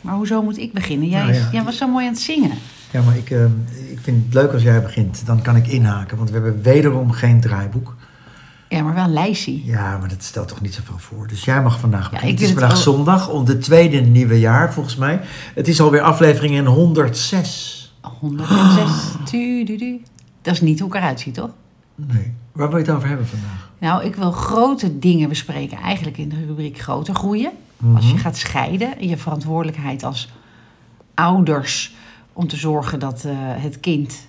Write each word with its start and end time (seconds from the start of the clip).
Maar 0.00 0.14
hoezo 0.14 0.42
moet 0.42 0.58
ik 0.58 0.72
beginnen? 0.72 1.08
Jij, 1.08 1.20
Nou 1.22 1.34
ja. 1.34 1.48
jij 1.52 1.62
was 1.62 1.76
zo 1.76 1.88
mooi 1.88 2.06
aan 2.06 2.12
het 2.12 2.20
zingen. 2.20 2.50
Ja, 2.90 3.02
maar 3.02 3.16
ik, 3.16 3.30
ehm, 3.30 3.50
ik 3.90 3.98
vind 4.02 4.24
het 4.24 4.34
leuk 4.34 4.52
als 4.52 4.62
jij 4.62 4.82
begint. 4.82 5.26
Dan 5.26 5.42
kan 5.42 5.56
ik 5.56 5.66
inhaken, 5.66 6.16
want 6.16 6.30
we 6.30 6.34
hebben 6.34 6.62
wederom 6.62 7.10
geen 7.10 7.40
draaiboek. 7.40 7.96
Ja, 8.68 8.82
maar 8.82 8.94
wel 8.94 9.04
een 9.04 9.12
lijstje. 9.12 9.64
Ja, 9.64 9.98
maar 9.98 10.08
dat 10.08 10.22
stelt 10.22 10.48
toch 10.48 10.60
niet 10.60 10.74
zoveel 10.74 10.98
voor. 10.98 11.26
Dus 11.26 11.44
jij 11.44 11.62
mag 11.62 11.80
vandaag 11.80 12.10
beginnen. 12.10 12.30
het 12.34 12.40
is 12.40 12.50
het 12.50 12.58
vandaag 12.58 12.76
zondag, 12.76 13.28
om 13.28 13.44
de 13.44 13.58
tweede 13.58 14.00
nieuwe 14.00 14.38
jaar 14.38 14.72
volgens 14.72 14.96
mij. 14.96 15.20
Het 15.54 15.68
is 15.68 15.80
alweer 15.80 16.00
aflevering 16.00 16.54
in 16.54 16.66
106. 16.66 17.94
106. 18.00 18.90
Tu, 19.30 19.64
du, 19.64 19.76
du. 19.76 20.00
Dat 20.42 20.54
is 20.54 20.60
niet 20.60 20.80
hoe 20.80 20.88
ik 20.88 20.94
eruit 20.94 21.20
zie, 21.20 21.32
toch? 21.32 21.50
Nee. 21.94 22.32
Waar 22.52 22.68
wil 22.68 22.78
je 22.78 22.84
het 22.84 22.94
over 22.94 23.08
hebben 23.08 23.26
vandaag? 23.26 23.70
Nou, 23.78 24.04
ik 24.04 24.14
wil 24.14 24.32
grote 24.32 24.98
dingen 24.98 25.28
bespreken, 25.28 25.78
eigenlijk 25.78 26.18
in 26.18 26.28
de 26.28 26.44
rubriek 26.46 26.78
groter 26.78 27.14
groeien. 27.14 27.50
Als 27.94 28.04
Mhm. 28.04 28.14
je 28.14 28.20
gaat 28.20 28.36
scheiden, 28.36 29.08
je 29.08 29.16
verantwoordelijkheid 29.16 30.04
als 30.04 30.32
ouders 31.14 31.94
om 32.32 32.48
te 32.48 32.56
zorgen 32.56 32.98
dat 32.98 33.24
eh, 33.24 33.32
het 33.36 33.80
kind 33.80 34.28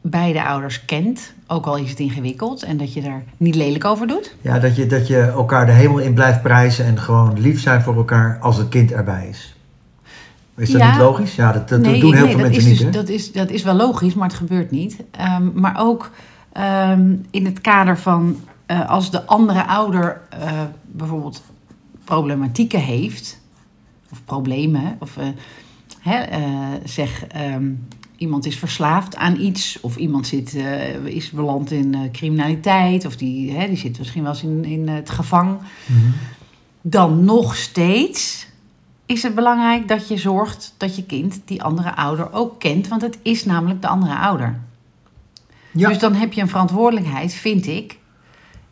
beide 0.00 0.44
ouders 0.44 0.84
kent, 0.84 1.32
ook 1.46 1.66
al 1.66 1.76
is 1.76 1.90
het 1.90 1.98
ingewikkeld, 2.00 2.62
en 2.62 2.76
dat 2.76 2.92
je 2.92 3.02
daar 3.02 3.22
niet 3.36 3.54
lelijk 3.54 3.84
over 3.84 4.06
doet. 4.06 4.34
Ja, 4.40 4.58
dat 4.58 4.76
je, 4.76 4.86
dat 4.86 5.06
je 5.06 5.16
elkaar 5.20 5.66
de 5.66 5.72
hemel 5.72 5.98
in 5.98 6.14
blijft 6.14 6.42
prijzen 6.42 6.84
en 6.84 6.98
gewoon 6.98 7.40
lief 7.40 7.60
zijn 7.60 7.82
voor 7.82 7.96
elkaar 7.96 8.38
als 8.40 8.56
het 8.56 8.68
kind 8.68 8.92
erbij 8.92 9.28
is. 9.28 9.54
Is 10.56 10.70
dat 10.70 10.80
Ja. 10.80 10.90
niet 10.90 11.00
logisch? 11.00 11.34
Ja, 11.34 11.52
dat, 11.52 11.68
dat 11.68 11.84
doen 11.84 11.92
heel 11.92 12.10
nee, 12.10 12.30
veel 12.30 12.38
mensen 12.38 12.56
is 12.62 12.64
niet. 12.64 12.76
dus, 12.76 12.86
hè? 12.86 12.90
dat, 12.90 13.08
is, 13.08 13.32
dat 13.32 13.50
is 13.50 13.62
wel 13.62 13.74
logisch, 13.74 14.14
maar 14.14 14.28
het 14.28 14.36
gebeurt 14.36 14.70
niet. 14.70 14.96
Ehm, 15.10 15.48
maar 15.54 15.74
ook 15.78 16.10
ehm, 16.52 17.14
in 17.30 17.44
het 17.44 17.60
kader 17.60 17.98
van 17.98 18.36
eh, 18.66 18.88
als 18.88 19.10
de 19.10 19.24
andere 19.26 19.66
ouder 19.66 20.20
eh, 20.30 20.50
bijvoorbeeld 20.86 21.42
problematieken 22.10 22.80
heeft, 22.80 23.40
of 24.10 24.24
problemen, 24.24 24.96
of 24.98 25.16
eh, 25.16 25.26
hè, 26.00 26.18
eh, 26.18 26.40
zeg 26.84 27.26
ehm, 27.26 27.72
iemand 28.16 28.46
is 28.46 28.56
verslaafd 28.56 29.16
aan 29.16 29.40
iets, 29.40 29.80
of 29.80 29.96
iemand 29.96 30.26
zit, 30.26 30.54
eh, 30.54 30.94
is 31.04 31.30
beland 31.30 31.70
in 31.70 32.08
criminaliteit, 32.12 33.06
of 33.06 33.16
die, 33.16 33.52
hè, 33.52 33.66
die 33.66 33.76
zit 33.76 33.98
misschien 33.98 34.22
wel 34.22 34.32
eens 34.32 34.42
in, 34.42 34.64
in 34.64 34.88
het 34.88 35.10
gevang 35.10 35.58
Mhm. 35.86 36.10
dan 36.80 37.24
nog 37.24 37.56
steeds 37.56 38.46
is 39.06 39.22
het 39.22 39.34
belangrijk 39.34 39.88
dat 39.88 40.08
je 40.08 40.16
zorgt 40.16 40.74
dat 40.76 40.96
je 40.96 41.04
kind 41.04 41.40
die 41.44 41.62
andere 41.62 41.96
ouder 41.96 42.32
ook 42.32 42.60
kent, 42.60 42.88
want 42.88 43.02
het 43.02 43.18
is 43.22 43.44
namelijk 43.44 43.82
de 43.82 43.88
andere 43.88 44.16
ouder. 44.16 44.60
Ja. 45.72 45.88
Dus 45.88 45.98
dan 45.98 46.14
heb 46.14 46.32
je 46.32 46.40
een 46.40 46.48
verantwoordelijkheid, 46.48 47.34
vind 47.34 47.66
ik. 47.66 47.98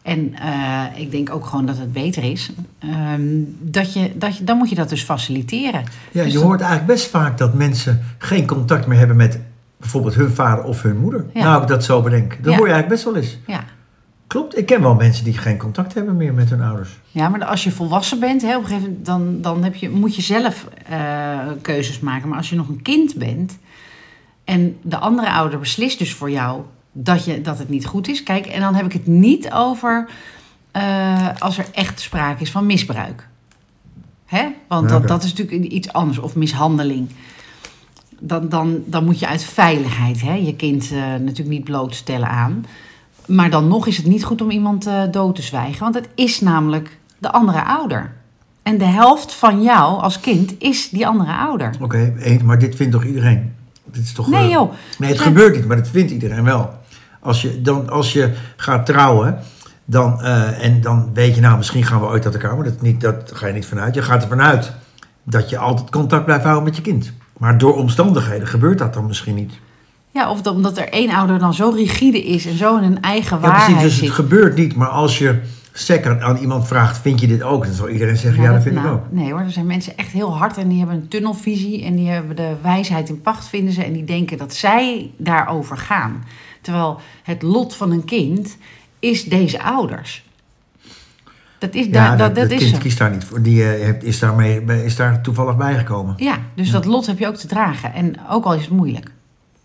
En 0.08 0.34
eh, 0.34 1.00
ik 1.00 1.10
denk 1.10 1.30
ook 1.30 1.46
gewoon 1.46 1.66
dat 1.66 1.78
het 1.78 1.92
beter 1.92 2.22
is. 2.24 2.50
ehm, 2.78 3.22
dat 3.60 3.92
je, 3.92 4.10
dat 4.18 4.36
je, 4.36 4.44
dan 4.44 4.56
moet 4.56 4.68
je 4.68 4.74
dat 4.74 4.88
dus 4.88 5.02
faciliteren. 5.02 5.82
Ja, 6.12 6.22
Dus 6.24 6.32
je 6.32 6.38
hoort 6.38 6.60
eigenlijk 6.60 6.92
best 6.92 7.06
vaak 7.10 7.38
dat 7.38 7.54
mensen 7.54 8.00
geen 8.18 8.46
contact 8.46 8.86
meer 8.86 8.98
hebben 8.98 9.16
met 9.16 9.40
bijvoorbeeld 9.76 10.14
hun 10.14 10.30
vader 10.30 10.64
of 10.64 10.82
hun 10.82 10.98
moeder. 10.98 11.24
Ja. 11.34 11.42
Nou, 11.44 11.62
ik 11.62 11.68
dat 11.68 11.84
zo 11.84 12.02
bedenk. 12.02 12.30
Dat 12.42 12.52
Ja. 12.52 12.58
hoor 12.58 12.66
je 12.68 12.72
eigenlijk 12.72 12.88
best 12.88 13.04
wel 13.04 13.16
eens. 13.16 13.38
Ja. 13.46 13.64
Klopt, 14.26 14.58
ik 14.58 14.66
ken 14.66 14.82
wel 14.82 14.94
mensen 14.94 15.24
die 15.24 15.38
geen 15.38 15.58
contact 15.58 15.94
hebben 15.94 16.16
meer 16.16 16.34
met 16.34 16.50
hun 16.50 16.60
ouders. 16.62 16.90
ja, 17.10 17.28
maar 17.28 17.44
als 17.44 17.64
je 17.64 17.70
volwassen 17.70 18.20
bent, 18.20 18.42
hè, 18.42 18.56
op 18.56 18.62
een 18.62 18.68
gegeven 18.68 18.88
moment, 18.88 19.06
dan, 19.06 19.40
dan 19.40 19.64
heb 19.64 19.74
je, 19.74 19.90
moet 19.90 20.16
je 20.16 20.22
zelf 20.22 20.66
eh, 20.88 21.38
keuzes 21.62 22.00
maken. 22.00 22.28
Maar 22.28 22.38
als 22.38 22.50
je 22.50 22.56
nog 22.56 22.68
een 22.68 22.82
kind 22.82 23.14
bent 23.14 23.58
en 24.44 24.76
de 24.82 24.96
andere 24.98 25.30
ouder 25.32 25.58
beslist 25.58 25.98
dus 25.98 26.12
voor 26.14 26.30
jou 26.30 26.60
dat, 26.92 27.24
je, 27.24 27.40
dat 27.40 27.58
het 27.58 27.68
niet 27.68 27.86
goed 27.86 28.08
is. 28.08 28.22
Kijk, 28.22 28.46
en 28.46 28.60
dan 28.60 28.74
heb 28.74 28.84
ik 28.84 28.92
het 28.92 29.06
niet 29.06 29.52
over 29.52 30.08
eh, 30.70 31.28
als 31.38 31.58
er 31.58 31.66
echt 31.72 32.00
sprake 32.00 32.42
is 32.42 32.50
van 32.50 32.66
misbruik. 32.66 33.28
Hè? 34.26 34.46
Want 34.68 34.88
dat, 34.88 35.08
dat 35.08 35.22
is 35.22 35.34
natuurlijk 35.34 35.72
iets 35.72 35.92
anders, 35.92 36.18
of 36.18 36.36
mishandeling. 36.36 37.08
Dan, 38.20 38.48
dan, 38.48 38.82
dan 38.86 39.04
moet 39.04 39.18
je 39.18 39.26
uit 39.26 39.44
veiligheid 39.44 40.20
hè, 40.20 40.32
je 40.32 40.56
kind 40.56 40.90
eh, 40.92 40.98
natuurlijk 40.98 41.48
niet 41.48 41.64
blootstellen 41.64 42.28
aan. 42.28 42.64
Maar 43.26 43.50
dan 43.50 43.68
nog 43.68 43.86
is 43.86 43.96
het 43.96 44.06
niet 44.06 44.24
goed 44.24 44.42
om 44.42 44.50
iemand 44.50 44.86
eh, 44.86 45.02
dood 45.10 45.34
te 45.34 45.42
zwijgen. 45.42 45.80
Want 45.80 45.94
het 45.94 46.08
is 46.14 46.40
namelijk 46.40 46.98
de 47.18 47.32
andere 47.32 47.64
ouder. 47.64 48.12
En 48.62 48.78
de 48.78 48.84
helft 48.84 49.34
van 49.34 49.62
jou 49.62 50.00
als 50.00 50.20
kind 50.20 50.54
is 50.58 50.88
die 50.88 51.06
andere 51.06 51.32
ouder. 51.32 51.74
Oké, 51.80 52.14
maar 52.44 52.58
dit 52.58 52.76
vindt 52.76 52.92
toch 52.92 53.04
iedereen? 53.04 53.52
Dit 53.92 54.02
is 54.04 54.12
toch, 54.12 54.28
Nee 54.28 54.44
eh, 54.44 54.50
joh. 54.50 54.72
Nee, 54.98 55.08
het 55.10 55.18
Ja. 55.18 55.24
gebeurt 55.24 55.56
niet, 55.56 55.66
maar 55.66 55.76
dat 55.76 55.88
vindt 55.88 56.10
iedereen 56.12 56.44
wel. 56.44 56.78
Als 57.20 57.42
je, 57.42 57.62
dan, 57.62 57.88
als 57.90 58.12
je 58.12 58.32
gaat 58.56 58.86
trouwen, 58.86 59.38
dan, 59.84 60.22
eh, 60.22 60.64
en 60.64 60.80
dan 60.80 61.10
weet 61.14 61.34
je, 61.34 61.40
nou, 61.40 61.56
misschien 61.56 61.84
gaan 61.84 62.00
we 62.00 62.06
ooit 62.06 62.24
uit 62.24 62.34
elkaar, 62.34 62.54
maar 62.54 62.64
dat, 62.64 62.82
niet, 62.82 63.00
dat 63.00 63.30
ga 63.34 63.46
je 63.46 63.52
niet 63.52 63.66
vanuit. 63.66 63.94
Je 63.94 64.02
gaat 64.02 64.22
ervan 64.22 64.40
uit 64.40 64.72
dat 65.22 65.50
je 65.50 65.58
altijd 65.58 65.90
contact 65.90 66.24
blijft 66.24 66.44
houden 66.44 66.64
met 66.64 66.76
je 66.76 66.82
kind. 66.82 67.12
Maar 67.38 67.58
door 67.58 67.76
omstandigheden 67.76 68.46
gebeurt 68.48 68.78
dat 68.78 68.94
dan 68.94 69.06
misschien 69.06 69.34
niet. 69.34 69.52
Ja, 70.10 70.30
of 70.30 70.42
dat- 70.42 70.54
omdat 70.54 70.78
er 70.78 70.88
één 70.88 71.10
ouder 71.10 71.38
dan 71.38 71.54
zo 71.54 71.68
rigide 71.70 72.24
is 72.24 72.46
en 72.46 72.56
zo 72.56 72.76
in 72.76 72.82
een 72.82 73.00
eigen 73.02 73.36
Ja, 73.36 73.42
waarheid 73.42 73.64
precies, 73.66 73.82
dus 73.82 73.94
zit. 73.94 74.04
het 74.04 74.14
gebeurt 74.14 74.56
niet. 74.56 74.74
Maar 74.76 74.88
als 74.88 75.18
je 75.18 75.40
sec 75.80 76.06
aan, 76.06 76.36
iemand 76.36 76.66
vraagt, 76.66 76.98
vind 76.98 77.20
je 77.20 77.26
dit 77.26 77.42
ook? 77.42 77.64
Dan 77.64 77.74
zal 77.74 77.88
iedereen 77.88 78.16
zeggen, 78.16 78.42
ja, 78.42 78.52
dat 78.52 78.62
vind 78.62 78.76
ik 78.76 78.82
nou, 78.82 78.94
ook. 78.94 79.02
Nee 79.10 79.32
hoor, 79.32 79.40
er 79.40 79.50
zijn 79.50 79.66
mensen 79.66 79.96
echt 79.96 80.12
heel 80.12 80.36
hard 80.36 80.56
en 80.56 80.68
die 80.68 80.78
hebben 80.78 80.96
een 80.96 81.08
tunnelvisie 81.08 81.84
en 81.84 81.94
die 81.96 82.08
hebben 82.08 82.36
de 82.36 82.54
wijsheid 82.62 83.08
in 83.08 83.20
pacht, 83.20 83.48
vinden 83.48 83.72
ze. 83.72 83.84
En 83.84 83.92
die 83.92 84.04
denken 84.04 84.38
dat 84.38 84.54
zij 84.54 85.10
daarover 85.16 85.76
gaan. 85.76 86.24
Terwijl 86.60 87.00
het 87.22 87.42
lot 87.42 87.76
van 87.76 87.90
een 87.90 88.04
kind 88.04 88.56
is 88.98 89.24
deze 89.24 89.62
ouders. 89.62 90.26
Dat 91.58 91.74
is, 91.74 91.84
Ja, 91.84 91.90
daar, 91.90 92.08
dat, 92.08 92.18
dat, 92.18 92.34
dat 92.34 92.50
dat 92.50 92.60
is 92.60 92.70
kind 92.70 92.82
kiest 92.82 92.98
daar 92.98 93.10
niet 93.10 93.24
voor. 93.24 93.42
Die 93.42 93.72
eh, 93.72 94.02
is, 94.02 94.18
daarmee, 94.18 94.64
is 94.64 94.96
daar 94.96 95.22
toevallig 95.22 95.56
bijgekomen. 95.56 96.14
Ja, 96.16 96.38
dus 96.54 96.70
dat 96.70 96.84
lot 96.84 97.06
heb 97.06 97.18
je 97.18 97.26
ook 97.26 97.36
te 97.36 97.46
dragen. 97.46 97.92
En 97.92 98.14
ook 98.28 98.44
al 98.44 98.54
is 98.54 98.60
het 98.60 98.70
moeilijk. 98.70 99.10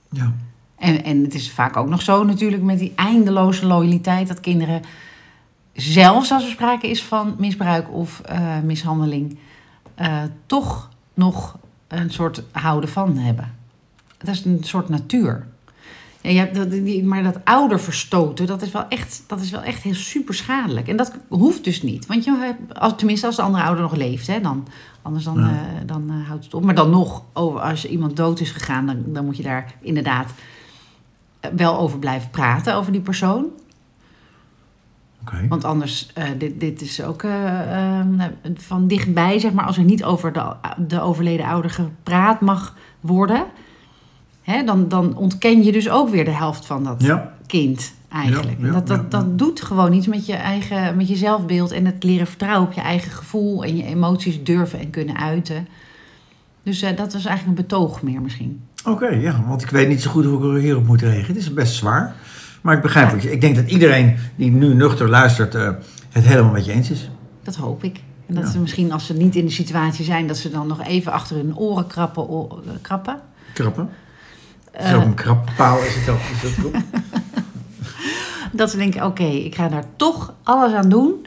Ja. 0.10 0.34
En, 0.78 1.04
en 1.04 1.24
het 1.24 1.34
is 1.34 1.52
vaak 1.52 1.78
ook 1.78 1.90
nog 1.90 2.02
zo 2.02 2.24
natuurlijk 2.24 2.64
met 2.64 2.80
die 2.80 2.94
eindeloze 2.96 3.66
loyaliteit 3.66 4.28
dat 4.28 4.40
kinderen, 4.40 4.82
zelfs 5.74 6.32
als 6.32 6.44
er 6.44 6.50
sprake 6.50 6.90
is 6.90 7.04
van 7.04 7.36
misbruik 7.38 7.92
of 7.94 8.20
eh, 8.20 8.60
mishandeling, 8.60 9.38
eh, 9.96 10.22
toch 10.46 10.90
nog 11.14 11.58
een 11.88 12.12
soort 12.12 12.44
houden 12.52 12.90
van 12.90 13.18
hebben. 13.18 13.56
Dat 14.18 14.36
is 14.36 14.46
een 14.46 14.64
soort 14.64 14.90
natuur. 14.90 15.48
Ja, 16.22 16.30
je 16.30 16.38
hebt 16.38 16.56
dat, 16.56 16.72
die, 16.72 17.04
maar 17.04 17.24
dat 17.24 17.40
ouder 17.44 17.80
verstoten, 17.80 18.46
dat 18.46 18.62
is, 18.62 18.72
wel 18.72 18.86
echt, 18.90 19.24
dat 19.28 19.42
is 19.42 19.52
wel 19.52 19.62
echt 19.62 19.82
heel 19.84 19.94
super 19.94 20.34
schadelijk. 20.34 20.88
En 20.88 20.96
dat 20.98 21.14
hoeft 21.28 21.64
dus 21.64 21.82
niet. 21.82 22.06
Want 22.06 22.24
je 22.24 22.36
hebt, 22.38 22.80
als, 22.80 22.94
tenminste 22.96 23.26
als 23.26 23.36
de 23.36 23.42
andere 23.42 23.64
ouder 23.64 23.84
nog 23.84 23.96
leeft, 23.96 24.28
hè, 24.28 24.42
dan, 24.42 24.68
anders 25.02 25.24
dan, 25.24 25.40
Ja. 25.40 25.50
eh, 25.50 25.56
dan 25.86 26.10
houdt 26.28 26.44
het 26.44 26.54
op. 26.54 26.64
Maar 26.64 26.76
dan 26.76 26.90
nog, 26.90 27.24
over, 27.34 27.60
als 27.60 27.86
iemand 27.86 28.16
dood 28.16 28.40
is 28.40 28.52
gegaan, 28.52 28.86
dan, 28.86 29.04
dan 29.06 29.26
moet 29.26 29.38
je 29.38 29.44
daar 29.44 29.74
inderdaad 29.82 30.32
wel 31.56 31.78
over 31.80 32.00
blijven 32.00 32.30
praten, 32.30 32.76
over 32.76 32.92
die 32.92 33.02
persoon. 33.02 33.46
Want 35.50 35.64
anders, 35.64 36.10
eh, 36.14 36.26
dit, 36.38 36.60
dit 36.60 36.82
is 36.82 37.04
ook 37.04 37.24
eh, 37.24 38.00
eh, 38.00 38.06
van 38.56 38.88
dichtbij, 38.88 39.40
zeg 39.40 39.54
maar, 39.54 39.66
als 39.66 39.78
er 39.78 39.84
niet 39.84 40.04
over 40.04 40.34
de, 40.34 40.54
de 40.88 41.02
overleden 41.02 41.46
ouder 41.46 41.72
gepraat 41.72 42.42
mag 42.42 42.76
worden, 43.00 43.44
hè, 44.42 44.64
dan, 44.64 44.88
dan 44.90 45.16
ontken 45.16 45.64
je 45.64 45.72
dus 45.72 45.90
ook 45.90 46.10
weer 46.10 46.26
de 46.26 46.32
helft 46.32 46.66
van 46.66 46.84
dat 46.84 47.02
Ja. 47.04 47.34
kind 47.48 47.94
eigenlijk. 48.10 48.58
Ja, 48.60 48.66
ja, 48.66 48.68
En 48.68 48.74
dat, 48.74 48.88
dat, 48.88 49.12
dat 49.12 49.38
doet 49.38 49.62
gewoon 49.62 49.94
iets 49.94 50.08
met 50.08 50.26
je 50.26 50.34
eigen 50.34 50.98
met 50.98 51.08
je 51.08 51.16
zelfbeeld 51.16 51.72
en 51.72 51.86
het 51.86 52.04
leren 52.04 52.28
vertrouwen 52.28 52.68
op 52.68 52.74
je 52.74 52.82
eigen 52.82 53.12
gevoel 53.12 53.64
en 53.64 53.78
je 53.78 53.84
emoties 53.84 54.44
durven 54.44 54.80
en 54.80 54.90
kunnen 54.90 55.18
uiten. 55.18 55.68
Dus 56.64 56.82
eh, 56.82 56.98
dat 56.98 57.14
was 57.14 57.26
eigenlijk 57.26 57.60
een 57.60 57.66
betoog 57.68 58.02
meer 58.02 58.22
misschien. 58.22 58.62
Oké, 58.86 59.08
ja, 59.08 59.44
want 59.48 59.62
ik 59.62 59.70
weet 59.70 59.88
niet 59.88 60.02
zo 60.02 60.12
goed 60.12 60.26
hoe 60.26 60.58
ik 60.58 60.64
hierop 60.64 60.86
moet 60.86 61.02
reageren. 61.02 61.28
Het 61.28 61.36
is 61.36 61.54
best 61.54 61.74
zwaar. 61.74 62.16
Maar 62.64 62.76
ik 62.76 62.82
begrijp 62.82 63.12
het. 63.12 63.26
Ik 63.26 63.42
denk 63.42 63.56
dat 63.56 63.70
iedereen 63.70 64.18
die 64.36 64.52
nu 64.52 64.74
nuchter 64.74 65.10
luistert 65.10 65.56
eh, 65.56 65.70
het 66.10 66.24
helemaal 66.24 66.52
met 66.52 66.66
je 66.66 66.72
eens 66.72 66.90
is. 66.90 67.10
Dat 67.44 67.56
hoop 67.56 67.84
ik. 67.84 68.00
En 68.28 68.34
dat 68.36 68.44
Ja. 68.44 68.50
ze 68.52 68.60
misschien 68.60 68.92
als 68.92 69.06
ze 69.06 69.14
niet 69.14 69.36
in 69.36 69.46
de 69.46 69.52
situatie 69.52 70.06
zijn, 70.06 70.28
dat 70.28 70.38
ze 70.38 70.50
dan 70.52 70.68
nog 70.68 70.84
even 70.84 71.12
achter 71.12 71.36
hun 71.36 71.58
oren 71.58 71.88
krappen. 71.88 72.26
krappen. 72.82 73.20
Krappen. 73.54 73.90
Eh, 74.72 74.90
Zo'n 74.90 75.14
krappaal 75.14 75.78
is 75.84 75.96
het 75.96 76.10
ook. 76.10 76.20
Is 76.34 76.42
dat 76.42 76.52
goed? 76.52 76.76
Dat 78.52 78.70
ze 78.72 78.78
denken, 78.78 79.06
oké, 79.06 79.24
ik 79.24 79.56
ga 79.56 79.68
daar 79.68 79.84
toch 79.96 80.34
alles 80.44 80.74
aan 80.74 80.90
doen 80.90 81.26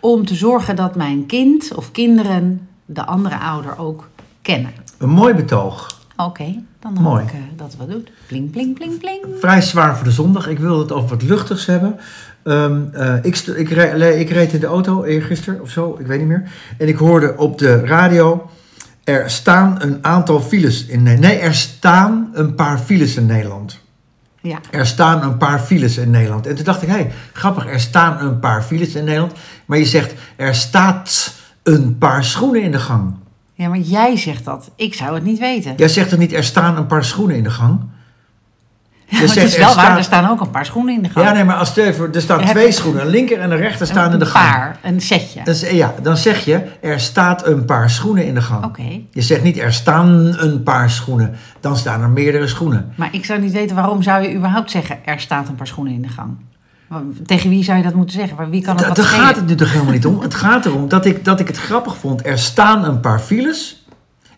om 0.00 0.26
te 0.26 0.34
zorgen 0.34 0.76
dat 0.76 0.96
mijn 0.96 1.26
kind 1.26 1.74
of 1.74 1.90
kinderen 1.90 2.68
de 2.84 3.04
andere 3.06 3.38
ouder 3.38 3.78
ook 3.78 4.08
kennen. 4.42 4.72
Een 4.98 5.08
mooi 5.08 5.34
betoog. 5.34 6.00
Oké, 6.16 6.62
dan 6.82 6.96
hoop 6.96 7.02
Mooi. 7.12 7.24
ik 7.24 7.32
eh, 7.32 7.38
dat 7.56 7.66
het 7.66 7.76
wat 7.76 7.90
doet. 7.90 8.10
Pling, 8.26 8.50
pling, 8.50 8.74
pling, 8.74 8.98
pling. 8.98 9.24
Vrij 9.40 9.60
zwaar 9.60 9.94
voor 9.96 10.04
de 10.04 10.10
zondag. 10.10 10.48
Ik 10.48 10.58
wil 10.58 10.78
het 10.78 10.92
over 10.92 11.08
wat 11.08 11.22
luchtigs 11.22 11.66
hebben. 11.66 11.96
Ehm, 12.42 12.80
eh, 12.92 13.14
ik, 13.22 13.36
ik, 13.36 13.68
re- 13.70 14.08
ik 14.18 14.30
reed 14.30 14.52
in 14.52 14.60
de 14.60 14.66
auto 14.66 15.04
eergisteren 15.04 15.60
of 15.60 15.70
zo, 15.70 15.96
ik 16.00 16.06
weet 16.06 16.18
niet 16.18 16.28
meer. 16.28 16.50
En 16.78 16.88
ik 16.88 16.96
hoorde 16.96 17.36
op 17.36 17.58
de 17.58 17.86
radio... 17.86 18.50
Er 19.04 19.30
staan 19.30 19.82
een 19.82 19.98
aantal 20.04 20.40
files 20.40 20.86
in... 20.86 21.02
Ne- 21.02 21.16
Nee, 21.16 21.38
er 21.38 21.54
staan 21.54 22.30
een 22.32 22.54
paar 22.54 22.78
files 22.78 23.16
in 23.16 23.26
Nederland. 23.26 23.78
Ja, 24.40 24.58
Er 24.70 24.86
staan 24.86 25.22
een 25.22 25.36
paar 25.36 25.58
files 25.58 25.96
in 25.96 26.10
Nederland. 26.10 26.46
En 26.46 26.54
toen 26.54 26.64
dacht 26.64 26.82
ik, 26.82 26.88
hé, 26.88 26.94
hey, 26.94 27.12
grappig, 27.32 27.66
er 27.66 27.80
staan 27.80 28.20
een 28.26 28.38
paar 28.38 28.62
files 28.62 28.94
in 28.94 29.04
Nederland. 29.04 29.32
Maar 29.66 29.78
je 29.78 29.84
zegt, 29.84 30.14
er 30.36 30.54
staat 30.54 31.34
een 31.62 31.98
paar 31.98 32.24
schoenen 32.24 32.62
in 32.62 32.72
de 32.72 32.78
gang. 32.78 33.14
Ja, 33.62 33.68
maar 33.68 33.78
jij 33.78 34.16
zegt 34.16 34.44
dat. 34.44 34.70
Ik 34.76 34.94
zou 34.94 35.14
het 35.14 35.24
niet 35.24 35.38
weten. 35.38 35.72
Jij 35.76 35.88
zegt 35.88 36.08
toch 36.08 36.18
niet, 36.18 36.32
er 36.32 36.44
staan 36.44 36.76
een 36.76 36.86
paar 36.86 37.04
schoenen 37.04 37.36
in 37.36 37.42
de 37.42 37.50
gang? 37.50 37.80
Ja, 39.06 39.18
het 39.18 39.30
zegt, 39.30 39.46
is 39.46 39.52
er 39.54 39.58
wel 39.60 39.74
waar, 39.74 39.84
staat- 39.84 39.96
er 39.98 40.04
staan 40.04 40.30
ook 40.30 40.40
een 40.40 40.50
paar 40.50 40.66
schoenen 40.66 40.94
in 40.94 41.02
de 41.02 41.08
gang. 41.08 41.26
Ja, 41.26 41.32
nee, 41.32 41.44
maar 41.44 41.56
als 41.56 41.72
voor, 41.92 42.10
er 42.12 42.20
staan 42.20 42.44
twee 42.44 42.72
schoenen, 42.72 43.02
een 43.02 43.08
linker 43.08 43.38
en 43.40 43.50
een 43.50 43.56
rechter 43.56 43.86
staan 43.86 44.12
in 44.12 44.18
de 44.18 44.24
een 44.24 44.30
gang. 44.30 44.50
paar, 44.50 44.78
een 44.82 45.00
setje. 45.00 45.40
Dan, 45.44 45.74
ja, 45.76 45.94
dan 46.02 46.16
zeg 46.16 46.44
je, 46.44 46.62
er 46.80 47.00
staat 47.00 47.46
een 47.46 47.64
paar 47.64 47.90
schoenen 47.90 48.26
in 48.26 48.34
de 48.34 48.42
gang. 48.42 48.64
Oké. 48.64 49.00
Je 49.10 49.22
zegt 49.22 49.42
niet, 49.42 49.58
er 49.58 49.72
staan 49.72 50.08
een 50.38 50.62
paar 50.62 50.90
schoenen. 50.90 51.34
Dan 51.60 51.76
staan 51.76 52.02
er 52.02 52.08
meerdere 52.10 52.46
schoenen. 52.46 52.92
Maar 52.96 53.08
ik 53.12 53.24
zou 53.24 53.40
niet 53.40 53.52
weten 53.52 53.76
waarom 53.76 54.02
zou 54.02 54.22
je 54.22 54.34
überhaupt 54.34 54.70
zeggen... 54.70 54.98
er 55.04 55.20
staat 55.20 55.48
een 55.48 55.54
paar 55.54 55.66
schoenen 55.66 55.92
in 55.92 56.02
de 56.02 56.08
gang. 56.08 56.36
Tegen 57.26 57.50
wie 57.50 57.64
zou 57.64 57.76
je 57.78 57.82
dat 57.84 57.94
moeten 57.94 58.14
zeggen? 58.14 58.50
Wie 58.50 58.62
kan 58.62 58.70
het 58.76 58.82
Da- 58.82 58.88
wat 58.88 58.96
Daar 58.96 59.06
gaat 59.06 59.36
het 59.36 59.46
nu 59.46 59.54
toch 59.54 59.72
helemaal 59.72 59.92
niet 59.92 60.06
om. 60.06 60.20
Het 60.20 60.34
gaat 60.34 60.66
erom 60.66 60.88
dat 60.88 61.06
ik, 61.06 61.24
dat 61.24 61.40
ik 61.40 61.46
het 61.46 61.56
grappig 61.58 61.96
vond. 61.96 62.26
Er 62.26 62.38
staan 62.38 62.84
een 62.84 63.00
paar 63.00 63.18
files 63.20 63.84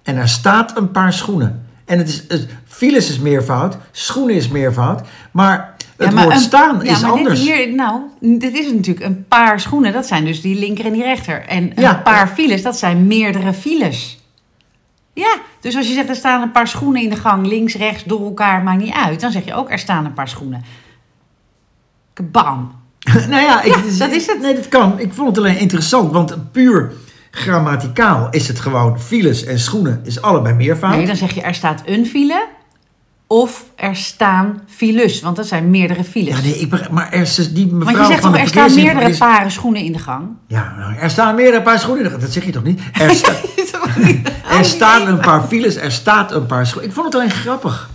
en 0.03 0.17
er 0.17 0.29
staat 0.29 0.77
een 0.77 0.91
paar 0.91 1.13
schoenen. 1.13 1.67
En 1.85 1.99
het 1.99 2.09
is, 2.09 2.25
het, 2.29 2.47
files 2.67 3.11
is 3.11 3.19
meervoud, 3.19 3.77
schoenen 3.93 4.35
is 4.35 4.49
meervoud. 4.49 5.01
Maar 5.31 5.75
het 5.97 6.09
Ja, 6.09 6.15
maar 6.15 6.23
woord 6.25 6.37
een- 6.37 6.43
staan 6.43 6.81
ja, 6.83 6.91
is 6.91 7.01
maar 7.01 7.11
anders. 7.11 7.45
Dit 7.45 7.55
hier, 7.55 7.75
nou, 7.75 8.01
dit 8.21 8.55
is 8.55 8.73
natuurlijk 8.73 9.07
een 9.07 9.25
paar 9.29 9.61
schoenen. 9.61 9.93
Dat 9.93 10.07
zijn 10.07 10.25
dus 10.25 10.41
die 10.41 10.59
linker 10.59 10.85
en 10.85 10.93
die 10.93 11.03
rechter. 11.03 11.45
En 11.47 11.63
een 11.63 11.73
Ja. 11.83 11.95
paar 11.95 12.29
files, 12.29 12.63
dat 12.63 12.79
zijn 12.79 13.07
meerdere 13.07 13.53
files. 13.53 14.19
Ja, 15.13 15.37
dus 15.61 15.77
als 15.77 15.89
je 15.89 15.95
zegt 15.95 16.09
er 16.09 16.15
staan 16.17 16.43
een 16.43 16.51
paar 16.53 16.69
schoenen 16.69 17.03
in 17.03 17.11
de 17.11 17.17
gang, 17.17 17.47
links, 17.47 17.75
rechts, 17.75 18.05
door 18.05 18.25
elkaar, 18.25 18.63
maakt 18.63 18.83
niet 18.83 18.95
uit. 18.95 19.21
Dan 19.21 19.31
zeg 19.31 19.45
je 19.45 19.55
ook 19.55 19.71
er 19.71 19.79
staan 19.79 20.05
een 20.05 20.13
paar 20.15 20.29
schoenen. 20.29 20.65
Bam. 22.23 22.73
nou 23.29 23.43
ja, 23.43 23.63
ik, 23.63 23.75
Ja, 23.75 23.99
dat 23.99 24.11
is 24.11 24.27
het. 24.27 24.41
Nee, 24.41 24.55
dat 24.55 24.69
kan. 24.69 24.99
Ik 24.99 25.13
vond 25.13 25.29
het 25.29 25.39
alleen 25.39 25.59
interessant, 25.59 26.13
want 26.13 26.53
puur 26.53 26.93
grammaticaal 27.31 28.29
is 28.31 28.49
het 28.49 28.61
gewoon 28.61 29.01
files 29.01 29.45
en 29.45 29.59
schoenen 29.59 30.01
is 30.05 30.23
allebei 30.23 30.55
meervoud. 30.55 30.97
Nee, 30.97 31.07
dan 31.07 31.17
zeg 31.17 31.35
je 31.35 31.43
er 31.43 31.55
staat 31.55 31.83
een 31.85 32.07
file 32.07 32.47
of 33.27 33.65
er 33.77 33.97
staan 33.97 34.61
files, 34.67 35.21
want 35.21 35.37
dat 35.37 35.47
zijn 35.47 35.71
meerdere 35.71 36.05
files. 36.05 36.37
Ja, 36.37 36.43
nee, 36.43 36.59
ik 36.59 36.91
maar 36.91 37.13
er 37.13 37.21
is 37.21 37.35
dus 37.35 37.53
die 37.53 37.67
mevrouw 37.67 37.85
want 37.95 37.99
je 38.07 38.13
zegt 38.13 38.21
van 38.23 38.33
toch, 38.33 38.41
er 38.41 38.49
staan 38.49 38.63
meerdere 38.65 38.85
verkeersinformatie- 38.91 39.37
paren 39.39 39.51
schoenen 39.53 39.83
in 39.83 39.93
de 39.93 39.99
gang? 39.99 40.27
Ja, 40.49 40.75
nou, 40.79 40.95
er 40.97 41.11
staan 41.11 41.35
meerdere 41.35 41.63
paar 41.63 41.79
schoenen. 41.79 42.05
in 42.05 42.11
de- 42.13 42.19
Dat 42.19 42.33
zeg 42.33 42.45
je 42.45 42.51
toch 42.53 42.63
niet? 42.65 42.81
Er, 42.93 43.11
sta- 43.21 43.33
er 44.59 44.65
staan 44.65 45.07
een 45.09 45.21
paar 45.21 45.43
files, 45.43 45.77
er 45.77 45.93
staat 45.93 46.33
een 46.33 46.47
paar 46.47 46.67
schoenen. 46.67 46.89
Ik 46.89 46.95
vond 46.95 47.07
het 47.07 47.15
alleen 47.15 47.31
grappig. 47.31 47.91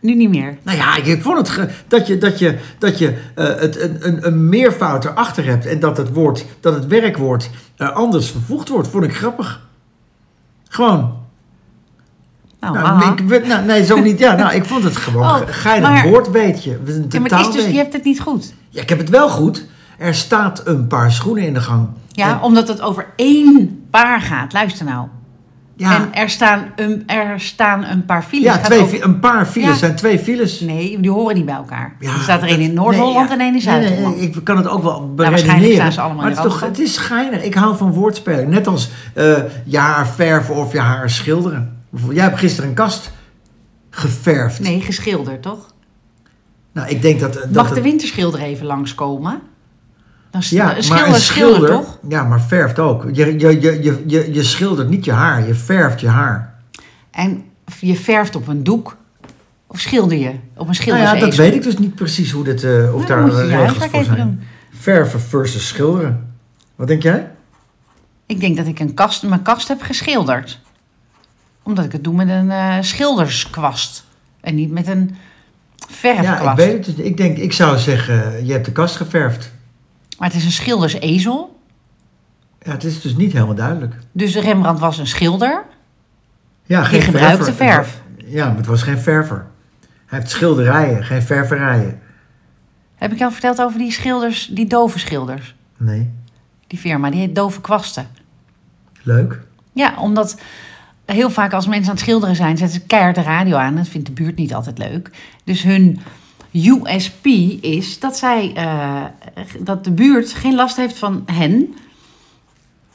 Nu 0.00 0.14
niet 0.14 0.28
meer. 0.30 0.58
Nou 0.62 0.78
ja, 0.78 0.96
ik, 0.96 1.22
vond 1.22 1.36
het 1.38 1.48
ge- 1.48 1.68
dat 1.88 2.06
je, 2.06 2.18
dat 2.18 2.38
je, 2.38 2.58
dat 2.78 2.98
je 2.98 3.18
eh, 3.34 3.46
het, 3.46 3.80
een, 3.80 3.96
een, 4.00 4.26
een 4.26 4.48
meervoud 4.48 5.04
erachter 5.04 5.44
hebt 5.44 5.66
en 5.66 5.80
dat 5.80 5.96
het, 5.96 6.12
woord, 6.12 6.44
dat 6.60 6.74
het 6.74 6.86
werkwoord 6.86 7.50
eh, 7.76 7.90
anders 7.90 8.30
vervoegd 8.30 8.68
wordt, 8.68 8.88
vond 8.88 9.04
ik 9.04 9.16
grappig. 9.16 9.66
Gewoon. 10.68 11.16
Nou, 12.60 12.78
Nou, 12.78 13.14
ik, 13.34 13.46
nou, 13.46 13.64
nee, 13.64 13.84
zo 13.84 14.00
niet. 14.00 14.18
Ja, 14.18 14.34
nou, 14.34 14.54
ik 14.54 14.64
vond 14.64 14.84
het 14.84 14.96
gewoon 14.96 15.22
Oh, 15.34 15.40
een 15.40 15.54
geinig 15.54 15.88
maar- 15.90 16.08
woord, 16.08 16.30
weet 16.30 16.64
je. 16.64 16.78
Een 16.86 17.06
Ja, 17.08 17.20
maar 17.20 17.40
is 17.40 17.50
dus, 17.50 17.66
je 17.66 17.76
hebt 17.76 17.92
het 17.92 18.04
niet 18.04 18.20
goed. 18.20 18.54
Ja, 18.68 18.82
ik 18.82 18.88
heb 18.88 18.98
het 18.98 19.08
wel 19.08 19.28
goed. 19.28 19.64
Er 19.98 20.14
staat 20.14 20.66
een 20.66 20.86
paar 20.86 21.12
schoenen 21.12 21.44
in 21.46 21.54
de 21.54 21.60
gang. 21.60 21.88
Ja, 22.12 22.28
En- 22.30 22.40
omdat 22.40 22.68
het 22.68 22.80
over 22.80 23.06
één 23.16 23.86
paar 23.90 24.20
gaat. 24.20 24.52
Luister 24.52 24.84
nou. 24.84 25.06
Ja, 25.78 25.96
En 25.96 26.14
er 26.14 26.30
staan, 26.30 26.72
een, 26.76 27.02
er 27.06 27.40
staan 27.40 27.84
een 27.84 28.04
paar 28.04 28.22
files. 28.22 28.44
ja 28.44 28.58
twee, 28.58 29.02
een 29.04 29.20
paar 29.20 29.46
files 29.46 29.68
Ja. 29.68 29.74
zijn 29.74 29.94
twee 29.94 30.18
files. 30.18 30.60
Nee, 30.60 31.00
die 31.00 31.10
horen 31.10 31.34
niet 31.34 31.44
bij 31.44 31.54
elkaar. 31.54 31.96
Ja, 32.00 32.12
er 32.14 32.20
staat 32.20 32.42
er 32.42 32.48
één 32.48 32.60
in 32.60 32.74
Noord-Holland 32.74 33.28
nee, 33.28 33.38
en 33.38 33.44
één 33.44 33.54
in 33.54 33.60
Zuid-Holland. 33.60 34.16
nee, 34.16 34.30
ik 34.30 34.44
kan 34.44 34.56
het 34.56 34.68
ook 34.68 34.82
wel 34.82 35.12
waarschijnlijk 35.16 35.46
beredeneren. 35.46 35.76
staan 35.76 35.92
ze 35.92 36.00
allemaal 36.00 36.22
maar 36.22 36.30
in 36.30 36.36
het 36.36 36.46
toch, 36.46 36.60
het 36.60 36.78
is 36.78 36.96
geinig. 36.96 37.42
Ik 37.42 37.54
hou 37.54 37.76
van 37.76 37.92
woordspelen. 37.92 38.48
Net 38.48 38.66
als 38.66 38.90
eh, 39.14 39.36
je 39.64 39.78
haar 39.78 40.08
verven 40.08 40.54
of 40.54 40.72
je 40.72 40.80
haar 40.80 41.10
schilderen. 41.10 41.76
Jij 42.10 42.24
hebt 42.24 42.38
gisteren 42.38 42.68
een 42.68 42.76
kast 42.76 43.10
geverfd. 43.90 44.60
Nee, 44.60 44.80
geschilderd, 44.80 45.42
toch? 45.42 45.74
Nou, 46.72 46.88
ik 46.88 47.02
denk 47.02 47.20
dat... 47.20 47.32
dat 47.34 47.50
Mag 47.52 47.74
de 47.74 47.82
winterschilder 47.82 48.40
even 48.40 48.66
langskomen? 48.66 49.40
Dan 50.30 50.42
ja, 50.44 50.76
een 50.76 50.82
schilder, 50.82 51.10
maar 51.10 51.20
schilder, 51.20 51.68
toch? 51.70 51.98
Ja, 52.08 52.22
maar 52.22 52.40
verft 52.40 52.78
ook. 52.78 53.06
Je, 53.12 53.38
je, 53.38 53.60
je, 53.60 54.02
je, 54.06 54.32
je, 54.32 54.42
schildert 54.42 54.88
niet 54.88 55.04
je 55.04 55.12
haar, 55.12 55.46
je 55.46 55.54
verft 55.54 56.00
je 56.00 56.08
haar. 56.08 56.54
En 57.10 57.44
je 57.80 57.96
verft 57.96 58.36
op 58.36 58.48
een 58.48 58.64
doek. 58.64 58.96
Of 59.66 59.80
schilder 59.80 60.18
je 60.18 60.28
op 60.28 60.34
een 60.58 60.64
Nou 60.64 60.74
schildersezel? 60.74 61.18
ja, 61.18 61.24
dat 61.24 61.34
weet 61.34 61.54
ik 61.54 61.62
dus 61.62 61.78
niet 61.78 61.94
precies 61.94 62.30
hoe 62.30 62.44
dit, 62.44 62.64
eh, 62.64 62.94
of 62.94 63.08
Nou, 63.08 63.30
daar 63.30 63.46
regels 63.46 63.86
voor 63.90 64.04
zijn. 64.04 64.16
doen. 64.16 64.40
Verven 64.70 65.20
versus 65.20 65.68
schilderen. 65.68 66.32
Wat 66.76 66.86
denk 66.88 67.02
jij? 67.02 67.30
Ik 68.26 68.40
denk 68.40 68.56
dat 68.56 68.66
ik 68.66 68.78
een 68.78 68.94
kast, 68.94 69.22
mijn 69.22 69.42
kast 69.42 69.68
heb 69.68 69.82
geschilderd. 69.82 70.60
Omdat 71.62 71.84
ik 71.84 71.92
het 71.92 72.04
doe 72.04 72.14
met 72.14 72.28
een 72.28 72.50
eh, 72.50 72.76
schilderskwast. 72.80 74.04
En 74.40 74.54
niet 74.54 74.70
met 74.70 74.86
een 74.86 75.16
verfkwast. 75.88 76.42
Ja, 76.42 76.50
ik 76.50 76.56
weet 76.56 76.86
het. 76.86 76.98
Ik 76.98 77.16
denk, 77.16 77.36
ik 77.36 77.52
zou 77.52 77.78
zeggen, 77.78 78.46
je 78.46 78.52
hebt 78.52 78.64
de 78.64 78.72
kast 78.72 78.96
geverfd. 78.96 79.52
Maar 80.18 80.28
het 80.28 80.36
is 80.36 80.44
een 80.44 80.50
schildersezel. 80.52 81.60
Ja, 82.62 82.70
het 82.72 82.84
is 82.84 83.00
dus 83.00 83.16
niet 83.16 83.32
helemaal 83.32 83.54
duidelijk. 83.54 83.94
Dus 84.12 84.36
Rembrandt 84.36 84.80
was 84.80 84.98
een 84.98 85.06
schilder. 85.06 85.64
Ja, 86.64 86.88
Die 86.88 87.00
gebruikte 87.00 87.44
verver. 87.44 87.66
verf. 87.84 88.00
Ja, 88.16 88.46
maar 88.46 88.56
het 88.56 88.66
was 88.66 88.82
geen 88.82 88.98
verver. 88.98 89.46
Hij 90.06 90.18
heeft 90.18 90.30
schilderijen, 90.30 91.04
geen 91.04 91.22
ververijen. 91.22 92.00
Heb 92.94 93.12
ik 93.12 93.18
jou 93.18 93.32
verteld 93.32 93.60
over 93.60 93.78
die 93.78 93.92
schilders, 93.92 94.46
die 94.52 94.66
dove 94.66 94.98
schilders? 94.98 95.54
Nee, 95.76 96.10
Die 96.66 96.78
firma, 96.78 97.10
die 97.10 97.20
heet 97.20 97.34
Dove 97.34 97.60
Kwasten. 97.60 98.06
leuk. 99.02 99.40
Ja, 99.72 99.94
omdat 99.98 100.40
heel 101.04 101.30
vaak 101.30 101.52
als 101.52 101.66
mensen 101.66 101.88
aan 101.90 101.94
het 101.94 102.04
schilderen 102.04 102.36
zijn, 102.36 102.56
zetten 102.56 102.80
ze 102.80 102.86
keihard 102.86 103.14
de 103.14 103.22
radio 103.22 103.56
aan. 103.56 103.76
Dat 103.76 103.88
vindt 103.88 104.06
de 104.06 104.12
buurt 104.12 104.36
niet 104.36 104.54
altijd 104.54 104.78
leuk. 104.78 105.10
Dus 105.44 105.62
hun 105.62 106.00
USP 106.52 107.26
is 107.60 107.98
dat, 107.98 108.16
zij, 108.16 108.52
eh, 108.54 109.04
dat 109.60 109.84
de 109.84 109.90
buurt 109.90 110.32
geen 110.32 110.54
last 110.54 110.76
heeft 110.76 110.98
van 110.98 111.22
hen, 111.26 111.74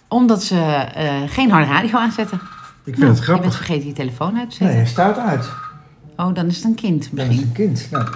omdat 0.07 0.43
ze 0.43 0.59
eh, 0.59 1.13
geen 1.27 1.51
harde 1.51 1.67
radio 1.71 1.97
aanzetten. 1.97 2.37
Ik 2.85 2.95
vind 2.95 2.97
Nou, 2.97 3.09
het 3.09 3.19
Je 3.19 3.25
bent 3.25 3.39
grappig. 3.39 3.55
vergeten 3.55 3.87
je 3.87 3.93
telefoon 3.93 4.37
uit 4.37 4.49
te 4.57 4.63
Nee, 4.63 4.73
zetten. 4.73 4.75
hij 4.77 4.85
staat 4.85 5.17
uit. 5.17 5.49
Oh, 6.17 6.33
dan 6.35 6.45
is 6.47 6.55
het 6.55 6.65
een 6.65 6.75
kind 6.75 7.09
Dat 7.11 7.19
is 7.19 7.27
misschien. 7.27 7.47
een 7.47 7.51
kind. 7.53 7.87
Nou. 7.91 8.07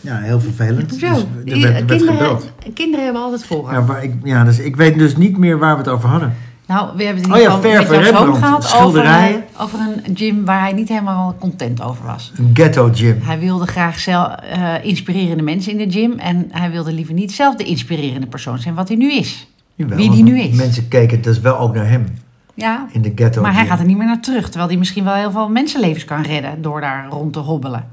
Ja, 0.00 0.16
heel 0.18 0.40
vervelend. 0.40 0.94
Zo, 0.94 0.98
Dus 0.98 1.14
er 1.18 1.24
werd, 1.44 1.54
er 1.54 1.60
werd 1.72 1.86
kinderen, 1.86 2.14
gebeld. 2.16 2.52
kinderen 2.74 3.04
hebben 3.04 3.22
altijd 3.22 3.44
voorrang. 3.44 3.76
Ja, 3.78 3.84
maar 3.84 4.02
ik, 4.04 4.14
ja, 4.22 4.44
dus 4.44 4.58
ik 4.58 4.76
weet 4.76 4.98
dus 4.98 5.16
niet 5.16 5.36
meer 5.36 5.58
waar 5.58 5.72
we 5.72 5.78
het 5.78 5.88
over 5.90 6.08
hadden. 6.08 6.36
Nou, 6.66 6.96
we 6.96 7.04
hebben 7.04 7.22
het 7.22 7.32
in 7.32 7.46
Oh 7.46 7.52
ieder 7.52 7.70
ja, 7.70 7.80
Rembrandt, 7.80 8.38
gehad 8.38 8.56
over, 8.56 8.68
schilderijen. 8.68 9.44
over 9.60 9.78
een 9.80 10.16
gym 10.16 10.44
waar 10.44 10.60
hij 10.60 10.72
niet 10.72 10.88
helemaal 10.88 11.36
content 11.38 11.82
over 11.82 12.06
was. 12.06 12.32
Een 12.36 12.50
ghetto 12.54 12.90
gym. 12.92 13.20
Hij 13.22 13.38
wilde 13.38 13.66
graag 13.66 13.98
zelf 13.98 14.34
eh, 14.34 14.84
inspirerende 14.84 15.42
mensen 15.42 15.78
in 15.78 15.88
de 15.88 15.98
gym. 15.98 16.18
En 16.18 16.46
hij 16.50 16.70
wilde 16.70 16.92
liever 16.92 17.14
niet 17.14 17.32
zelf 17.32 17.54
de 17.54 17.64
inspirerende 17.64 18.26
persoon 18.26 18.58
zijn 18.58 18.74
wat 18.74 18.88
hij 18.88 18.96
nu 18.96 19.12
is. 19.12 19.46
Jawel, 19.74 19.96
wie 19.96 20.10
die 20.10 20.22
nu 20.22 20.40
is. 20.40 20.56
Mensen 20.56 20.88
keken 20.88 21.22
dus 21.22 21.40
wel 21.40 21.58
ook 21.58 21.74
naar 21.74 21.88
hem 21.88 22.06
Ja, 22.54 22.86
in 22.92 23.02
de 23.02 23.12
ghetto 23.14 23.42
maar 23.42 23.54
hij 23.54 23.66
gaat 23.66 23.78
er 23.78 23.84
niet 23.86 23.96
meer 23.96 24.06
naar 24.06 24.20
terug. 24.20 24.44
Terwijl 24.48 24.68
hij 24.68 24.76
misschien 24.78 25.04
wel 25.04 25.14
heel 25.14 25.30
veel 25.30 25.48
mensenlevens 25.48 26.04
kan 26.04 26.22
redden 26.22 26.62
door 26.62 26.80
daar 26.80 27.06
rond 27.10 27.32
te 27.32 27.38
hobbelen. 27.38 27.88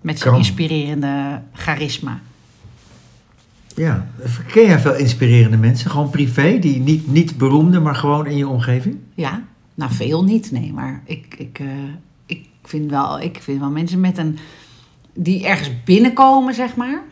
Met 0.00 0.18
zijn 0.18 0.30
Kan. 0.30 0.38
inspirerende 0.38 1.40
charisma. 1.52 2.18
Ja, 3.76 4.06
ken 4.52 4.66
jij 4.66 4.78
veel 4.78 4.94
inspirerende 4.94 5.56
mensen? 5.56 5.90
Gewoon 5.90 6.10
privé, 6.10 6.58
die 6.58 6.80
niet, 6.80 7.06
niet 7.06 7.38
beroemde, 7.38 7.80
maar 7.80 7.94
gewoon 7.94 8.26
in 8.26 8.36
je 8.36 8.48
omgeving? 8.48 8.98
Ja, 9.14 9.42
nou 9.74 9.92
veel 9.92 10.24
niet, 10.24 10.50
nee. 10.50 10.72
Maar 10.72 11.02
ik, 11.04 11.34
ik, 11.38 11.58
eh, 11.58 11.66
ik, 12.26 12.48
vind 12.62 12.90
wel, 12.90 13.20
ik 13.20 13.38
vind 13.42 13.60
wel 13.60 13.70
mensen 13.70 14.00
met 14.00 14.18
een... 14.18 14.38
Die 15.14 15.46
ergens 15.46 15.70
binnenkomen, 15.84 16.54
zeg 16.54 16.76
maar. 16.76 17.02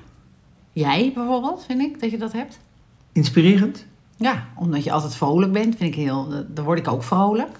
Jij 0.72 1.12
bijvoorbeeld, 1.14 1.64
vind 1.66 1.80
ik, 1.80 2.00
dat 2.00 2.10
je 2.10 2.18
dat 2.18 2.32
hebt. 2.32 2.58
Inspirerend? 3.12 3.86
Ja, 4.16 4.48
omdat 4.56 4.84
je 4.84 4.92
altijd 4.92 5.14
vrolijk 5.14 5.52
bent, 5.52 5.76
vind 5.76 5.94
ik 5.94 6.00
heel... 6.00 6.44
Dan 6.48 6.64
word 6.64 6.78
ik 6.78 6.88
ook 6.88 7.02
vrolijk. 7.02 7.58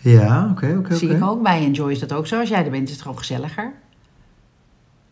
Ja, 0.00 0.48
oké, 0.50 0.76
oké, 0.78 0.94
Zie 0.94 1.10
ik 1.10 1.24
ook. 1.24 1.42
Bij 1.42 1.64
Enjoy 1.64 1.90
is 1.90 1.98
dat 1.98 2.12
ook 2.12 2.26
zo. 2.26 2.40
Als 2.40 2.48
jij 2.48 2.64
er 2.64 2.70
bent, 2.70 2.86
is 2.86 2.92
het 2.92 3.02
gewoon 3.02 3.18
gezelliger. 3.18 3.72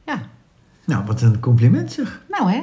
Ja, 0.05 0.23
Nou, 0.87 1.05
wat 1.07 1.21
een 1.23 1.41
compliment 1.41 1.93
zeg. 1.93 2.21
nou 2.31 2.51
hè, 2.51 2.63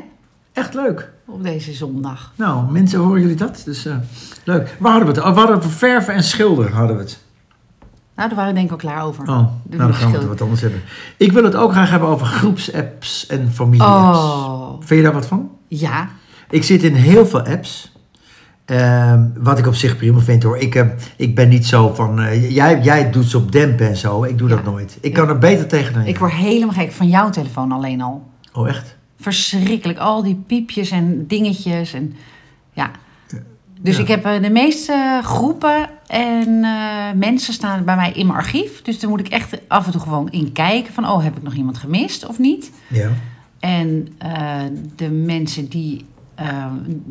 Echt 0.53 0.73
leuk. 0.73 1.11
op 1.25 1.43
deze 1.43 1.73
zondag. 1.73 2.31
Nou, 2.35 2.71
mensen, 2.71 2.99
horen 2.99 3.21
jullie 3.21 3.35
dat? 3.35 3.61
Dus 3.65 3.85
eh, 3.85 3.95
leuk. 4.43 4.75
Waar 4.79 4.91
hadden 4.91 5.13
we 5.13 5.19
het? 5.19 5.27
Oh, 5.29 5.33
we 5.33 5.39
hadden 5.39 5.63
verven 5.71 6.13
en 6.13 6.23
schilderen 6.23 6.71
hadden 6.71 6.95
we 6.95 7.01
het. 7.01 7.19
Nou, 8.15 8.27
daar 8.29 8.37
waren 8.37 8.53
we 8.53 8.59
denk 8.59 8.65
ik 8.65 8.71
al 8.83 8.89
klaar 8.89 9.03
over. 9.05 9.21
Oh, 9.23 9.27
nou 9.29 9.51
dan 9.77 9.93
gaan 9.93 10.11
we 10.11 10.17
het 10.17 10.27
wat 10.27 10.41
anders 10.41 10.61
hebben. 10.61 10.81
Ik 11.17 11.31
wil 11.31 11.43
het 11.43 11.55
ook 11.55 11.71
graag 11.71 11.89
hebben 11.89 12.09
over 12.09 12.25
groepsapps 12.25 13.25
en 13.27 13.51
familieapps. 13.51 14.17
Oh, 14.17 14.69
Vind 14.79 14.89
je 14.89 15.01
daar 15.01 15.13
wat 15.13 15.25
van? 15.25 15.49
ja. 15.67 16.07
Ik 16.49 16.63
zit 16.63 16.83
in 16.83 16.93
heel 16.95 17.25
veel 17.25 17.41
apps. 17.41 17.91
Ehm, 18.71 19.27
wat 19.37 19.59
ik 19.59 19.67
op 19.67 19.75
zich 19.75 19.97
prima 19.97 20.19
vind 20.19 20.43
hoor. 20.43 20.57
Ik, 20.57 20.75
eh, 20.75 20.87
ik 21.17 21.35
ben 21.35 21.49
niet 21.49 21.65
zo 21.65 21.93
van. 21.93 22.19
eh, 22.21 22.51
jij, 22.55 22.81
jij 22.81 23.11
doet 23.11 23.25
ze 23.29 23.37
op 23.37 23.51
dempen 23.51 23.87
en 23.87 23.97
zo. 23.97 24.23
Ik 24.23 24.37
doe 24.37 24.49
Ja. 24.49 24.55
dat 24.55 24.63
nooit. 24.65 24.97
Ik 25.01 25.13
kan 25.13 25.29
er 25.29 25.37
beter 25.37 25.67
tegen 25.67 25.93
dan 25.93 26.05
Ik 26.05 26.17
word 26.17 26.31
helemaal 26.31 26.73
gek 26.75 26.91
van 26.91 27.07
jouw 27.09 27.29
telefoon 27.29 27.71
alleen 27.71 28.01
al. 28.01 28.29
Oh, 28.53 28.67
echt? 28.69 28.95
Verschrikkelijk. 29.19 29.99
Al 29.99 30.23
die 30.23 30.43
piepjes 30.47 30.91
en 30.91 31.27
dingetjes. 31.27 31.93
En 31.93 32.13
ja, 32.73 32.91
Dus 33.81 33.95
Ja. 33.95 34.01
ik 34.01 34.07
heb 34.07 34.25
eh, 34.25 34.41
de 34.41 34.49
meeste 34.49 35.19
groepen 35.23 35.89
en 36.07 36.59
mensen 37.15 37.53
staan 37.53 37.83
bij 37.85 37.95
mij 37.95 38.11
in 38.11 38.25
mijn 38.25 38.37
archief. 38.39 38.81
Dus 38.81 38.99
daar 38.99 39.09
moet 39.09 39.19
ik 39.19 39.27
echt 39.27 39.57
af 39.67 39.85
en 39.85 39.91
toe 39.91 40.01
gewoon 40.01 40.29
in 40.29 40.51
kijken 40.51 40.93
van, 40.93 41.07
oh, 41.09 41.23
heb 41.23 41.37
ik 41.37 41.43
nog 41.43 41.53
iemand 41.53 41.77
gemist 41.77 42.27
of 42.27 42.39
niet? 42.39 42.71
Ja. 42.87 43.09
En 43.59 44.07
de 44.95 45.09
mensen 45.09 45.67
die, 45.69 46.05
eh, 46.49 46.65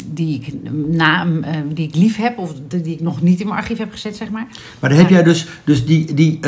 die, 0.07 0.41
ik 0.41 0.53
na, 0.89 1.27
eh, 1.43 1.55
die 1.73 1.89
ik 1.89 1.95
lief 1.95 2.17
heb, 2.17 2.39
of 2.39 2.53
die 2.69 2.95
ik 2.95 3.01
nog 3.01 3.23
niet 3.23 3.41
in 3.41 3.47
mijn 3.47 3.59
archief 3.59 3.79
heb 3.79 3.93
gezet, 3.93 4.17
zeg 4.17 4.31
maar. 4.31 4.47
Maar 4.81 4.91
dan 4.91 4.99
heb 4.99 5.09
Ja. 5.09 5.15
jij 5.15 5.25
dus, 5.25 5.47
dus 5.65 5.87
die, 5.87 6.15
die 6.15 6.41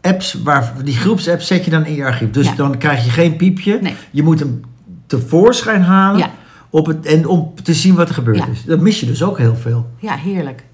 apps, 0.00 0.32
waar, 0.34 0.72
die 0.84 0.96
groepsapps 0.96 1.46
zet 1.46 1.64
je 1.64 1.70
dan 1.70 1.86
in 1.86 1.94
je 1.94 2.04
archief. 2.04 2.30
Dus 2.30 2.46
Ja. 2.46 2.54
dan 2.54 2.78
krijg 2.78 3.04
je 3.04 3.10
geen 3.10 3.36
piepje. 3.36 3.78
Nee. 3.82 3.94
Je 4.10 4.22
moet 4.22 4.38
hem 4.38 4.60
tevoorschijn 5.06 5.82
halen 5.82 6.18
Ja. 6.18 6.30
op 6.70 6.86
het, 6.86 7.06
en 7.06 7.26
om 7.26 7.52
te 7.62 7.74
zien 7.74 7.94
wat 7.94 8.08
er 8.08 8.14
gebeurd 8.14 8.36
Ja. 8.38 8.46
is. 8.46 8.64
Dan 8.64 8.82
mis 8.82 9.00
je 9.00 9.06
dus 9.06 9.22
ook 9.22 9.38
heel 9.38 9.56
veel. 9.56 9.86
Ja, 9.98 10.14
heerlijk. 10.16 10.64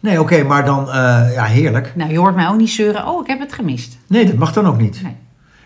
Nee, 0.00 0.20
oké, 0.20 0.42
maar 0.42 0.64
dan, 0.64 0.88
eh, 0.88 0.94
ja, 1.34 1.44
heerlijk. 1.44 1.92
Nou, 1.96 2.10
je 2.12 2.18
hoort 2.18 2.34
mij 2.34 2.48
ook 2.48 2.56
niet 2.56 2.70
zeuren, 2.70 3.06
oh, 3.08 3.20
ik 3.20 3.26
heb 3.26 3.40
het 3.40 3.52
gemist. 3.52 3.96
Nee, 4.06 4.26
dat 4.26 4.34
mag 4.34 4.52
dan 4.52 4.66
ook 4.66 4.80
niet. 4.80 5.00
Nee. 5.02 5.12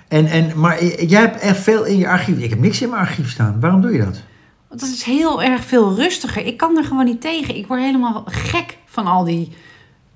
En, 0.08 0.26
en, 0.26 0.50
maar 0.56 0.84
jij 0.84 1.20
hebt 1.20 1.40
echt 1.40 1.56
veel 1.58 1.84
in 1.84 1.98
je 1.98 2.08
archief. 2.08 2.38
Ik 2.38 2.50
heb 2.50 2.60
niks 2.60 2.82
in 2.82 2.88
mijn 2.88 3.00
archief 3.00 3.30
staan. 3.30 3.56
Waarom 3.60 3.80
doe 3.80 3.92
je 3.92 3.98
dat? 3.98 4.22
Want 4.68 4.80
dat 4.80 4.88
is 4.90 5.02
heel 5.02 5.42
erg 5.42 5.64
veel 5.64 5.94
rustiger. 5.94 6.46
Ik 6.46 6.56
kan 6.56 6.76
er 6.76 6.84
gewoon 6.84 7.04
niet 7.04 7.20
tegen. 7.20 7.56
Ik 7.56 7.66
word 7.66 7.80
helemaal 7.80 8.22
gek 8.26 8.78
van 8.86 9.06
al 9.06 9.24
die 9.24 9.52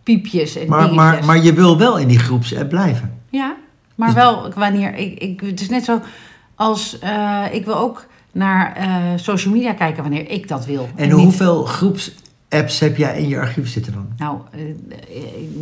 piepjes 0.03 0.57
en 0.57 0.69
Maar, 0.69 0.79
dingetjes. 0.79 1.05
maar, 1.05 1.25
maar 1.25 1.43
je 1.43 1.53
wil 1.53 1.79
wel 1.79 1.99
in 1.99 2.09
die 2.09 2.19
groepsapp 2.19 2.69
blijven. 2.69 3.19
Ja, 3.31 3.57
maar 3.95 4.09
Dus- 4.09 4.17
wel 4.17 4.53
wanneer... 4.55 4.95
Ik, 4.95 5.19
ik, 5.19 5.41
het 5.41 5.61
is 5.61 5.69
net 5.69 5.85
zo 5.85 6.01
als... 6.55 6.99
eh, 6.99 7.45
ik 7.53 7.65
wil 7.65 7.77
ook 7.77 8.07
naar 8.33 8.73
eh, 8.77 8.89
social 9.17 9.55
media 9.55 9.73
kijken 9.73 10.03
wanneer 10.03 10.31
ik 10.31 10.49
dat 10.49 10.67
wil. 10.67 10.89
En 10.95 11.09
niet- 11.09 11.17
hoeveel 11.23 11.65
groepsapps 11.65 12.79
heb 12.81 12.97
jij 12.97 13.19
in 13.23 13.29
je 13.29 13.39
archief 13.39 13.69
zitten 13.69 13.93
dan? 13.93 14.07
Nou, 14.17 14.39
eh, 14.51 14.61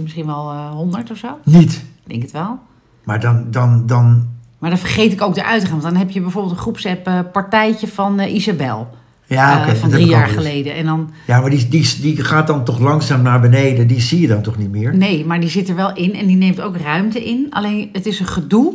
misschien 0.02 0.26
wel 0.26 0.52
honderd 0.56 1.10
of 1.10 1.16
zo. 1.16 1.38
Niet. 1.44 1.72
Ik 1.72 2.08
denk 2.08 2.22
het 2.22 2.30
wel. 2.32 2.58
Maar 3.04 3.20
dan, 3.20 3.46
dan, 3.50 3.86
dan 3.86 4.28
Maar 4.60 4.70
dan 4.70 4.78
vergeet 4.78 5.12
ik 5.12 5.22
ook 5.22 5.36
eruit 5.36 5.60
te 5.60 5.66
gaan. 5.66 5.80
Want 5.80 5.92
dan 5.92 6.02
heb 6.02 6.10
je 6.10 6.20
bijvoorbeeld 6.20 6.54
een 6.54 6.60
groepsapp 6.60 7.06
eh, 7.06 7.18
partijtje 7.32 7.88
van 7.88 8.18
eh, 8.18 8.34
Isabel. 8.34 8.88
ja, 9.26 9.66
eh, 9.66 9.74
van 9.74 9.90
drie 9.90 10.06
jaar 10.06 10.28
geleden. 10.28 10.74
En 10.74 10.84
dan... 10.84 11.10
Ja, 11.26 11.40
maar 11.40 11.50
die, 11.50 11.68
die, 11.68 11.96
die 12.00 12.24
gaat 12.24 12.46
dan 12.46 12.64
toch 12.64 12.78
langzaam 12.78 13.22
naar 13.22 13.40
beneden. 13.40 13.86
Die 13.86 14.00
zie 14.00 14.20
je 14.20 14.26
dan 14.26 14.42
toch 14.42 14.58
niet 14.58 14.70
meer? 14.70 14.96
Nee, 14.96 15.24
maar 15.26 15.40
die 15.40 15.48
zit 15.48 15.68
er 15.68 15.74
wel 15.74 15.94
in 15.94 16.14
en 16.14 16.26
die 16.26 16.36
neemt 16.36 16.60
ook 16.60 16.76
ruimte 16.76 17.24
in. 17.24 17.46
Alleen 17.50 17.88
het 17.92 18.06
is 18.06 18.20
een 18.20 18.26
gedoe, 18.26 18.74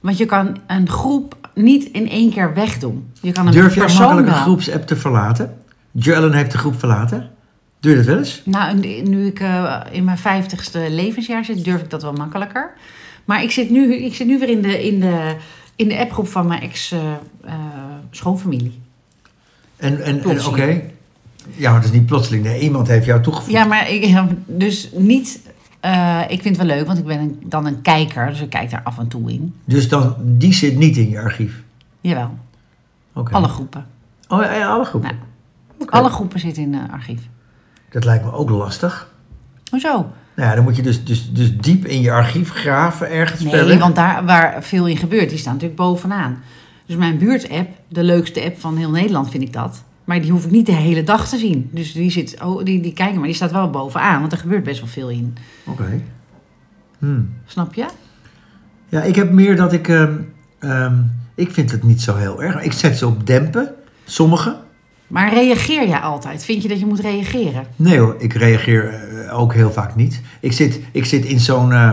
want 0.00 0.18
je 0.18 0.26
kan 0.26 0.56
een 0.66 0.88
groep 0.88 1.50
niet 1.54 1.84
in 1.84 2.08
één 2.10 2.30
keer 2.30 2.54
wegdoen. 2.54 3.10
Je 3.20 3.32
kan 3.32 3.46
een 3.46 3.52
Durf 3.52 3.74
persoon 3.74 4.06
makkelijk 4.06 4.28
een 4.28 4.42
groepsapp 4.42 4.86
te 4.86 4.96
verlaten? 4.96 5.54
Joellen 5.90 6.32
heeft 6.32 6.52
de 6.52 6.58
groep 6.58 6.78
verlaten. 6.78 7.30
Doe 7.80 7.90
je 7.90 7.96
dat 7.96 8.06
wel 8.06 8.18
eens? 8.18 8.42
Nou, 8.44 8.74
nu- 9.04 9.26
ik 9.26 9.42
in 9.90 10.04
mijn 10.04 10.18
vijftigste 10.18 10.86
levensjaar 10.90 11.44
zit, 11.44 11.64
durf 11.64 11.80
ik 11.80 11.90
dat 11.90 12.02
wel 12.02 12.12
makkelijker. 12.12 12.72
Maar 13.24 13.42
ik 13.42 13.50
zit 13.50 13.70
nu, 13.70 13.94
ik 13.94 14.14
zit 14.14 14.26
nu 14.26 14.38
weer 14.38 14.48
in 14.48 14.62
de, 14.62 14.84
in 14.86 15.00
de, 15.00 15.36
in 15.76 15.88
de 15.88 15.98
appgroep 15.98 16.28
van 16.28 16.46
mijn 16.46 16.60
ex-schoonfamilie. 18.10 18.80
En, 19.76 20.02
en, 20.04 20.22
en 20.24 20.46
oké. 20.46 20.80
Ja, 21.56 21.70
maar 21.70 21.80
dat 21.80 21.90
is 21.90 21.96
niet 21.98 22.06
plotseling. 22.06 22.44
Nee, 22.44 22.60
iemand 22.60 22.88
heeft 22.88 23.04
jou 23.06 23.22
toegevoegd. 23.22 23.52
ja, 23.52 23.64
maar 23.64 23.90
ik, 23.90 24.16
dus 24.46 24.90
niet... 24.96 25.40
eh, 25.80 26.20
ik 26.28 26.42
vind 26.42 26.56
het 26.56 26.66
wel 26.66 26.76
leuk, 26.76 26.86
want 26.86 26.98
ik 26.98 27.04
ben 27.04 27.18
een- 27.18 27.42
dan 27.44 27.66
een 27.66 27.82
kijker, 27.82 28.26
dus 28.26 28.40
ik 28.40 28.50
kijk 28.50 28.70
daar 28.70 28.80
af 28.84 28.98
en 28.98 29.08
toe 29.08 29.32
in. 29.32 29.54
Dus 29.64 29.88
dan, 29.88 30.14
die 30.18 30.52
zit 30.54 30.76
niet 30.76 30.96
in 30.96 31.08
je 31.10 31.20
archief. 31.20 31.62
Jawel, 32.00 32.30
alle 33.12 33.48
groepen. 33.48 33.86
Oh, 34.28 34.42
ja, 34.42 34.54
ja, 34.54 34.68
alle 34.68 34.84
groepen. 34.84 35.10
Nou. 35.78 35.90
Alle 35.90 36.08
groepen 36.10 36.40
zitten 36.40 36.62
in 36.62 36.74
het 36.74 36.90
archief. 36.90 37.20
Dat 37.90 38.04
lijkt 38.04 38.24
me 38.24 38.32
ook 38.32 38.50
lastig. 38.50 39.10
Hoezo? 39.70 40.06
Nou 40.36 40.48
ja, 40.48 40.54
dan 40.54 40.64
moet 40.64 40.76
je 40.76 40.82
dus, 40.82 41.04
dus, 41.04 41.32
dus 41.32 41.56
diep 41.56 41.86
in 41.86 42.00
je 42.00 42.12
archief 42.12 42.50
graven 42.50 43.10
ergens 43.10 43.40
Nee, 43.40 43.78
want 43.78 43.94
daar 43.94 44.24
waar 44.24 44.62
veel 44.62 44.86
in 44.86 44.96
gebeurt, 44.96 45.28
die 45.28 45.38
staan 45.38 45.52
natuurlijk 45.52 45.80
bovenaan. 45.80 46.42
Dus 46.86 46.96
mijn 46.96 47.18
buurtapp, 47.18 47.68
de 47.88 48.02
leukste 48.02 48.42
app 48.42 48.60
van 48.60 48.76
heel 48.76 48.90
Nederland 48.90 49.30
vind 49.30 49.42
ik 49.42 49.52
dat. 49.52 49.84
Maar 50.04 50.20
die 50.20 50.30
hoef 50.30 50.44
ik 50.44 50.50
niet 50.50 50.66
de 50.66 50.72
hele 50.72 51.04
dag 51.04 51.28
te 51.28 51.38
zien. 51.38 51.68
Dus 51.72 51.92
die, 51.92 52.10
zit, 52.10 52.36
oh, 52.42 52.64
die, 52.64 52.80
die 52.80 52.92
kijken, 52.92 53.16
maar 53.16 53.26
die 53.26 53.34
staat 53.34 53.52
wel 53.52 53.70
bovenaan. 53.70 54.20
Want 54.20 54.32
er 54.32 54.38
gebeurt 54.38 54.62
best 54.62 54.80
wel 54.80 54.88
veel 54.88 55.08
in. 55.08 55.36
Oké. 55.64 56.02
Hmm. 56.98 57.34
Snap 57.46 57.74
je? 57.74 57.86
Ja, 58.88 59.02
ik 59.02 59.14
heb 59.14 59.30
meer 59.30 59.56
dat 59.56 59.72
ik... 59.72 59.88
ehm, 59.88 60.12
ehm, 60.58 60.94
ik 61.34 61.50
vind 61.50 61.70
het 61.70 61.82
niet 61.82 62.02
zo 62.02 62.16
heel 62.16 62.42
erg. 62.42 62.62
Ik 62.62 62.72
zet 62.72 62.98
ze 62.98 63.06
op 63.06 63.26
dempen. 63.26 63.74
Sommige. 64.04 64.56
Maar 65.12 65.32
reageer 65.34 65.88
jij 65.88 65.98
altijd? 65.98 66.44
Vind 66.44 66.62
je 66.62 66.68
dat 66.68 66.78
je 66.78 66.86
moet 66.86 67.00
reageren? 67.00 67.66
Nee 67.76 67.98
hoor, 67.98 68.14
ik 68.18 68.32
reageer 68.32 68.88
eh, 69.28 69.38
ook 69.40 69.54
heel 69.54 69.72
vaak 69.72 69.94
niet. 69.94 70.20
Ik 70.40 70.52
zit, 70.52 70.80
ik 70.92 71.04
zit 71.04 71.24
in 71.24 71.40
zo'n 71.40 71.72
eh, 71.72 71.90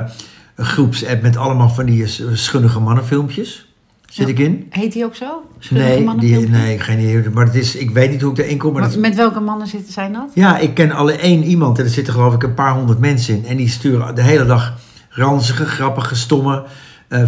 groepsapp 0.57 1.21
met 1.21 1.37
allemaal 1.37 1.69
van 1.69 1.85
die 1.85 2.03
eh, 2.03 2.09
schunnige 2.33 2.79
mannenfilmpjes. 2.79 3.67
Zit 4.09 4.25
Ja. 4.27 4.31
ik 4.33 4.39
in? 4.39 4.67
Heet 4.69 4.93
die 4.93 5.05
ook 5.05 5.15
zo? 5.15 5.41
Schunnige 5.59 5.99
Nee, 5.99 6.15
die, 6.17 6.49
nee, 6.49 6.79
geen 6.79 6.99
idee. 6.99 7.29
Maar 7.33 7.45
het 7.45 7.55
is, 7.55 7.75
ik 7.75 7.89
weet 7.91 8.11
niet 8.11 8.21
hoe 8.21 8.31
ik 8.31 8.37
erin 8.37 8.57
kom. 8.57 8.71
Maar 8.73 8.81
Maar 8.81 8.91
dat, 8.91 8.99
Met 8.99 9.15
welke 9.15 9.39
mannen 9.39 9.67
zitten 9.67 9.93
zijn 9.93 10.13
dat? 10.13 10.29
ja, 10.33 10.57
ik 10.57 10.73
ken 10.73 10.91
alleen 10.91 11.19
één 11.19 11.43
iemand 11.43 11.77
en 11.79 11.83
er 11.83 11.89
zitten 11.89 12.13
geloof 12.13 12.33
ik 12.33 12.43
een 12.43 12.53
paar 12.53 12.73
honderd 12.73 12.99
mensen 12.99 13.35
in. 13.35 13.45
En 13.45 13.57
die 13.57 13.69
sturen 13.69 14.15
de 14.15 14.21
hele 14.23 14.45
dag 14.45 14.73
ranzige, 15.09 15.65
grappige, 15.65 16.15
stomme 16.15 16.63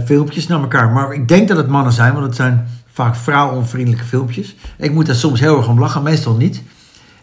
filmpjes 0.05 0.47
naar 0.47 0.61
elkaar. 0.61 0.89
Maar 0.91 1.13
ik 1.13 1.27
denk 1.27 1.47
dat 1.47 1.57
het 1.57 1.67
mannen 1.67 1.93
zijn, 1.93 2.13
want 2.13 2.25
het 2.25 2.35
zijn 2.35 2.67
vaak 2.91 3.15
vrouwonvriendelijke 3.15 4.05
filmpjes. 4.05 4.55
Ik 4.77 4.91
moet 4.91 5.05
daar 5.05 5.15
soms 5.15 5.39
heel 5.39 5.57
erg 5.57 5.67
om 5.67 5.79
lachen, 5.79 6.03
meestal 6.03 6.35
niet. 6.35 6.61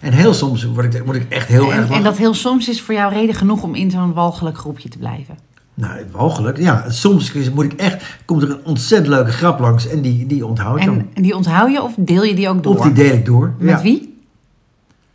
En 0.01 0.13
heel 0.13 0.35
soms 0.35 0.65
word 0.65 0.95
ik, 0.95 1.05
moet 1.05 1.15
ik 1.15 1.27
echt 1.29 1.49
heel 1.49 1.65
erg 1.65 1.73
En, 1.73 1.81
lachen. 1.81 1.95
en 1.95 2.03
dat 2.03 2.17
heel 2.17 2.35
soms 2.35 2.69
is 2.69 2.83
voor 2.83 2.95
jou 2.95 3.13
reden 3.13 3.35
genoeg 3.35 3.63
om 3.63 3.75
in 3.75 3.91
zo'n 3.91 4.13
walgelijk 4.13 4.59
groepje 4.59 4.89
te 4.89 4.99
blijven. 4.99 5.39
Nou, 5.75 6.05
mogelijk. 6.13 6.59
Ja, 6.59 6.91
soms 6.91 7.33
moet 7.55 7.65
ik 7.65 7.73
echt, 7.73 8.19
komt 8.25 8.43
er 8.43 8.51
een 8.51 8.65
ontzettend 8.65 9.09
leuke 9.15 9.31
grap 9.31 9.59
langs 9.59 9.89
en 9.89 10.01
die, 10.01 10.27
die 10.27 10.47
onthoud 10.47 10.79
ik 10.79 10.85
dan. 10.85 10.99
En, 10.99 11.09
en 11.15 11.23
die 11.23 11.37
onthoud 11.37 11.71
je 11.71 11.83
of 11.83 11.95
deel 11.97 12.25
je 12.25 12.35
die 12.35 12.49
ook 12.49 12.63
door? 12.63 12.77
Of 12.77 12.83
die 12.83 12.93
deel 12.93 13.13
ik 13.13 13.25
door. 13.25 13.55
Met 13.59 13.69
ja. 13.69 13.83
wie? 13.83 14.17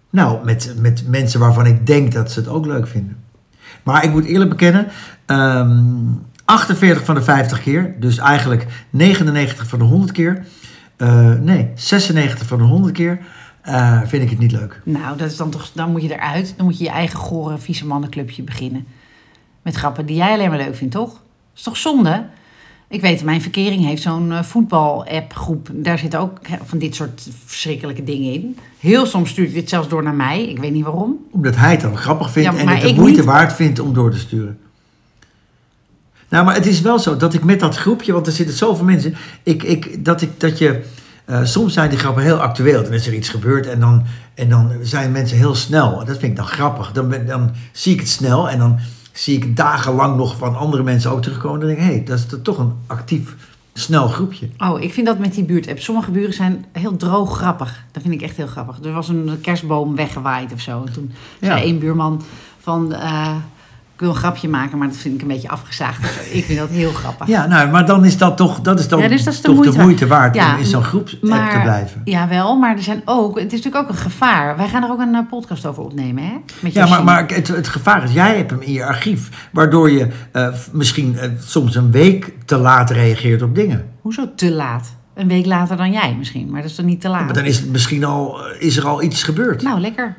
Nou, 0.09 0.45
met, 0.45 0.75
met 0.77 1.03
mensen 1.07 1.39
waarvan 1.39 1.65
ik 1.65 1.87
denk 1.87 2.11
dat 2.11 2.31
ze 2.31 2.39
het 2.39 2.47
ook 2.47 2.65
leuk 2.65 2.87
vinden. 2.87 3.17
Maar 3.83 4.03
ik 4.03 4.11
moet 4.11 4.25
eerlijk 4.25 4.49
bekennen, 4.49 4.87
ehm 5.25 5.81
48 6.45 7.05
van 7.05 7.15
de 7.15 7.21
50 7.21 7.61
keer, 7.61 7.95
dus 7.99 8.17
eigenlijk 8.17 8.65
99 8.89 9.67
van 9.67 9.79
de 9.79 9.85
100 9.85 10.11
keer, 10.11 10.45
eh, 10.95 11.33
nee, 11.33 11.71
96 11.75 12.47
van 12.47 12.57
de 12.57 12.63
100 12.63 12.93
keer, 12.93 13.19
eh, 13.61 14.01
vind 14.05 14.23
ik 14.23 14.29
het 14.29 14.39
niet 14.39 14.51
leuk. 14.51 14.81
Nou, 14.83 15.17
dat 15.17 15.31
is 15.31 15.37
dan, 15.37 15.49
toch, 15.49 15.69
dan 15.73 15.91
moet 15.91 16.01
je 16.01 16.13
eruit. 16.13 16.53
Dan 16.57 16.65
moet 16.65 16.77
je 16.77 16.83
je 16.83 16.89
eigen 16.89 17.19
gore, 17.19 17.57
vieze 17.57 17.85
mannenclubje 17.85 18.41
beginnen. 18.43 18.85
Met 19.61 19.75
grappen 19.75 20.05
die 20.05 20.15
jij 20.15 20.33
alleen 20.33 20.49
maar 20.49 20.57
leuk 20.57 20.75
vindt, 20.75 20.93
toch? 20.93 21.09
Dat 21.11 21.21
is 21.55 21.61
toch 21.63 21.77
zonde? 21.77 22.25
Ik 22.87 23.01
weet, 23.01 23.23
mijn 23.23 23.41
verkering 23.41 23.85
heeft 23.85 24.01
zo'n 24.01 24.31
eh, 24.31 24.43
voetbal-app-groep. 24.43 25.69
Daar 25.73 25.97
zitten 25.97 26.19
ook 26.19 26.39
van 26.63 26.77
dit 26.77 26.95
soort 26.95 27.27
verschrikkelijke 27.45 28.03
dingen 28.03 28.33
in. 28.33 28.57
Heel 28.79 29.05
soms 29.05 29.29
stuurt 29.29 29.51
hij 29.51 29.59
dit 29.59 29.69
zelfs 29.69 29.87
door 29.87 30.03
naar 30.03 30.13
mij. 30.13 30.49
Ik 30.49 30.59
weet 30.59 30.71
niet 30.71 30.83
waarom. 30.83 31.17
Omdat 31.31 31.55
hij 31.55 31.71
het 31.71 31.81
dan 31.81 31.97
grappig 31.97 32.31
vindt 32.31 32.53
Ja, 32.53 32.57
en 32.57 32.67
het 32.67 32.81
de 32.81 32.93
moeite 32.93 33.17
niet. 33.19 33.25
waard 33.29 33.53
vindt 33.53 33.79
om 33.79 33.93
door 33.93 34.11
te 34.11 34.17
sturen. 34.17 34.57
Nou, 36.33 36.45
maar 36.45 36.55
het 36.55 36.65
is 36.65 36.81
wel 36.81 36.99
zo 36.99 37.17
dat 37.17 37.33
ik 37.33 37.43
met 37.43 37.59
dat 37.59 37.77
groepje, 37.77 38.13
want 38.13 38.27
er 38.27 38.33
zitten 38.33 38.55
zoveel 38.55 38.85
mensen, 38.85 39.15
ik, 39.43 39.63
ik, 39.63 40.05
dat, 40.05 40.21
ik, 40.21 40.39
dat 40.39 40.57
je, 40.57 40.83
eh, 41.25 41.43
soms 41.43 41.73
zijn 41.73 41.89
die 41.89 41.99
grappen 41.99 42.23
heel 42.23 42.37
actueel. 42.37 42.83
Dan 42.83 42.93
is 42.93 43.07
er 43.07 43.13
iets 43.13 43.29
gebeurd 43.29 43.67
en 43.67 43.79
dan, 43.79 44.03
en 44.33 44.49
dan 44.49 44.71
zijn 44.81 45.11
mensen 45.11 45.37
heel 45.37 45.55
snel. 45.55 45.97
Dat 45.97 46.17
vind 46.17 46.23
ik 46.23 46.35
dan 46.35 46.45
grappig. 46.45 46.91
Dan, 46.91 47.09
ben, 47.09 47.25
dan 47.25 47.51
zie 47.71 47.93
ik 47.93 47.99
het 47.99 48.09
snel 48.09 48.49
en 48.49 48.59
dan 48.59 48.79
zie 49.11 49.35
ik 49.37 49.55
dagenlang 49.57 50.17
nog 50.17 50.37
van 50.37 50.55
andere 50.55 50.83
mensen 50.83 51.11
ook 51.11 51.21
terugkomen. 51.21 51.59
Dan 51.59 51.67
denk 51.69 51.79
ik, 51.79 51.85
hé, 51.85 51.91
hey, 51.93 52.03
dat 52.03 52.17
is 52.17 52.25
toch 52.43 52.57
een 52.57 52.73
actief, 52.87 53.35
snel 53.73 54.07
groepje. 54.07 54.49
Oh, 54.57 54.81
ik 54.81 54.93
vind 54.93 55.07
dat 55.07 55.19
met 55.19 55.33
die 55.33 55.43
buurt-app. 55.43 55.79
Sommige 55.79 56.11
buren 56.11 56.33
zijn 56.33 56.65
heel 56.71 56.97
droog 56.97 57.37
grappig. 57.37 57.83
Dat 57.91 58.01
vind 58.01 58.13
ik 58.13 58.21
echt 58.21 58.37
heel 58.37 58.47
grappig. 58.47 58.79
Er 58.83 58.93
was 58.93 59.07
een 59.07 59.37
kerstboom 59.41 59.95
weggewaaid 59.95 60.53
of 60.53 60.59
zo. 60.59 60.83
En 60.85 60.93
toen 60.93 61.11
Ja. 61.39 61.47
zei 61.47 61.61
één 61.61 61.79
buurman 61.79 62.21
van... 62.59 62.93
eh, 62.93 63.35
ik 63.93 63.99
wil 63.99 64.09
een 64.09 64.15
grapje 64.15 64.49
maken, 64.49 64.77
maar 64.77 64.87
dat 64.87 64.97
vind 64.97 65.15
ik 65.15 65.21
een 65.21 65.27
beetje 65.27 65.49
afgezaagd. 65.49 66.03
Ik 66.31 66.45
vind 66.45 66.59
dat 66.59 66.69
heel 66.69 66.91
grappig. 66.91 67.27
Ja, 67.27 67.45
nou, 67.47 67.69
maar 67.69 67.85
dan 67.85 68.05
is 68.05 68.17
dat 68.17 68.37
toch, 68.37 68.61
dat 68.61 68.79
is 68.79 68.87
dan 68.87 68.99
Ja, 68.99 69.07
dus 69.07 69.23
dat 69.23 69.33
is 69.33 69.41
de 69.41 69.47
toch 69.47 69.55
moeite 69.55 69.77
de 69.77 69.83
moeite 69.83 70.07
waard 70.07 70.35
Ja, 70.35 70.53
om 70.53 70.59
in 70.59 70.65
zo'n 70.65 70.83
maar- 71.21 71.51
te 71.51 71.59
blijven. 71.61 72.01
Jawel, 72.03 72.57
maar 72.57 72.75
er 72.75 72.83
zijn 72.83 73.01
ook... 73.05 73.39
Het 73.39 73.53
is 73.53 73.61
natuurlijk 73.63 73.83
ook 73.83 73.89
een 73.89 74.01
gevaar. 74.03 74.57
Wij 74.57 74.67
gaan 74.67 74.83
er 74.83 74.89
ook 74.91 74.99
een 74.99 75.15
eh, 75.15 75.21
podcast 75.29 75.65
over 75.65 75.83
opnemen, 75.83 76.23
hè? 76.23 76.33
Met 76.59 76.73
Ja, 76.73 76.87
maar, 76.87 77.03
maar 77.03 77.27
het, 77.27 77.47
het 77.47 77.67
gevaar 77.67 78.03
is, 78.03 78.13
jij 78.13 78.37
hebt 78.37 78.51
hem 78.51 78.61
in 78.61 78.73
je 78.73 78.85
archief, 78.85 79.49
waardoor 79.51 79.91
je 79.91 80.07
eh, 80.31 80.47
misschien 80.71 81.17
eh, 81.17 81.29
soms 81.39 81.75
een 81.75 81.91
week 81.91 82.33
te 82.45 82.57
laat 82.57 82.89
reageert 82.89 83.41
op 83.41 83.55
dingen. 83.55 83.85
Hoezo 84.01 84.31
te 84.35 84.51
laat? 84.51 84.95
Een 85.13 85.27
week 85.27 85.45
later 85.45 85.77
dan 85.77 85.91
jij 85.91 86.15
misschien, 86.17 86.49
maar 86.51 86.61
dat 86.61 86.69
is 86.69 86.75
toch 86.75 86.85
niet 86.85 87.01
te 87.01 87.07
laat? 87.09 87.25
Maar 87.25 87.33
dan 87.33 87.45
is 87.45 87.59
het 87.59 87.71
misschien 87.71 88.03
al, 88.03 88.37
is 88.59 88.77
er 88.77 88.87
al 88.87 89.03
iets 89.03 89.23
gebeurd. 89.23 89.61
Nou, 89.61 89.79
lekker. 89.79 90.15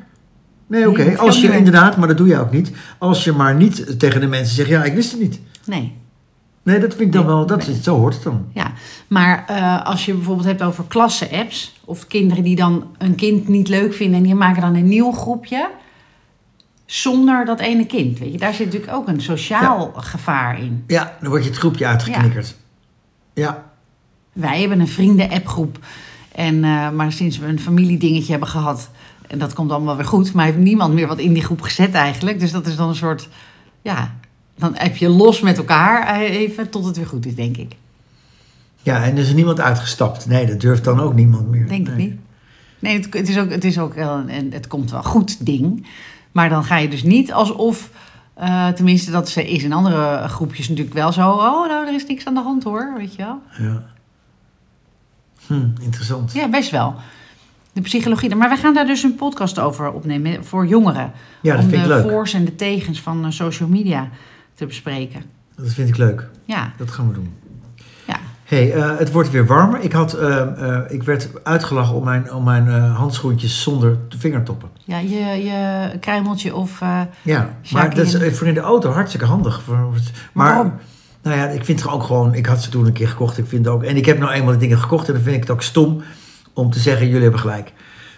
Nee, 0.67 0.89
oké. 0.89 1.17
Als 1.17 1.41
je 1.41 1.57
inderdaad, 1.57 1.97
maar 1.97 2.07
dat 2.07 2.17
doe 2.17 2.27
je 2.27 2.39
ook 2.39 2.51
niet. 2.51 2.71
Als 2.97 3.23
je 3.23 3.31
maar 3.31 3.55
niet 3.55 3.99
tegen 3.99 4.21
de 4.21 4.27
mensen 4.27 4.55
zegt, 4.55 4.69
ja, 4.69 4.83
ik 4.83 4.93
wist 4.93 5.11
het 5.11 5.21
niet. 5.21 5.39
Nee. 5.65 5.93
Nee, 6.65 6.79
dat 6.79 6.89
vind 6.89 7.01
ik 7.01 7.11
dan 7.11 7.25
wel, 7.25 7.45
dat 7.45 7.67
is, 7.67 7.81
zo 7.81 7.97
hoort 7.97 8.13
het 8.13 8.23
dan. 8.23 8.45
Ja, 8.53 8.71
maar 9.07 9.45
eh, 9.47 9.85
als 9.85 10.05
je 10.05 10.13
bijvoorbeeld 10.13 10.47
hebt 10.47 10.61
over 10.61 10.83
klasse-apps 10.87 11.79
Of 11.85 12.07
kinderen 12.07 12.43
die 12.43 12.55
dan 12.55 12.87
een 12.97 13.15
kind 13.15 13.47
niet 13.47 13.67
leuk 13.67 13.93
vinden 13.93 14.17
en 14.17 14.23
die 14.23 14.35
maken 14.35 14.61
dan 14.61 14.75
een 14.75 14.87
nieuw 14.87 15.11
groepje. 15.11 15.69
Zonder 16.85 17.45
dat 17.45 17.59
ene 17.59 17.85
kind. 17.85 18.19
Weet 18.19 18.31
je, 18.31 18.37
daar 18.37 18.53
zit 18.53 18.65
natuurlijk 18.65 18.93
ook 18.93 19.07
een 19.07 19.21
sociaal 19.21 19.93
gevaar 19.95 20.59
in. 20.59 20.83
Ja, 20.87 21.17
dan 21.21 21.29
word 21.29 21.43
je 21.43 21.49
het 21.49 21.59
groepje 21.59 21.85
uitgeknikkerd. 21.85 22.55
Ja. 23.33 23.63
Wij 24.33 24.59
hebben 24.59 24.79
een 24.79 24.87
vrienden-appgroep. 24.87 25.79
En, 26.31 26.63
eh, 26.63 26.89
maar 26.89 27.11
sinds 27.11 27.37
we 27.37 27.47
een 27.47 27.59
familiedingetje 27.59 28.31
hebben 28.31 28.49
gehad, 28.49 28.89
en 29.27 29.39
dat 29.39 29.53
komt 29.53 29.71
allemaal 29.71 29.95
weer 29.95 30.05
goed, 30.05 30.33
maar 30.33 30.45
heeft 30.45 30.57
niemand 30.57 30.93
meer 30.93 31.07
wat 31.07 31.19
in 31.19 31.33
die 31.33 31.43
groep 31.43 31.61
gezet 31.61 31.93
eigenlijk. 31.93 32.39
Dus 32.39 32.51
dat 32.51 32.67
is 32.67 32.75
dan 32.75 32.89
een 32.89 32.95
soort, 32.95 33.29
ja, 33.81 34.13
dan 34.57 34.71
heb 34.75 34.95
je 34.95 35.09
los 35.09 35.41
met 35.41 35.57
elkaar 35.57 36.07
eh, 36.07 36.21
even 36.35 36.69
tot 36.69 36.85
het 36.85 36.95
weer 36.97 37.07
goed 37.07 37.25
is, 37.25 37.35
denk 37.35 37.57
ik. 37.57 37.75
Ja, 38.81 39.03
en 39.03 39.11
er 39.11 39.17
is 39.23 39.33
niemand 39.33 39.59
uitgestapt. 39.59 40.25
Nee, 40.27 40.45
dat 40.45 40.59
durft 40.61 40.83
dan 40.83 40.99
ook 40.99 41.13
niemand 41.13 41.49
meer. 41.49 41.67
Denk 41.67 41.87
ik 41.87 41.95
Nee. 41.95 42.07
niet. 42.07 42.19
Nee, 42.79 42.95
het, 42.97 43.13
het 43.13 43.29
is 43.29 43.37
ook, 43.39 43.49
het 43.49 43.63
is 43.63 43.79
ook 43.79 43.93
wel 43.93 44.23
een, 44.29 44.53
het 44.53 44.67
komt 44.67 44.91
wel 44.91 45.03
goed 45.03 45.45
ding. 45.45 45.87
Maar 46.31 46.49
dan 46.49 46.63
ga 46.63 46.77
je 46.77 46.87
dus 46.89 47.03
niet 47.03 47.33
alsof, 47.33 47.89
eh, 48.33 48.67
tenminste 48.67 49.11
dat 49.11 49.29
ze- 49.29 49.49
is 49.49 49.63
in 49.63 49.73
andere 49.73 50.27
groepjes 50.27 50.69
natuurlijk 50.69 50.95
wel 50.95 51.11
zo, 51.11 51.29
oh 51.31 51.67
nou, 51.67 51.87
er 51.87 51.93
is 51.93 52.05
niks 52.07 52.25
aan 52.25 52.33
de 52.33 52.41
hand 52.41 52.63
hoor, 52.63 52.93
weet 52.97 53.15
je 53.15 53.23
wel. 53.23 53.41
Ja. 53.57 53.83
Hm, 55.47 55.67
interessant. 55.81 56.33
Ja, 56.33 56.49
best 56.49 56.71
wel. 56.71 56.95
De 57.75 57.81
psychologie. 57.81 58.35
Maar 58.35 58.49
wij 58.49 58.57
gaan 58.57 58.73
daar 58.73 58.85
dus 58.85 59.03
een 59.03 59.15
podcast 59.15 59.59
over 59.59 59.91
opnemen 59.91 60.45
voor 60.45 60.67
jongeren. 60.67 61.11
Ja, 61.41 61.55
dat 61.55 61.63
om 61.63 61.69
vind 61.69 61.81
ik 61.81 61.87
de 61.87 62.01
voor's 62.01 62.33
en 62.33 62.45
de 62.45 62.55
tegens 62.55 63.01
van 63.01 63.25
eh, 63.25 63.31
social 63.31 63.69
media 63.69 64.09
te 64.53 64.65
bespreken. 64.65 65.23
Dat 65.55 65.73
vind 65.73 65.89
ik 65.89 65.97
leuk. 65.97 66.27
Ja, 66.45 66.71
Dat 66.77 66.91
gaan 66.91 67.07
we 67.07 67.13
doen. 67.13 67.33
ja. 68.05 68.19
hey, 68.43 68.73
eh, 68.73 68.97
het 68.97 69.11
wordt 69.11 69.31
weer 69.31 69.45
warmer. 69.45 69.79
Ik, 69.79 69.91
had, 69.91 70.13
eh, 70.13 70.79
ik 70.87 71.03
werd 71.03 71.29
uitgelachen 71.43 71.95
om 71.95 72.03
mijn, 72.03 72.33
om 72.33 72.43
mijn 72.43 72.67
handschoentjes 72.91 73.61
zonder 73.61 73.97
vingertoppen. 74.17 74.69
ja 74.83 74.97
je, 74.97 75.43
je 75.43 75.89
kruimeltje 75.99 76.55
of... 76.55 76.79
Ja, 77.21 77.57
maar 77.71 77.95
dat 77.95 78.13
is 78.13 78.37
voor 78.37 78.47
in 78.47 78.53
de 78.53 78.59
auto 78.59 78.91
hartstikke 78.91 79.25
handig. 79.25 79.61
Maar, 80.31 80.47
waarom? 80.47 80.73
nou 81.21 81.37
ja, 81.37 81.47
ik 81.47 81.65
vind 81.65 81.81
het 81.81 81.91
ook 81.91 82.03
gewoon... 82.03 82.33
Ik 82.33 82.45
had 82.45 82.63
ze 82.63 82.69
toen 82.69 82.85
een 82.85 82.93
keer 82.93 83.09
gekocht. 83.09 83.37
Ik 83.37 83.47
vind 83.47 83.67
ook, 83.67 83.83
en 83.83 83.97
ik 83.97 84.05
heb 84.05 84.19
nou 84.19 84.31
eenmaal 84.31 84.53
de 84.53 84.59
dingen 84.59 84.79
gekocht. 84.79 85.07
En 85.07 85.13
dan 85.13 85.23
vind 85.23 85.35
ik 85.35 85.41
het 85.41 85.51
ook 85.51 85.61
stom 85.61 86.01
om 86.55 86.69
te 86.71 86.79
zeggen, 86.79 87.05
jullie 87.07 87.21
hebben 87.21 87.39
gelijk. 87.39 87.73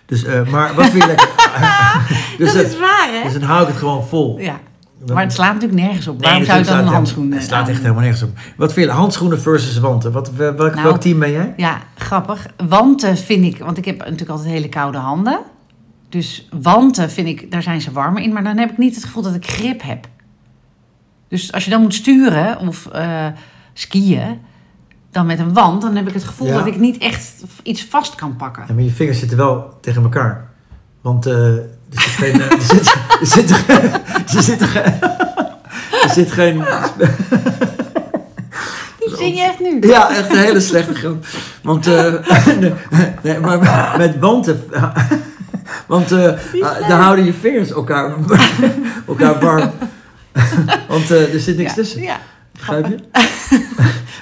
Dus, 0.05 0.23
eh, 0.23 0.47
maar 0.47 0.73
wat 0.75 0.85
vind 0.89 1.03
je 1.03 1.07
lekker? 1.07 1.29
dus, 2.37 2.53
dat 2.53 2.63
eh, 2.63 2.69
is 2.69 2.79
waar, 2.79 3.09
hè? 3.11 3.23
dus 3.23 3.33
dan 3.33 3.41
hou 3.41 3.61
ik 3.61 3.67
het 3.67 3.77
gewoon 3.77 4.05
vol. 4.07 4.39
Ja. 4.39 4.59
Dan- 5.05 5.15
Maar 5.15 5.23
het 5.23 5.33
slaat 5.33 5.53
natuurlijk 5.53 5.81
nergens 5.81 6.07
op. 6.07 6.13
Nee, 6.19 6.23
Waarom 6.29 6.45
zou 6.45 6.59
je 6.59 6.65
dan 6.65 6.77
een 6.77 6.85
handschoen 6.87 7.31
Het 7.31 7.43
slaat 7.43 7.63
aan- 7.63 7.69
echt 7.69 7.81
helemaal 7.81 8.01
nergens 8.01 8.23
op. 8.23 8.29
Wat 8.57 8.73
vind 8.73 8.85
je? 8.85 8.91
Handschoenen 8.91 9.41
versus 9.41 9.77
wanten. 9.79 10.11
Wat, 10.11 10.31
welk, 10.31 10.57
Nou, 10.57 10.81
welk 10.83 11.01
team 11.01 11.19
ben 11.19 11.31
jij? 11.31 11.53
Ja, 11.57 11.81
grappig. 11.95 12.45
Wanten 12.67 13.17
vind 13.17 13.45
ik, 13.45 13.57
want 13.57 13.77
ik 13.77 13.85
heb 13.85 13.97
natuurlijk 13.97 14.29
altijd 14.29 14.49
hele 14.49 14.69
koude 14.69 14.97
handen. 14.97 15.39
Dus 16.09 16.47
wanten 16.61 17.09
vind 17.11 17.27
ik, 17.27 17.51
daar 17.51 17.63
zijn 17.63 17.81
ze 17.81 17.91
warmer 17.91 18.21
in. 18.21 18.33
Maar 18.33 18.43
dan 18.43 18.57
heb 18.57 18.71
ik 18.71 18.77
niet 18.77 18.95
het 18.95 19.03
gevoel 19.03 19.23
dat 19.23 19.35
ik 19.35 19.47
grip 19.49 19.81
heb. 19.83 20.07
Dus 21.27 21.51
als 21.51 21.63
je 21.63 21.69
dan 21.69 21.81
moet 21.81 21.93
sturen 21.93 22.59
of 22.59 22.85
eh, 22.87 23.25
skiën, 23.73 24.39
dan 25.17 25.25
met 25.25 25.39
een 25.39 25.53
wand, 25.53 25.81
dan 25.81 25.95
heb 25.95 26.07
ik 26.07 26.13
het 26.13 26.23
gevoel 26.23 26.47
Ja. 26.47 26.53
dat 26.57 26.65
ik 26.65 26.79
niet 26.79 26.97
echt 26.97 27.33
iets 27.63 27.85
vast 27.89 28.15
kan 28.15 28.35
pakken. 28.35 28.63
Ja, 28.67 28.73
maar 28.73 28.83
je 28.83 28.89
vingers 28.91 29.19
zitten 29.19 29.37
wel 29.37 29.77
tegen 29.81 30.03
elkaar. 30.03 30.49
Want 31.01 31.25
eh, 31.25 31.55
er 31.55 31.69
zit 31.89 32.01
geen... 32.03 32.41
eh, 32.41 32.51
er 32.51 32.61
zit, 32.61 32.95
er 33.19 33.27
zit, 33.27 33.49
er 33.51 34.43
zit, 34.43 34.61
geen- 34.63 34.99
er 36.03 36.09
zit 36.09 36.31
geen... 36.31 36.63
Die 38.99 39.15
zing 39.17 39.35
je 39.35 39.41
echt 39.43 39.59
nu? 39.59 39.87
Ja, 39.87 40.09
echt 40.09 40.29
een 40.29 40.37
hele 40.37 40.59
slechte 40.59 40.93
grap. 40.95 41.25
Want, 41.63 41.87
eh, 41.87 42.13
nee, 43.23 43.39
maar 43.39 43.93
met 43.97 44.19
wanten... 44.19 44.63
Want 45.87 46.11
eh, 46.11 46.31
dan 46.87 46.99
houden 46.99 47.25
je 47.25 47.33
vingers 47.33 47.71
elkaar, 47.71 48.13
elkaar 49.07 49.39
warm. 49.39 49.71
Want 50.87 51.09
er 51.09 51.39
zit 51.39 51.57
niks 51.57 51.69
ja. 51.69 51.75
tussen. 51.75 52.01
Ja. 52.01 52.17
Begrijp 52.51 52.87
je? 52.87 52.97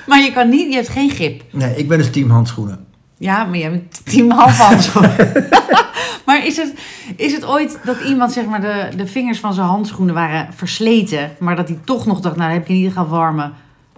Maar 0.08 0.22
je 0.22 0.32
kan 0.32 0.50
niet, 0.50 0.70
je 0.70 0.76
hebt 0.76 0.90
geen 0.90 1.10
grip. 1.10 1.44
Nee, 1.52 1.76
ik 1.76 1.88
ben 1.88 1.98
dus 1.98 2.12
team 2.12 2.30
handschoenen. 2.30 2.86
Ja, 3.18 3.44
maar 3.44 3.58
je 3.58 3.64
hebt 3.64 4.06
tien 4.06 4.32
half 4.32 4.58
handschoenen. 4.58 5.16
maar 6.26 6.46
is 6.46 6.58
het, 6.58 6.74
is 7.16 7.34
het 7.34 7.46
ooit 7.46 7.80
dat 7.84 8.00
iemand 8.02 8.32
zeg 8.32 8.46
maar 8.46 8.62
de, 8.62 8.90
de 8.96 9.08
vingers 9.08 9.40
van 9.40 9.54
zijn 9.54 9.68
handschoenen 9.68 10.16
waren 10.16 10.54
versleten, 10.54 11.32
maar 11.40 11.56
dat 11.56 11.68
hij 11.68 11.80
toch 11.86 12.06
nog 12.06 12.20
dacht, 12.20 12.36
nou 12.36 12.52
heb 12.52 12.62
ik 12.62 12.70
in 12.70 12.76
ieder 12.76 12.92
geval 12.92 13.08
warme 13.08 13.52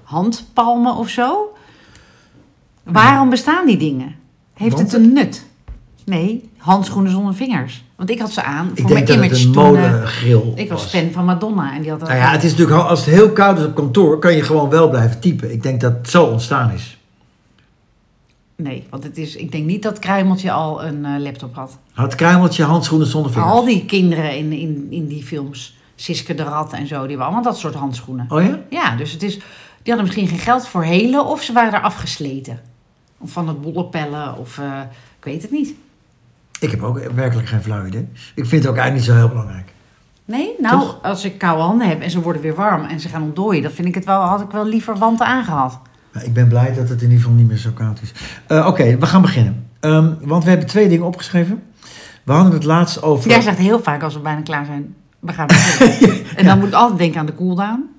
handpalmen 0.03 0.95
of 0.95 1.09
zo? 1.09 1.55
Waarom 2.83 3.29
bestaan 3.29 3.65
die 3.65 3.77
dingen? 3.77 4.15
Heeft 4.53 4.75
Want- 4.75 4.91
het 4.91 5.01
een 5.01 5.13
nut? 5.13 5.46
Nee, 6.09 6.49
handschoenen 6.57 7.11
zonder 7.11 7.33
vingers. 7.35 7.83
Want 7.95 8.09
ik 8.09 8.19
had 8.19 8.31
ze 8.31 8.43
aan 8.43 8.69
Ik 8.73 8.79
voor 8.81 8.89
denk 8.89 9.07
mijn 9.07 9.19
dat 9.21 9.29
het 9.29 9.41
image 9.41 9.45
een 9.47 9.51
toen. 9.53 9.77
eh, 10.55 10.63
ik 10.63 10.69
was 10.69 10.85
fan 10.85 11.11
van 11.11 11.25
Madonna 11.25 11.73
en 11.75 11.81
die 11.81 11.89
had 11.89 11.99
dat. 11.99 12.09
Nou 12.09 12.21
ja, 12.21 12.31
het 12.31 12.43
is 12.43 12.51
natuurlijk, 12.51 12.77
al- 12.81 12.87
als 12.87 13.05
het 13.05 13.13
heel 13.15 13.31
koud 13.31 13.59
is 13.59 13.65
op 13.65 13.75
kantoor, 13.75 14.19
kan 14.19 14.33
je 14.35 14.43
gewoon 14.43 14.69
wel 14.69 14.89
blijven 14.89 15.19
typen. 15.19 15.51
Ik 15.51 15.63
denk 15.63 15.81
dat 15.81 15.93
het 15.97 16.09
zo 16.09 16.23
ontstaan 16.25 16.71
is. 16.71 16.97
Nee, 18.55 18.87
want 18.89 19.03
het 19.03 19.17
is, 19.17 19.35
ik 19.35 19.51
denk 19.51 19.65
niet 19.65 19.83
dat 19.83 19.99
Kruimeltje 19.99 20.51
al 20.51 20.83
een 20.83 21.05
eh, 21.05 21.19
laptop 21.19 21.55
had. 21.55 21.77
Had 21.93 22.15
kruimeltje 22.15 22.63
handschoenen 22.63 23.07
zonder 23.07 23.31
vingers. 23.31 23.51
Al 23.51 23.65
die 23.65 23.85
kinderen 23.85 24.37
in, 24.37 24.51
in, 24.51 24.87
in 24.89 25.07
die 25.07 25.23
films, 25.23 25.77
Siske 25.95 26.33
de 26.35 26.43
Rat 26.43 26.73
en 26.73 26.87
zo, 26.87 26.99
die 26.99 27.07
hebben 27.07 27.25
allemaal 27.25 27.43
dat 27.43 27.57
soort 27.57 27.73
handschoenen. 27.73 28.25
Oh 28.29 28.43
ja? 28.43 28.59
Ja, 28.69 28.95
dus 28.95 29.11
het 29.11 29.23
is, 29.23 29.33
die 29.33 29.93
hadden 29.93 30.03
misschien 30.03 30.27
geen 30.27 30.37
geld 30.39 30.67
voor 30.67 30.83
hele 30.83 31.23
of 31.23 31.41
ze 31.41 31.53
waren 31.53 31.73
er 31.73 31.81
afgesleten. 31.81 32.59
Of 33.17 33.31
van 33.31 33.47
het 33.47 33.61
bollepellen 33.61 34.37
of 34.37 34.57
eh, 34.57 34.79
ik 35.19 35.23
weet 35.25 35.41
het 35.41 35.51
niet. 35.51 35.73
Ik 36.59 36.71
heb 36.71 36.83
ook 36.83 36.99
werkelijk 37.15 37.47
geen 37.47 37.61
flauw 37.61 37.85
idee. 37.85 38.07
Ik 38.35 38.45
vind 38.45 38.63
het 38.63 38.71
ook 38.71 38.77
eigenlijk 38.77 38.93
niet 38.93 39.03
zo 39.03 39.13
heel 39.13 39.29
belangrijk. 39.29 39.73
Nee, 40.25 40.53
nou, 40.59 40.79
Toch? 40.79 40.99
als 41.01 41.25
ik 41.25 41.37
koude 41.37 41.61
handen 41.63 41.87
heb 41.87 42.01
en 42.01 42.11
ze 42.11 42.21
worden 42.21 42.41
weer 42.41 42.55
warm 42.55 42.85
en 42.85 42.99
ze 42.99 43.09
gaan 43.09 43.21
ontdooien, 43.21 43.61
dan 43.61 43.71
vind 43.71 43.87
ik 43.87 43.95
het 43.95 44.05
wel, 44.05 44.21
had 44.21 44.41
ik 44.41 44.51
wel 44.51 44.65
liever 44.65 44.97
wanten 44.97 45.25
aangehad. 45.25 45.79
Maar 46.11 46.23
ik 46.23 46.33
ben 46.33 46.47
blij 46.47 46.73
dat 46.73 46.89
het 46.89 47.01
in 47.01 47.09
ieder 47.09 47.17
geval 47.17 47.33
niet 47.37 47.47
meer 47.47 47.57
zo 47.57 47.69
koud 47.73 47.99
is. 48.01 48.11
Eh, 48.47 48.67
Oké, 48.67 48.97
we 48.97 49.05
gaan 49.05 49.21
beginnen. 49.21 49.67
Ehm, 49.79 50.13
want 50.21 50.43
we 50.43 50.49
hebben 50.49 50.67
twee 50.67 50.89
dingen 50.89 51.05
opgeschreven. 51.05 51.63
We 52.23 52.31
hadden 52.31 52.53
het 52.53 52.63
laatst 52.63 53.01
over... 53.01 53.29
Jij 53.29 53.41
zegt 53.41 53.57
heel 53.57 53.79
vaak 53.83 54.03
als 54.03 54.13
we 54.13 54.19
bijna 54.19 54.41
klaar 54.41 54.65
zijn, 54.65 54.95
we 55.19 55.33
gaan 55.33 55.47
beginnen. 55.47 56.15
En 56.35 56.45
dan 56.45 56.59
moet 56.59 56.67
ik 56.67 56.73
altijd 56.73 56.99
denken 56.99 57.19
aan 57.19 57.25
de 57.25 57.35
cooldown. 57.35 57.89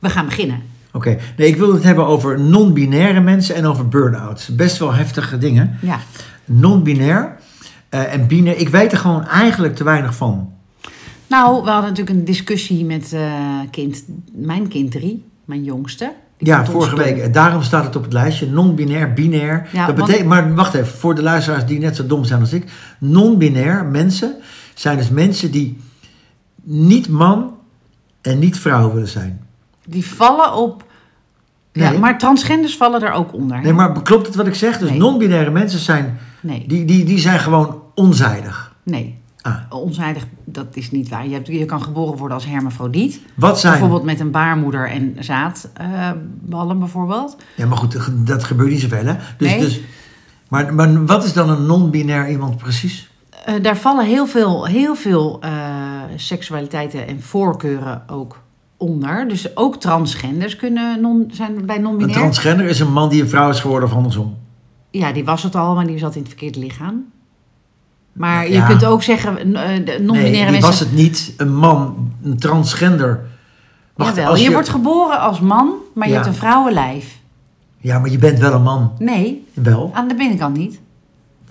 We 0.00 0.10
gaan 0.10 0.24
beginnen. 0.24 0.62
Oké, 0.92 1.18
nee, 1.36 1.48
ik 1.48 1.56
wil 1.56 1.72
het 1.72 1.82
hebben 1.82 2.06
over 2.06 2.40
non-binaire 2.40 3.20
mensen 3.20 3.54
en 3.54 3.66
over 3.66 3.88
burn-outs. 3.88 4.54
Best 4.54 4.78
wel 4.78 4.92
heftige 4.94 5.38
dingen. 5.38 5.78
Ja. 5.80 5.98
Non-binair 6.44 7.33
eh, 7.94 8.12
en 8.12 8.26
binair. 8.26 8.56
Ik 8.58 8.68
weet 8.68 8.92
er 8.92 8.98
gewoon 8.98 9.26
eigenlijk 9.26 9.76
te 9.76 9.84
weinig 9.84 10.14
van. 10.14 10.52
Nou, 11.26 11.64
we 11.64 11.70
hadden 11.70 11.90
natuurlijk 11.90 12.16
een 12.18 12.24
discussie 12.24 12.84
met 12.84 13.12
eh, 13.12 13.32
kind, 13.70 14.04
mijn 14.32 14.68
kind 14.68 14.90
drie, 14.90 15.24
mijn 15.44 15.64
jongste. 15.64 16.12
Die 16.38 16.48
Ja, 16.48 16.64
vorige 16.64 16.96
week. 16.96 17.34
Daarom 17.34 17.62
staat 17.62 17.84
het 17.84 17.96
op 17.96 18.02
het 18.02 18.12
lijstje. 18.12 18.46
Non-binair, 18.50 19.12
binair. 19.12 19.68
Ja, 19.72 19.86
dat 19.86 19.96
want- 19.96 20.06
betekent, 20.08 20.28
maar 20.28 20.54
wacht 20.54 20.74
even, 20.74 20.86
voor 20.98 21.14
de 21.14 21.22
luisteraars 21.22 21.66
die 21.66 21.78
net 21.78 21.96
zo 21.96 22.06
dom 22.06 22.24
zijn 22.24 22.40
als 22.40 22.52
ik. 22.52 22.64
Non-binair 22.98 23.84
mensen 23.84 24.34
zijn 24.74 24.96
dus 24.96 25.08
mensen 25.10 25.50
die 25.50 25.76
niet 26.62 27.08
man 27.08 27.54
en 28.20 28.38
niet 28.38 28.58
vrouw 28.58 28.92
willen 28.92 29.08
zijn. 29.08 29.40
Die 29.86 30.06
vallen 30.06 30.54
op. 30.54 30.84
Ja, 31.72 31.90
maar 31.98 32.18
transgenders 32.18 32.76
vallen 32.76 33.02
er 33.02 33.12
ook 33.12 33.32
onder. 33.32 33.56
hè? 33.56 33.62
Nee, 33.62 33.72
maar 33.72 34.02
klopt 34.02 34.26
het 34.26 34.34
wat 34.36 34.46
ik 34.46 34.54
zeg? 34.54 34.78
Dus 34.78 34.88
Nee. 34.90 34.98
non-binaire 34.98 35.50
mensen 35.50 35.78
zijn, 35.78 36.18
nee, 36.40 36.64
die, 36.66 36.84
die, 36.84 37.04
die 37.04 37.18
zijn 37.18 37.38
gewoon 37.40 37.82
onzijdig. 37.94 38.74
nee. 38.82 39.22
Ah, 39.42 39.56
Onzijdig, 39.70 40.26
dat 40.44 40.66
is 40.76 40.90
niet 40.90 41.08
waar. 41.08 41.26
Je, 41.28 41.34
hebt, 41.34 41.46
je 41.46 41.64
kan 41.64 41.82
geboren 41.82 42.18
worden 42.18 42.36
als 42.36 42.46
hermafrodiet. 42.46 43.20
wat 43.36 43.60
zijn... 43.60 43.72
Bijvoorbeeld 43.72 44.02
met 44.04 44.20
een 44.20 44.30
baarmoeder 44.30 44.88
en 44.90 45.16
zaadballen 45.18 46.78
bijvoorbeeld. 46.78 47.36
Ja, 47.56 47.66
maar 47.66 47.78
goed, 47.78 47.98
dat 48.26 48.44
gebeurt 48.44 48.70
niet 48.70 48.80
zoveel, 48.80 49.04
hè? 49.04 49.14
Dus, 49.38 49.48
Nee. 49.50 49.60
dus, 49.60 49.80
maar, 50.48 50.74
maar 50.74 51.04
wat 51.06 51.24
is 51.24 51.32
dan 51.32 51.50
een 51.50 51.66
non-binair 51.66 52.30
iemand 52.30 52.56
precies? 52.56 53.10
Eh, 53.44 53.54
daar 53.62 53.76
vallen 53.76 54.06
heel 54.06 54.26
veel, 54.26 54.64
heel 54.66 54.94
veel 54.94 55.38
eh, 55.40 55.50
seksualiteiten 56.16 57.06
en 57.06 57.22
voorkeuren 57.22 58.02
ook 58.06 58.40
onder. 58.76 59.28
Dus 59.28 59.56
ook 59.56 59.76
transgenders 59.80 60.56
kunnen 60.56 61.00
non, 61.00 61.28
zijn 61.32 61.66
bij 61.66 61.76
Een 61.76 61.82
non-binair. 61.82 62.18
transgender 62.18 62.66
is 62.66 62.80
een 62.80 62.92
man 62.92 63.08
die 63.08 63.22
een 63.22 63.28
vrouw 63.28 63.50
is 63.50 63.60
geworden 63.60 63.88
of 63.88 63.94
andersom. 63.94 64.36
Ja, 64.90 65.12
die 65.12 65.24
was 65.24 65.42
het 65.42 65.54
al, 65.54 65.74
maar 65.74 65.86
die 65.86 65.98
zat 65.98 66.14
in 66.14 66.20
het 66.20 66.28
verkeerde 66.28 66.58
lichaam. 66.58 67.04
Maar 68.14 68.50
je 68.50 68.64
kunt 68.66 68.84
ook 68.84 69.02
zeggen, 69.02 69.36
eh, 69.38 69.98
non-binaire 70.00 70.30
Nee, 70.30 70.44
mensen... 70.44 70.60
was 70.60 70.80
het 70.80 70.92
niet. 70.92 71.34
Een 71.36 71.54
man, 71.54 72.10
een 72.22 72.38
transgender. 72.38 73.20
Wacht, 73.94 74.14
Jawel, 74.14 74.30
als 74.30 74.40
je... 74.42 74.52
wordt 74.52 74.68
geboren 74.68 75.20
als 75.20 75.40
man, 75.40 75.72
maar 75.94 76.08
je 76.08 76.14
hebt 76.14 76.26
een 76.26 76.34
vrouwenlijf. 76.34 77.18
Ja, 77.78 77.98
maar 77.98 78.10
je 78.10 78.18
bent 78.18 78.38
wel 78.38 78.52
een 78.52 78.62
man. 78.62 78.92
Nee, 78.98 79.46
Wel. 79.52 79.90
aan 79.94 80.08
de 80.08 80.14
binnenkant 80.14 80.56
niet. 80.56 80.80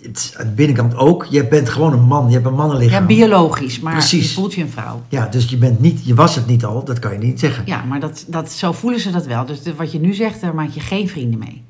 Het 0.02 0.36
aan 0.39 0.45
de 0.47 0.52
binnenkant 0.54 0.95
ook. 0.95 1.26
Je 1.30 1.47
bent 1.47 1.69
gewoon 1.69 1.93
een 1.93 2.04
man. 2.08 2.28
Je 2.28 2.34
hebt 2.34 2.45
een 2.45 2.54
mannenlichaam. 2.54 3.02
Ja, 3.02 3.06
biologisch, 3.08 3.80
maar 3.80 3.93
Precies. 3.93 4.28
je 4.28 4.34
voelt 4.34 4.54
je 4.54 4.62
een 4.62 4.69
vrouw. 4.69 5.02
Ja, 5.10 5.28
dus 5.28 5.49
je 5.49 5.58
bent 5.58 5.80
niet, 5.80 6.06
je 6.06 6.13
was 6.13 6.36
het 6.36 6.47
niet 6.47 6.65
al. 6.65 6.84
Dat 6.84 6.99
kan 6.99 7.12
je 7.12 7.17
niet 7.17 7.39
zeggen. 7.39 7.63
Ja, 7.65 7.84
maar 7.84 7.99
dat, 7.99 8.26
dat, 8.28 8.52
zo 8.52 8.71
voelen 8.71 8.99
ze 8.99 9.12
dat 9.12 9.26
wel. 9.26 9.45
Dus 9.45 9.62
de- 9.62 9.76
wat 9.76 9.91
je 9.91 9.99
nu 9.99 10.13
zegt, 10.13 10.41
daar 10.41 10.56
maak 10.56 10.69
je 10.69 10.80
geen 10.80 11.10
vrienden 11.10 11.39
mee. 11.39 11.63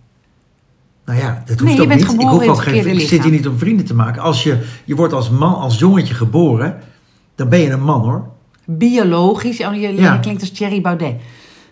Nou 1.05 1.19
ja, 1.19 1.43
dat 1.45 1.59
hoeft 1.59 1.63
Nee, 1.63 1.75
je 1.75 1.81
ook 1.81 1.87
bent 1.87 1.99
niet. 2.11 2.21
Ik, 2.21 2.27
hoef 2.27 2.47
ook 2.47 2.61
geen, 2.61 2.87
ik 2.87 3.07
zit 3.07 3.23
hier 3.23 3.31
niet 3.31 3.47
om 3.47 3.57
vrienden 3.57 3.85
te 3.85 3.93
maken. 3.95 4.21
Als 4.21 4.43
je, 4.43 4.57
je 4.85 4.95
wordt 4.95 5.13
als 5.13 5.29
man, 5.29 5.55
als 5.55 5.79
jongetje 5.79 6.13
geboren, 6.13 6.79
dan 7.35 7.49
ben 7.49 7.59
je 7.59 7.69
een 7.69 7.83
man 7.83 8.01
hoor. 8.01 8.27
Biologisch, 8.65 9.59
oh, 9.65 9.75
je 9.75 9.95
Ja. 9.95 10.17
klinkt 10.17 10.41
als 10.41 10.51
Thierry 10.51 10.81
Baudet. 10.81 11.15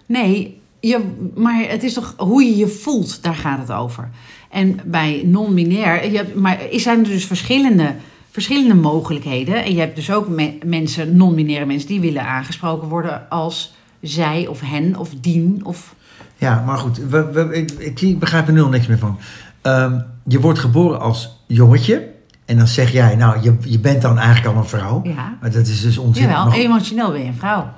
Nee, 0.06 0.60
je, 0.80 1.00
maar 1.36 1.64
het 1.68 1.84
is 1.84 1.94
toch 1.94 2.14
hoe 2.18 2.44
je 2.44 2.56
je 2.56 2.68
voelt, 2.68 3.24
daar 3.24 3.36
gaat 3.36 3.60
het 3.60 3.72
over. 3.72 4.10
En 4.50 4.80
bij 4.86 5.22
non-binair, 5.26 6.26
maar 6.36 6.60
zijn 6.72 7.00
er 7.00 7.10
dus 7.12 7.26
verschillende, 7.26 7.96
verschillende 8.32 8.76
mogelijkheden. 8.76 9.64
En 9.64 9.74
je 9.74 9.80
hebt 9.80 9.96
dus 9.96 10.12
ook 10.12 10.28
me- 10.28 10.58
mensen, 10.66 11.18
non-binaire 11.18 11.66
mensen, 11.66 11.88
die 11.88 12.00
willen 12.00 12.26
aangesproken 12.28 12.88
worden 12.88 13.30
als 13.30 13.74
zij 14.02 14.48
of 14.48 14.62
hen 14.62 14.96
of 14.98 15.10
dien 15.22 15.62
of... 15.64 15.96
Ja, 16.42 16.64
maar 16.66 16.78
goed, 16.78 16.98
we, 17.10 17.32
we- 17.32 17.54
ik, 17.78 18.00
ik, 18.02 18.20
begrijp 18.20 18.48
er 18.48 18.54
nu 18.54 18.62
al 18.62 18.70
niks 18.70 18.88
meer 18.88 18.98
van. 18.98 19.18
Ehm, 19.62 20.00
je 20.28 20.40
wordt 20.40 20.60
geboren 20.60 21.00
als 21.00 21.44
jongetje. 21.48 22.08
En 22.46 22.58
dan 22.58 22.68
zeg 22.68 22.92
jij, 22.92 23.16
nou, 23.16 23.42
je, 23.42 23.58
je 23.62 23.80
bent 23.80 24.02
dan 24.02 24.18
eigenlijk 24.18 24.56
al 24.56 24.62
een 24.62 24.68
vrouw. 24.68 25.02
Ja, 25.04 25.38
Maar 25.42 25.52
dat 25.52 25.68
is 25.68 25.82
dus 25.82 25.98
onzin. 25.98 26.24
jawel, 26.24 26.46
Maar 26.46 26.56
emotioneel 26.58 27.12
ben 27.12 27.20
je 27.22 27.26
een 27.28 27.34
vrouw. 27.38 27.70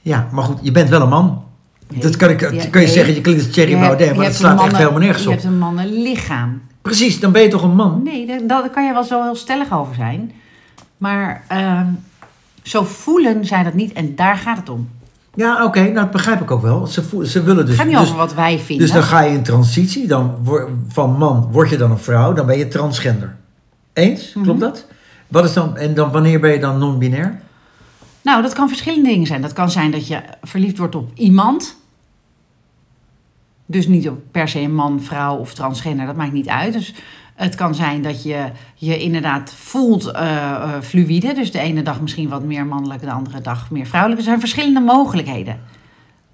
ja, 0.00 0.28
maar 0.32 0.44
goed, 0.44 0.58
je 0.62 0.70
bent 0.72 0.88
wel 0.88 1.00
een 1.02 1.08
man. 1.08 1.44
Nee. 1.88 2.00
Dat 2.00 2.16
kan, 2.16 2.30
ik, 2.30 2.40
Ja, 2.40 2.48
kan 2.48 2.58
je 2.60 2.70
nee. 2.72 2.86
zeggen, 2.86 3.14
je 3.14 3.20
klinkt 3.20 3.42
als 3.42 3.52
Thierry 3.52 3.70
Je 3.70 3.78
Baudet, 3.78 4.08
je 4.08 4.14
maar 4.14 4.24
dat 4.24 4.34
slaat 4.34 4.62
echt 4.64 4.76
helemaal 4.76 4.98
nergens 5.00 5.22
Je 5.22 5.28
op. 5.28 5.34
hebt 5.34 5.46
een 5.46 5.58
mannenlichaam. 5.58 6.60
Precies, 6.82 7.20
dan 7.20 7.32
ben 7.32 7.42
je 7.42 7.48
toch 7.48 7.62
een 7.62 7.74
man? 7.74 8.00
Nee, 8.04 8.26
daar, 8.26 8.40
daar 8.46 8.70
kan 8.70 8.84
je 8.86 8.92
wel 8.92 9.04
zo 9.04 9.22
heel 9.22 9.36
stellig 9.36 9.72
over 9.72 9.94
zijn. 9.94 10.32
Maar 10.98 11.44
ehm, 11.48 11.86
zo 12.62 12.84
voelen 12.84 13.44
zij 13.44 13.62
dat 13.62 13.74
niet 13.74 13.92
en 13.92 14.14
daar 14.14 14.36
gaat 14.36 14.56
het 14.56 14.68
om. 14.68 14.88
Ja, 15.34 15.64
oké, 15.64 15.80
nou 15.80 15.94
dat 15.94 16.10
begrijp 16.10 16.40
ik 16.40 16.50
ook 16.50 16.62
wel. 16.62 16.86
Ze, 16.86 17.02
ze 17.26 17.42
willen 17.42 17.56
Het 17.56 17.66
dus... 17.66 17.76
gaat 17.76 17.86
niet 17.86 17.96
dus, 17.96 18.04
over 18.04 18.16
wat 18.16 18.34
wij 18.34 18.58
vinden. 18.58 18.86
dus 18.86 18.94
dan 18.94 19.02
ga 19.02 19.20
je 19.20 19.34
in 19.34 19.42
transitie, 19.42 20.06
dan 20.06 20.36
van 20.88 21.16
man 21.16 21.48
word 21.50 21.70
je 21.70 21.76
dan 21.76 21.90
een 21.90 21.98
vrouw, 21.98 22.32
dan 22.32 22.46
ben 22.46 22.58
je 22.58 22.68
transgender. 22.68 23.36
Eens? 23.92 24.34
Mhm. 24.34 24.44
Klopt 24.44 24.60
dat? 24.60 24.86
Wat 25.28 25.44
is 25.44 25.52
dan, 25.52 25.76
en 25.76 25.94
dan, 25.94 26.10
wanneer 26.10 26.40
ben 26.40 26.52
je 26.52 26.58
dan 26.58 26.78
non-binair? 26.78 27.40
Nou, 28.22 28.42
dat 28.42 28.52
kan 28.52 28.68
verschillende 28.68 29.08
dingen 29.08 29.26
zijn. 29.26 29.42
Dat 29.42 29.52
kan 29.52 29.70
zijn 29.70 29.90
dat 29.90 30.06
je 30.06 30.22
verliefd 30.42 30.78
wordt 30.78 30.94
op 30.94 31.10
iemand. 31.14 31.76
Dus 33.66 33.86
niet 33.86 34.08
op 34.08 34.20
per 34.30 34.48
se 34.48 34.58
een 34.58 34.74
man, 34.74 35.00
vrouw 35.00 35.36
of 35.36 35.54
transgender, 35.54 36.06
dat 36.06 36.16
maakt 36.16 36.32
niet 36.32 36.48
uit. 36.48 36.72
Dus 36.72 36.94
het 37.42 37.54
kan 37.54 37.74
zijn 37.74 38.02
dat 38.02 38.22
je 38.22 38.50
je 38.74 38.98
inderdaad 38.98 39.52
voelt 39.56 40.10
eh, 40.10 40.80
fluïde. 40.80 41.34
Dus 41.34 41.52
de 41.52 41.58
ene 41.58 41.82
dag 41.82 42.00
misschien 42.00 42.28
wat 42.28 42.42
meer 42.42 42.66
mannelijk, 42.66 43.00
de 43.00 43.10
andere 43.10 43.40
dag 43.40 43.70
meer 43.70 43.86
vrouwelijk. 43.86 44.20
Er 44.20 44.26
zijn 44.26 44.40
verschillende 44.40 44.80
mogelijkheden 44.80 45.60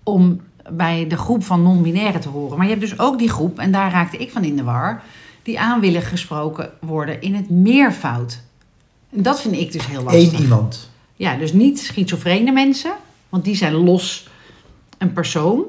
om 0.02 0.40
bij 0.70 1.06
de 1.06 1.16
groep 1.16 1.44
van 1.44 1.62
non-binaire 1.62 2.18
te 2.18 2.28
horen. 2.28 2.56
Maar 2.56 2.66
je 2.66 2.72
hebt 2.74 2.88
dus 2.88 2.98
ook 2.98 3.18
die 3.18 3.28
groep, 3.28 3.58
en 3.58 3.72
daar 3.72 3.90
raakte 3.90 4.16
ik 4.16 4.30
van 4.30 4.44
in 4.44 4.56
de 4.56 4.62
war, 4.62 5.02
die 5.42 5.60
aan 5.60 5.80
willen 5.80 6.02
gesproken 6.02 6.70
worden 6.80 7.20
in 7.20 7.34
het 7.34 7.50
meervoud. 7.50 8.42
En 9.10 9.22
dat 9.22 9.40
vind 9.40 9.54
ik 9.54 9.72
dus 9.72 9.86
heel 9.86 10.02
lastig. 10.02 10.32
Eén 10.32 10.40
iemand. 10.40 10.90
Ja, 11.14 11.36
dus 11.36 11.52
niet 11.52 11.80
schizofrene 11.80 12.52
mensen, 12.52 12.92
want 13.28 13.44
die 13.44 13.56
zijn 13.56 13.72
los 13.72 14.28
een 14.98 15.12
persoon 15.12 15.64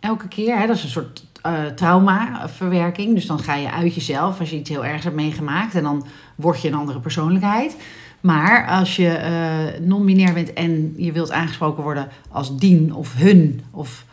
elke 0.00 0.28
keer. 0.28 0.58
Hè? 0.58 0.66
Dat 0.66 0.76
is 0.76 0.82
een 0.82 0.88
soort 0.88 1.24
eh, 1.44 1.52
traumaverwerking. 1.74 3.14
Dus 3.14 3.26
dan 3.26 3.38
ga 3.38 3.54
je 3.54 3.70
uit 3.72 3.94
jezelf 3.94 4.40
als 4.40 4.50
je 4.50 4.56
iets 4.58 4.70
heel 4.70 4.84
ergs 4.84 5.04
hebt 5.04 5.16
meegemaakt 5.16 5.74
en 5.74 5.82
dan 5.82 6.06
word 6.34 6.62
je 6.62 6.68
een 6.68 6.74
andere 6.74 7.00
persoonlijkheid. 7.00 7.76
Maar 8.20 8.66
als 8.66 8.96
je 8.96 9.08
eh, 9.08 9.80
non-binair 9.80 10.32
bent 10.32 10.52
en 10.52 10.94
je 10.96 11.12
wilt 11.12 11.32
aangesproken 11.32 11.82
worden 11.82 12.08
als 12.30 12.56
dien 12.58 12.94
of 12.94 13.14
hun 13.16 13.60
of 13.70 14.04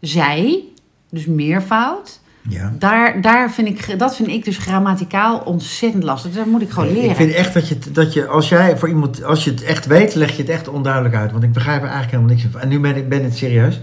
zij, 0.00 0.64
dus 1.10 1.26
meervoud, 1.26 2.20
Ja. 2.48 2.72
daar, 2.78 3.20
daar 3.20 3.50
vind 3.50 3.68
ik, 3.68 3.98
dat 3.98 4.16
vind 4.16 4.28
ik 4.28 4.44
dus 4.44 4.58
grammaticaal 4.58 5.38
ontzettend 5.38 6.02
lastig. 6.02 6.32
Dat 6.32 6.46
moet 6.46 6.62
ik 6.62 6.70
gewoon 6.70 6.92
leren. 6.92 7.10
Ik 7.10 7.16
vind 7.16 7.32
echt 7.32 7.54
dat 7.54 7.68
je, 7.68 7.78
dat 7.92 8.12
je, 8.12 8.26
als 8.26 8.48
jij 8.48 8.78
voor 8.78 8.88
iemand, 8.88 9.24
als 9.24 9.44
je 9.44 9.50
het 9.50 9.62
echt 9.62 9.86
weet, 9.86 10.14
leg 10.14 10.30
je 10.36 10.42
het 10.42 10.50
echt 10.50 10.68
onduidelijk 10.68 11.14
uit. 11.14 11.32
Want 11.32 11.44
ik 11.44 11.52
begrijp 11.52 11.82
er 11.82 11.88
eigenlijk 11.88 12.12
helemaal 12.12 12.34
niks 12.34 12.46
van. 12.52 12.60
En 12.60 12.68
nu 12.68 12.80
ben 12.80 12.96
ik 12.96 13.08
ben 13.08 13.24
het 13.24 13.36
serieus. 13.36 13.80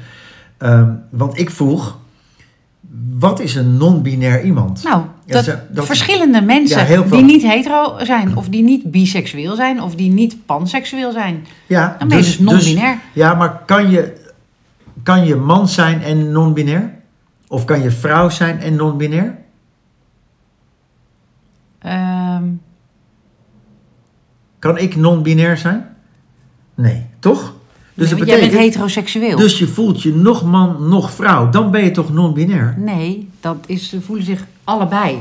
Ehm, 0.58 0.92
want 1.10 1.40
ik 1.40 1.50
vroeg, 1.50 1.98
wat 3.20 3.40
is 3.40 3.56
een 3.56 3.78
non-binair 3.78 4.44
iemand? 4.44 4.84
Nou, 4.84 5.02
Ja, 5.26 5.34
dat, 5.34 5.44
ze- 5.44 5.60
dat- 5.70 5.86
verschillende 5.86 6.42
mensen 6.42 6.88
Ja, 6.88 7.02
die 7.02 7.24
niet 7.24 7.42
hetero 7.42 7.96
zijn, 8.04 8.38
of 8.38 8.50
die 8.50 8.64
niet 8.64 8.92
biseksueel 8.92 9.56
zijn, 9.56 9.82
of 9.82 9.96
die 9.96 10.12
niet 10.12 10.46
panseksueel 10.46 11.12
zijn. 11.12 11.46
ja, 11.68 11.96
Dan 12.00 12.08
ben 12.08 12.18
je 12.18 12.24
dus 12.24 12.40
non-binair. 12.40 12.98
ja, 13.14 13.34
maar 13.34 13.62
kan 13.66 13.90
je, 13.90 14.14
kan 15.04 15.26
je 15.26 15.36
man 15.36 15.68
zijn 15.68 16.02
en 16.02 16.32
non-binair? 16.32 16.96
Of 17.48 17.66
kan 17.66 17.82
je 17.82 17.92
vrouw 17.92 18.30
zijn 18.30 18.60
en 18.60 18.76
non-binair? 18.76 19.38
Ehm, 21.80 22.44
Kan 24.60 24.78
ik 24.78 24.96
non-binair 24.96 25.58
zijn? 25.58 25.86
Nee, 26.76 27.06
toch? 27.20 27.56
Dus 27.98 28.10
nee, 28.10 28.20
dat 28.20 28.28
want 28.28 28.40
jij 28.40 28.50
bent 28.50 28.62
heteroseksueel. 28.62 29.38
dus 29.38 29.60
je 29.60 29.68
voelt 29.68 30.02
je 30.02 30.14
nog 30.16 30.44
man, 30.46 30.90
nog 30.90 31.12
vrouw. 31.12 31.50
Dan 31.50 31.72
ben 31.72 31.84
je 31.84 31.92
toch 31.92 32.14
non-binair? 32.14 32.76
Nee, 32.78 33.30
dat 33.40 33.58
is, 33.66 33.90
ze 33.90 34.02
voelen 34.02 34.26
zich 34.26 34.46
allebei. 34.64 35.18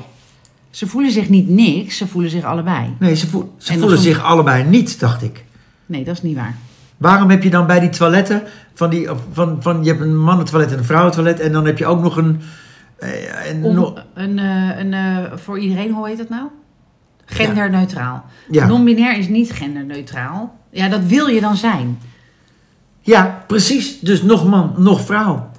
Ze 0.71 0.87
voelen 0.87 1.11
zich 1.11 1.29
niet 1.29 1.49
niks, 1.49 1.97
ze 1.97 2.07
voelen 2.07 2.31
zich 2.31 2.45
allebei. 2.45 2.95
Nee, 2.99 3.15
ze, 3.15 3.27
voel- 3.27 3.55
ze 3.57 3.73
En 3.73 3.79
voelen 3.79 3.99
zich 3.99 4.23
allebei 4.23 4.65
niet, 4.65 5.01
dacht 5.01 5.23
ik. 5.23 5.45
Nee, 5.87 6.05
dat 6.05 6.15
is 6.15 6.23
niet 6.23 6.37
waar. 6.37 6.57
Waarom 6.97 7.31
heb 7.31 7.43
je 7.43 7.51
dan 7.51 7.67
bij 7.67 7.81
die 7.81 7.89
toiletten 7.89 8.43
van 8.75 8.91
die 8.91 9.09
van, 9.33 9.57
van 9.61 9.85
je 9.85 9.89
hebt 9.89 10.01
een 10.01 10.19
mannentoilet 10.19 10.73
en 10.73 10.79
een 10.79 10.85
vrouwentoilet 10.85 11.41
en 11.41 11.53
dan 11.53 11.67
heb 11.67 11.79
je 11.79 11.87
ook 11.87 12.03
nog 12.03 12.17
een, 12.17 12.41
eh, 12.99 13.51
een 13.51 13.65
Om, 13.65 13.95
een, 14.15 14.39
eh, 14.39 14.79
een, 14.79 14.93
eh, 14.93 15.33
voor 15.35 15.59
iedereen, 15.59 15.93
hoe 15.93 16.09
heet 16.09 16.19
dat 16.19 16.29
nou? 16.29 16.47
Genderneutraal. 17.25 18.25
ja. 18.51 18.67
Non-binair 18.67 19.19
is 19.19 19.29
niet 19.29 19.53
genderneutraal. 19.53 20.59
Ja, 20.71 20.89
dat 20.89 21.05
wil 21.05 21.27
je 21.27 21.41
dan 21.41 21.57
zijn. 21.57 21.99
Ja, 23.07 23.45
precies. 23.47 24.01
Dus 24.01 24.23
nog 24.23 24.47
man, 24.49 24.73
nog 24.77 25.01
vrouw. 25.01 25.51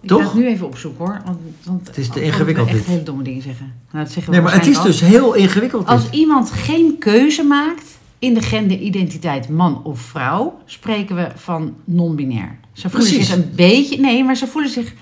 Ik 0.00 0.08
Toch? 0.08 0.18
ga 0.20 0.24
het 0.26 0.34
nu 0.34 0.46
even 0.46 0.66
opzoeken 0.66 1.04
hoor. 1.04 1.20
Want, 1.24 1.38
want 1.64 1.86
Het 1.86 1.98
is 1.98 2.08
te 2.08 2.22
ingewikkeld, 2.22 2.68
dit. 2.68 2.76
echt 2.76 2.86
hele 2.86 3.02
domme 3.02 3.22
dingen 3.22 3.42
zeggen. 3.42 3.72
Nou, 3.92 4.04
dat 4.04 4.12
zeggen 4.12 4.32
we 4.32 4.38
Nee, 4.38 4.48
maar 4.48 4.58
het 4.58 4.66
is 4.66 4.82
dus 4.82 5.00
heel 5.00 5.34
ingewikkeld. 5.34 5.86
Als 5.86 6.02
dit. 6.02 6.14
iemand 6.14 6.50
geen 6.50 6.96
keuze 6.98 7.42
maakt 7.42 7.98
in 8.18 8.34
de 8.34 8.42
genderidentiteit 8.42 9.48
man 9.48 9.80
of 9.84 10.00
vrouw, 10.00 10.58
spreken 10.64 11.16
we 11.16 11.28
van 11.34 11.74
non-binair. 11.84 12.58
Ze 12.72 12.90
voelen 12.90 13.08
Precies. 13.08 13.26
zich 13.28 13.36
een 13.36 13.50
beetje. 13.54 14.00
Nee, 14.00 14.24
maar 14.24 14.36
ze 14.36 14.46
voelen 14.46 14.70
zich. 14.70 14.94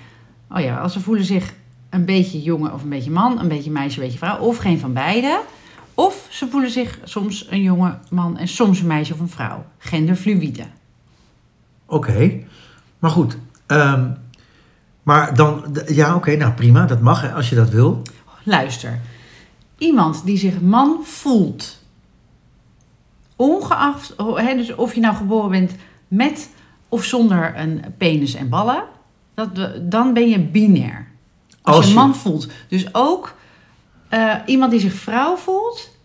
Oh 0.51 0.59
ja, 0.61 0.77
als 0.77 0.93
ze 0.93 0.99
voelen 0.99 1.25
zich 1.25 1.53
een 1.89 2.05
beetje 2.05 2.41
jongen 2.41 2.73
of 2.73 2.83
een 2.83 2.89
beetje 2.89 3.11
man, 3.11 3.39
een 3.39 3.47
beetje 3.47 3.71
meisje, 3.71 3.97
een 3.99 4.03
beetje 4.03 4.17
vrouw, 4.19 4.37
of 4.37 4.57
geen 4.57 4.79
van 4.79 4.93
beide. 4.93 5.39
Of 5.93 6.27
ze 6.29 6.47
voelen 6.47 6.69
zich 6.71 6.99
soms 7.03 7.47
een 7.49 7.61
jonge 7.61 7.97
man 8.09 8.37
en 8.37 8.47
soms 8.47 8.79
een 8.79 8.87
meisje 8.87 9.13
of 9.13 9.19
een 9.19 9.29
vrouw. 9.29 9.65
Genderfluïde. 9.77 10.63
Oké, 11.89 12.39
maar 12.99 13.11
goed. 13.11 13.37
ehm, 13.65 14.11
maar 15.03 15.35
dan, 15.35 15.77
ja, 15.87 16.15
oké, 16.15 16.35
nou 16.35 16.51
prima, 16.53 16.85
dat 16.85 16.99
mag 17.01 17.21
hè, 17.21 17.33
als 17.33 17.49
je 17.49 17.55
dat 17.55 17.69
wil. 17.69 18.01
Luister. 18.43 18.99
Iemand 19.77 20.25
die 20.25 20.37
zich 20.37 20.61
man 20.61 20.99
voelt. 21.03 21.77
Ongeacht, 23.35 24.15
oh, 24.15 24.37
hè, 24.39 24.55
dus 24.55 24.75
of 24.75 24.93
je 24.93 24.99
nou 25.01 25.15
geboren 25.15 25.49
bent 25.49 25.71
met 26.07 26.49
of 26.89 27.03
zonder 27.03 27.59
een 27.59 27.81
penis 27.97 28.33
en 28.33 28.49
ballen, 28.49 28.83
dat, 29.33 29.49
dan 29.91 30.13
ben 30.13 30.29
je 30.29 30.39
binair. 30.39 31.07
Als, 31.61 31.75
Als 31.75 31.85
je 31.85 31.91
je- 31.91 31.97
man 31.97 32.15
voelt. 32.15 32.47
Dus 32.67 32.93
ook 32.93 33.35
eh, 34.09 34.35
iemand 34.45 34.71
die 34.71 34.79
zich 34.79 34.93
vrouw 34.93 35.35
voelt, 35.35 35.97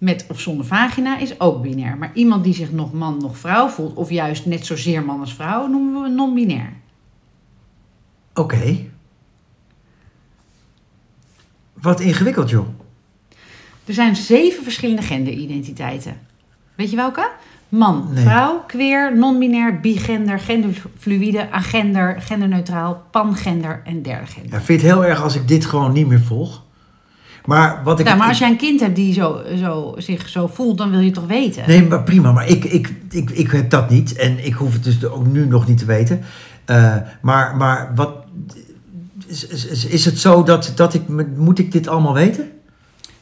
met 0.00 0.26
of 0.28 0.40
zonder 0.40 0.66
vagina, 0.66 1.18
is 1.18 1.40
ook 1.40 1.62
binair. 1.62 1.96
Maar 1.98 2.10
iemand 2.14 2.44
die 2.44 2.54
zich 2.54 2.72
nog 2.72 2.92
man, 2.92 3.18
nog 3.20 3.38
vrouw 3.38 3.68
voelt, 3.68 3.94
of 3.94 4.10
juist 4.10 4.46
net 4.46 4.66
zozeer 4.66 5.04
man 5.04 5.20
als 5.20 5.34
vrouw, 5.34 5.66
noemen 5.66 6.02
we 6.02 6.08
non-binair. 6.08 6.72
Oké. 8.34 8.76
Wat 11.72 12.00
ingewikkeld, 12.00 12.50
joh. 12.50 12.66
Er 13.84 13.94
zijn 13.94 14.16
zeven 14.16 14.62
verschillende 14.62 15.02
genderidentiteiten. 15.02 16.20
Weet 16.74 16.90
je 16.90 16.96
welke? 16.96 17.30
Man, 17.68 18.08
Nee. 18.12 18.24
vrouw, 18.24 18.64
queer, 18.66 19.18
non-binair, 19.18 19.80
bigender, 19.80 20.38
genderfluïde, 20.38 21.50
agender, 21.50 22.20
genderneutraal, 22.20 23.02
pangender 23.10 23.82
en 23.84 24.02
derde 24.02 24.26
gender. 24.26 24.52
Ja, 24.52 24.60
vind 24.60 24.80
je 24.80 24.86
het 24.86 24.96
heel 24.96 25.04
erg 25.04 25.22
als 25.22 25.34
ik 25.34 25.48
dit 25.48 25.66
gewoon 25.66 25.92
niet 25.92 26.06
meer 26.06 26.20
volg? 26.20 26.62
Maar 27.44 27.80
wat 27.84 28.00
ik. 28.00 28.06
Ja, 28.06 28.14
maar 28.14 28.28
als 28.28 28.38
jij 28.38 28.50
een 28.50 28.56
kind 28.56 28.80
hebt 28.80 28.96
die 28.96 29.12
zo, 29.12 29.40
zo, 29.60 29.94
zich 29.96 30.28
zo 30.28 30.46
voelt, 30.46 30.78
dan 30.78 30.90
wil 30.90 30.98
je 30.98 31.04
het 31.04 31.14
toch 31.14 31.26
weten? 31.26 31.62
Nee, 31.66 31.82
maar 31.86 32.02
prima. 32.02 32.32
Maar 32.32 32.48
ik, 32.48 32.64
ik, 32.64 32.92
ik, 33.10 33.30
ik 33.30 33.50
heb 33.50 33.70
dat 33.70 33.90
niet. 33.90 34.16
En 34.16 34.44
ik 34.46 34.54
hoef 34.54 34.72
het 34.72 34.84
dus 34.84 35.04
ook 35.04 35.26
nu 35.26 35.46
nog 35.46 35.66
niet 35.68 35.78
te 35.78 35.84
weten. 35.84 36.20
Eh, 36.64 36.94
maar, 37.22 37.56
maar 37.56 37.92
wat. 37.94 38.12
Is, 39.26 39.46
is, 39.46 39.86
is 39.86 40.04
het 40.04 40.18
zo 40.18 40.42
dat, 40.42 40.72
dat 40.74 40.94
ik. 40.94 41.02
Moet 41.36 41.58
ik 41.58 41.72
dit 41.72 41.88
allemaal 41.88 42.14
weten? 42.14 42.50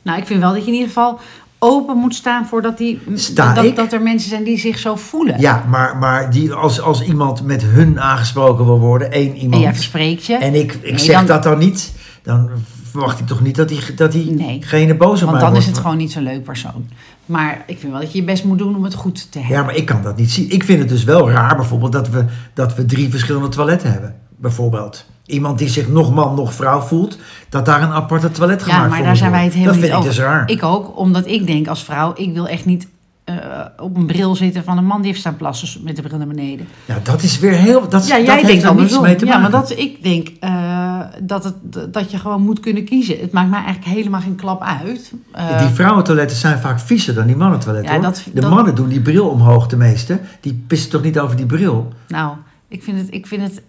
Nou, 0.03 0.19
ik 0.21 0.27
vind 0.27 0.41
wel 0.41 0.53
dat 0.53 0.61
je 0.61 0.67
in 0.67 0.73
ieder 0.73 0.89
geval 0.89 1.21
open 1.59 1.97
moet 1.97 2.15
staan 2.15 2.47
voor 2.47 2.63
dat, 2.63 2.79
die, 2.79 3.01
Sta 3.15 3.55
dat, 3.55 3.65
ik? 3.65 3.77
dat 3.77 3.93
er 3.93 4.03
mensen 4.03 4.29
zijn 4.31 4.45
die 4.45 4.59
zich 4.59 4.79
zo 4.79 4.95
voelen. 4.97 5.41
Ja, 5.41 5.65
maar, 5.69 5.97
maar 5.97 6.31
die, 6.31 6.53
als, 6.53 6.81
als 6.81 7.03
iemand 7.03 7.43
met 7.43 7.63
hun 7.63 8.01
aangesproken 8.01 8.65
wil 8.65 8.79
worden, 8.79 9.13
één 9.13 9.31
En 9.31 9.37
iemand. 9.37 9.63
jij 9.63 9.75
verspreekt 9.75 10.25
je. 10.25 10.35
En 10.37 10.55
ik, 10.55 10.73
ik 10.73 10.83
Nee, 10.91 10.99
zeg 10.99 11.17
dan- 11.17 11.27
dat 11.27 11.43
dan 11.43 11.59
niet. 11.59 11.93
Dan 12.23 12.51
verwacht 12.91 13.19
ik 13.21 13.27
toch 13.27 13.41
niet 13.41 13.57
dat, 13.57 13.69
die, 13.69 13.95
dat 13.95 14.15
Nee. 14.15 14.25
diegene 14.35 14.95
boos 14.97 15.23
op 15.23 15.29
Want 15.29 15.41
dan 15.41 15.51
wordt. 15.51 15.65
is 15.65 15.67
het 15.73 15.79
gewoon 15.79 15.97
niet 15.97 16.13
zo'n 16.13 16.23
leuk 16.23 16.45
persoon. 16.45 16.89
Maar 17.27 17.63
ik 17.67 17.79
vind 17.79 17.93
wel 17.93 18.01
dat 18.01 18.13
je 18.13 18.19
je 18.19 18.25
best 18.25 18.45
moet 18.45 18.59
doen 18.59 18.77
om 18.77 18.85
het 18.85 18.95
goed 18.95 19.33
te 19.33 19.39
hebben. 19.39 19.57
Ja, 19.57 19.63
maar 19.63 19.75
ik 19.75 19.87
kan 19.87 20.03
dat 20.03 20.17
niet 20.17 20.31
zien. 20.31 20.51
Ik 20.51 20.65
vind 20.65 20.79
het 20.79 20.89
dus 20.89 21.05
wel 21.05 21.31
raar 21.31 21.57
bijvoorbeeld 21.57 21.93
dat 21.93 22.09
we, 22.09 22.25
dat 22.55 22.75
we 22.75 22.85
drie 22.87 23.11
verschillende 23.11 23.49
toiletten 23.49 23.93
hebben. 23.93 24.15
Bijvoorbeeld. 24.37 25.05
Iemand 25.27 25.59
die 25.59 25.69
zich 25.69 25.89
nog 25.89 26.15
man, 26.15 26.35
nog 26.35 26.55
vrouw 26.55 26.81
voelt, 26.81 27.19
dat 27.49 27.65
daar 27.67 27.83
een 27.83 27.93
aparte 27.93 28.31
toilet 28.31 28.63
gemaakt 28.63 28.83
Ja, 28.83 28.89
maar 28.89 29.03
daar 29.03 29.17
zijn 29.17 29.31
wij 29.31 29.45
het 29.45 29.53
helemaal 29.53 29.75
Dat 29.75 29.83
niet 29.83 29.91
vind 29.93 30.05
ik 30.05 30.09
over. 30.09 30.23
dus 30.23 30.29
raar. 30.33 30.49
Ik 30.51 30.63
ook, 30.63 30.99
omdat 30.99 31.27
ik 31.27 31.47
denk 31.47 31.67
als 31.69 31.85
vrouw, 31.85 32.13
ik 32.17 32.33
wil 32.33 32.49
echt 32.49 32.65
niet 32.65 32.87
eh, 33.29 33.85
op 33.85 33.97
een 33.97 34.07
bril 34.07 34.35
zitten 34.35 34.65
van 34.65 34.79
een 34.79 34.85
man 34.85 34.97
die 34.99 35.07
heeft 35.07 35.21
staan 35.21 35.37
plassen 35.37 35.83
met 35.85 35.97
de 35.97 36.03
bril 36.03 36.19
naar 36.19 36.27
beneden. 36.27 36.67
Ja, 36.85 36.99
dat 37.03 37.23
is 37.23 37.39
weer 37.39 37.53
heel... 37.53 37.89
Dat, 37.89 38.07
Ja, 38.09 38.17
dat 38.17 38.27
jij 38.27 38.35
heeft 38.35 38.47
denkt 38.47 38.63
er 38.63 38.69
dan 38.69 38.77
niets 38.77 39.01
mee 39.01 39.15
te 39.17 39.25
Ja, 39.27 39.39
maken. 39.39 39.51
maar 39.51 39.61
dat, 39.61 39.79
ik 39.79 40.03
denk 40.03 40.29
eh, 40.41 41.01
dat, 41.23 41.45
het, 41.45 41.93
dat 41.93 42.11
je 42.11 42.19
gewoon 42.19 42.43
moet 42.43 42.61
kunnen 42.61 42.85
kiezen. 42.85 43.19
Het 43.21 43.33
maakt 43.33 43.51
mij 43.51 43.63
eigenlijk 43.65 43.97
helemaal 43.97 44.21
geen 44.21 44.35
klap 44.37 44.63
uit. 44.63 45.13
Eh, 45.33 45.59
die 45.59 45.69
vrouwentoiletten 45.69 46.37
zijn 46.37 46.59
vaak 46.59 46.81
viezer 46.81 47.15
dan 47.15 47.27
die 47.27 47.37
mannentoiletten. 47.37 47.95
Ja, 47.95 48.01
dat- 48.01 48.23
de 48.33 48.41
dat- 48.41 48.51
mannen 48.51 48.75
doen 48.75 48.89
die 48.89 49.01
bril 49.03 49.29
omhoog 49.29 49.67
de 49.67 49.77
meeste. 49.77 50.21
Die 50.41 50.65
pissen 50.67 50.91
toch 50.91 51.03
niet 51.03 51.19
over 51.19 51.37
die 51.37 51.47
bril? 51.47 51.93
Nou, 52.09 52.37
ik 52.69 52.83
vind 52.83 52.99
het. 52.99 53.07
Ik 53.11 53.27
vind 53.27 53.43
het 53.43 53.63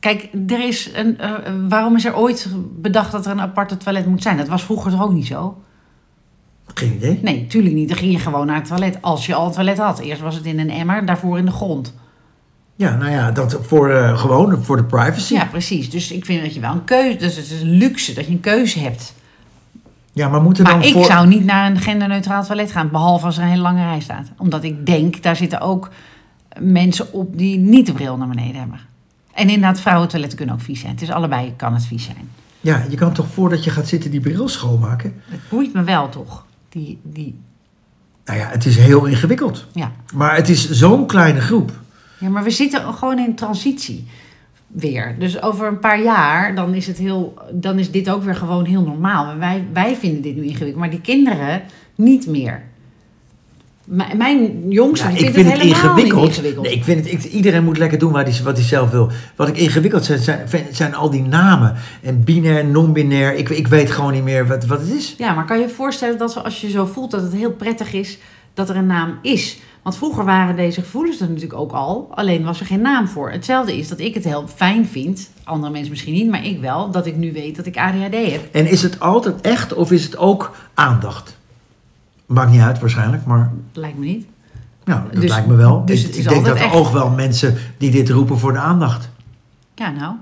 Kijk, 0.00 0.28
er 0.46 0.66
is 0.66 0.90
een, 0.94 1.18
waarom 1.68 1.96
is 1.96 2.04
er 2.04 2.16
ooit 2.16 2.48
bedacht 2.80 3.12
dat 3.12 3.26
er 3.26 3.32
een 3.32 3.40
aparte 3.40 3.76
toilet 3.76 4.06
moet 4.06 4.22
zijn? 4.22 4.36
Dat 4.36 4.48
was 4.48 4.62
vroeger 4.62 4.90
toch 4.90 5.02
ook 5.02 5.12
niet 5.12 5.26
zo? 5.26 5.58
Geen 6.80 6.94
idee. 6.94 7.18
Nee, 7.22 7.46
tuurlijk 7.46 7.74
niet. 7.74 7.88
Dan 7.88 7.96
ging 7.96 8.12
je 8.12 8.18
gewoon 8.18 8.46
naar 8.46 8.56
het 8.56 8.66
toilet 8.66 8.98
als 9.00 9.26
je 9.26 9.34
al 9.34 9.46
een 9.46 9.52
toilet 9.52 9.78
had. 9.78 9.98
Eerst 9.98 10.20
was 10.20 10.34
het 10.34 10.44
in 10.44 10.58
een 10.58 10.70
emmer, 10.70 11.06
daarvoor 11.06 11.38
in 11.38 11.44
de 11.44 11.50
grond. 11.50 11.94
Ja, 12.76 12.96
nou 12.96 13.10
ja, 13.10 13.30
dat 13.30 13.58
voor, 13.62 13.90
eh, 13.90 14.18
gewoon 14.18 14.64
voor 14.64 14.76
de 14.76 14.84
privacy. 14.84 15.34
Ja, 15.34 15.44
precies. 15.44 15.90
Dus 15.90 16.12
ik 16.12 16.24
vind 16.24 16.42
dat 16.42 16.54
je 16.54 16.60
wel 16.60 16.72
een 16.72 16.84
keuze... 16.84 17.16
Dus 17.16 17.36
het 17.36 17.50
is 17.50 17.60
een 17.60 17.70
luxe 17.70 18.14
dat 18.14 18.26
je 18.26 18.32
een 18.32 18.40
keuze 18.40 18.78
hebt. 18.78 19.14
Ja, 20.12 20.28
maar 20.28 20.42
moeten 20.42 20.64
Maar 20.64 20.72
dan 20.72 20.82
ik 20.82 20.92
voor... 20.92 21.04
zou 21.04 21.26
niet 21.26 21.44
naar 21.44 21.70
een 21.70 21.78
genderneutraal 21.78 22.44
toilet 22.44 22.72
gaan, 22.72 22.90
behalve 22.90 23.26
als 23.26 23.36
er 23.36 23.42
een 23.42 23.48
hele 23.48 23.62
lange 23.62 23.84
rij 23.84 24.00
staat. 24.00 24.30
Omdat 24.38 24.64
ik 24.64 24.86
denk, 24.86 25.22
daar 25.22 25.36
zitten 25.36 25.60
ook 25.60 25.90
mensen 26.58 27.12
op 27.12 27.38
die 27.38 27.58
niet 27.58 27.86
de 27.86 27.92
bril 27.92 28.16
naar 28.16 28.28
beneden 28.28 28.60
hebben. 28.60 28.80
En 29.34 29.48
inderdaad, 29.48 29.80
vrouwentoiletten 29.80 30.38
kunnen 30.38 30.54
ook 30.54 30.60
vies 30.60 30.80
zijn. 30.80 30.92
Het 30.92 31.02
is 31.02 31.10
allebei, 31.10 31.52
kan 31.56 31.74
het 31.74 31.84
vies 31.84 32.04
zijn. 32.04 32.30
Ja, 32.60 32.84
je 32.88 32.96
kan 32.96 33.12
toch 33.12 33.26
voordat 33.26 33.64
je 33.64 33.70
gaat 33.70 33.88
zitten 33.88 34.10
die 34.10 34.20
bril 34.20 34.48
schoonmaken? 34.48 35.22
Het 35.24 35.40
boeit 35.48 35.72
me 35.72 35.82
wel 35.82 36.08
toch, 36.08 36.44
die, 36.70 36.98
die, 37.02 37.38
Nou 38.24 38.38
ja, 38.38 38.48
het 38.48 38.64
is 38.64 38.76
heel 38.76 39.04
ingewikkeld. 39.04 39.66
ja. 39.72 39.92
Maar 40.14 40.36
het 40.36 40.48
is 40.48 40.70
zo'n 40.70 41.06
kleine 41.06 41.40
groep. 41.40 41.72
Ja, 42.18 42.28
maar 42.28 42.42
we 42.42 42.50
zitten 42.50 42.94
gewoon 42.94 43.18
in 43.18 43.34
transitie 43.34 44.06
weer. 44.66 45.16
Dus 45.18 45.42
over 45.42 45.66
een 45.66 45.78
paar 45.78 46.02
jaar, 46.02 46.54
dan 46.54 46.74
is, 46.74 46.86
het 46.86 46.96
heel, 46.96 47.34
dan 47.52 47.78
is 47.78 47.90
dit 47.90 48.10
ook 48.10 48.22
weer 48.22 48.34
gewoon 48.34 48.64
heel 48.64 48.82
normaal. 48.82 49.36
Wij, 49.36 49.66
wij 49.72 49.96
vinden 49.96 50.22
dit 50.22 50.36
nu 50.36 50.42
ingewikkeld, 50.42 50.76
maar 50.76 50.90
die 50.90 51.00
kinderen 51.00 51.62
niet 51.94 52.26
meer. 52.26 52.62
M- 53.90 54.16
mijn 54.16 54.68
jongste 54.68 55.06
Ja, 55.08 55.14
die 55.14 55.24
ik 55.26 55.32
vindt 55.34 55.34
vind 55.34 55.46
het 55.62 55.72
het 55.72 55.76
helemaal 55.82 56.06
ingewikkeld. 56.26 56.62
Nee, 56.62 56.72
ik 56.72 56.84
vind 56.84 57.04
het, 57.04 57.12
ik- 57.24 57.32
iedereen 57.32 57.64
moet 57.64 57.78
lekker 57.78 57.98
doen 57.98 58.12
waar 58.12 58.24
die, 58.24 58.34
wat 58.44 58.56
hij 58.56 58.66
zelf 58.66 58.90
wil. 58.90 59.10
Wat 59.36 59.48
ik 59.48 59.56
ingewikkeld 59.56 60.06
vind, 60.06 60.20
zijn, 60.20 60.48
zijn, 60.48 60.66
zijn 60.72 60.94
al 60.94 61.10
die 61.10 61.22
namen. 61.22 61.74
En 62.02 62.24
binair, 62.24 62.64
non-binair. 62.66 63.34
Ik, 63.34 63.48
ik 63.48 63.66
weet 63.68 63.90
gewoon 63.90 64.12
niet 64.12 64.22
meer 64.24 64.46
wat, 64.46 64.66
wat 64.66 64.80
het 64.80 64.90
is. 64.90 65.14
Ja, 65.18 65.32
maar 65.34 65.44
kan 65.46 65.58
je 65.58 65.62
je 65.66 65.70
voorstellen 65.72 66.18
dat 66.18 66.44
als 66.44 66.60
je 66.60 66.70
zo 66.70 66.84
voelt 66.86 67.10
dat 67.10 67.22
het 67.22 67.32
heel 67.32 67.52
prettig 67.52 67.92
is 67.92 68.18
dat 68.54 68.68
er 68.68 68.76
een 68.76 68.86
naam 68.86 69.18
is? 69.22 69.58
Want 69.82 69.96
vroeger 69.96 70.24
waren 70.24 70.56
deze 70.56 70.80
gevoelens 70.80 71.20
er 71.20 71.26
natuurlijk 71.26 71.60
ook 71.60 71.72
al, 71.72 72.08
alleen 72.14 72.44
was 72.44 72.60
er 72.60 72.66
geen 72.66 72.80
naam 72.80 73.08
voor. 73.08 73.30
Hetzelfde 73.30 73.76
is 73.78 73.88
dat 73.88 74.00
ik 74.00 74.14
het 74.14 74.24
heel 74.24 74.44
fijn 74.54 74.86
vind, 74.86 75.30
andere 75.44 75.72
mensen 75.72 75.90
misschien 75.90 76.12
niet, 76.14 76.30
maar 76.30 76.44
ik 76.46 76.60
wel, 76.60 76.90
dat 76.90 77.06
ik 77.06 77.16
nu 77.16 77.32
weet 77.32 77.56
dat 77.56 77.66
ik 77.66 77.76
ADHD 77.76 78.14
heb. 78.30 78.40
En 78.52 78.66
is 78.70 78.82
het 78.82 79.00
altijd 79.00 79.40
echt 79.40 79.74
of 79.74 79.92
is 79.92 80.04
het 80.04 80.16
ook 80.16 80.56
aandacht? 80.74 81.38
Maakt 82.30 82.50
niet 82.50 82.60
uit 82.60 82.78
waarschijnlijk, 82.80 83.24
maar 83.24 83.52
Lijkt 83.72 83.98
me 83.98 84.04
niet. 84.04 84.26
nou, 84.84 85.00
dat 85.12 85.20
Dus- 85.20 85.30
lijkt 85.30 85.46
me 85.46 85.54
wel. 85.54 85.84
dus 85.84 86.00
ik 86.00 86.06
het 86.06 86.16
is 86.16 86.22
ik 86.24 86.28
denk 86.28 86.44
dat 86.44 86.58
er 86.58 86.72
ook 86.72 86.88
wel 86.92 87.10
mensen 87.10 87.54
die 87.78 87.90
dit 87.90 88.08
roepen 88.08 88.38
voor 88.38 88.52
de 88.52 88.58
aandacht. 88.58 89.10
Ja, 89.74 89.90
nou, 89.90 90.14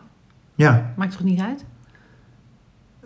Ja. 0.54 0.92
maakt 0.96 1.12
toch 1.12 1.24
niet 1.24 1.40
uit? 1.40 1.64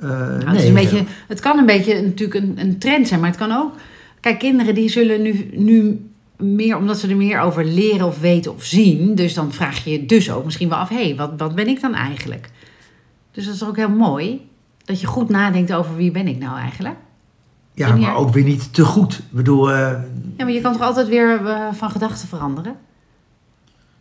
eh, 0.01 0.09
Nou, 0.09 0.21
het, 0.33 0.47
nee, 0.47 0.57
is 0.57 0.69
een 0.69 0.75
beetje, 0.75 1.05
het 1.29 1.41
kan 1.41 1.59
een 1.59 1.67
beetje 1.67 2.03
natuurlijk 2.03 2.45
een, 2.45 2.55
een 2.61 2.79
trend 2.79 3.09
zijn, 3.09 3.21
maar 3.21 3.29
het 3.29 3.39
kan 3.39 3.53
ook. 3.53 3.75
Kijk, 4.21 4.39
kinderen 4.39 4.75
die 4.75 4.89
zullen 4.89 5.23
nu, 5.23 5.51
nu 5.55 6.07
meer, 6.37 6.77
omdat 6.77 6.99
ze 6.99 7.09
er 7.09 7.17
meer 7.17 7.41
over 7.41 7.65
leren 7.65 8.07
of 8.07 8.21
weten 8.21 8.55
of 8.55 8.65
zien. 8.65 9.15
Dus 9.15 9.35
dan 9.35 9.53
vraag 9.53 9.85
je 9.85 9.91
je 9.91 10.07
dus 10.07 10.31
ook 10.31 10.45
misschien 10.45 10.69
wel 10.69 10.79
af: 10.79 10.89
hé, 10.89 11.05
hey, 11.05 11.17
wat, 11.17 11.33
wat 11.37 11.55
ben 11.55 11.69
ik 11.69 11.81
dan 11.81 11.95
eigenlijk? 11.95 12.51
Dus 13.31 13.45
dat 13.45 13.55
is 13.55 13.65
ook 13.65 13.77
heel 13.77 13.89
mooi. 13.91 14.47
Dat 14.85 15.01
je 15.01 15.07
goed 15.07 15.29
nadenkt 15.29 15.73
over 15.73 15.97
wie 15.97 16.11
ben 16.11 16.27
ik 16.27 16.39
nou 16.39 16.59
eigenlijk. 16.59 16.97
Ja, 17.75 17.97
maar 17.97 18.15
ook 18.17 18.33
weer 18.33 18.45
niet 18.45 18.75
te 18.75 18.85
goed. 18.85 19.15
Ik 19.19 19.25
bedoel, 19.31 19.71
eh, 19.73 19.79
Ja, 20.37 20.45
maar 20.45 20.51
je 20.53 20.61
kan 20.61 20.73
toch 20.73 20.83
altijd 20.83 21.09
weer 21.09 21.47
eh, 21.47 21.57
van 21.73 21.91
gedachten 21.91 22.29
veranderen? 22.29 22.75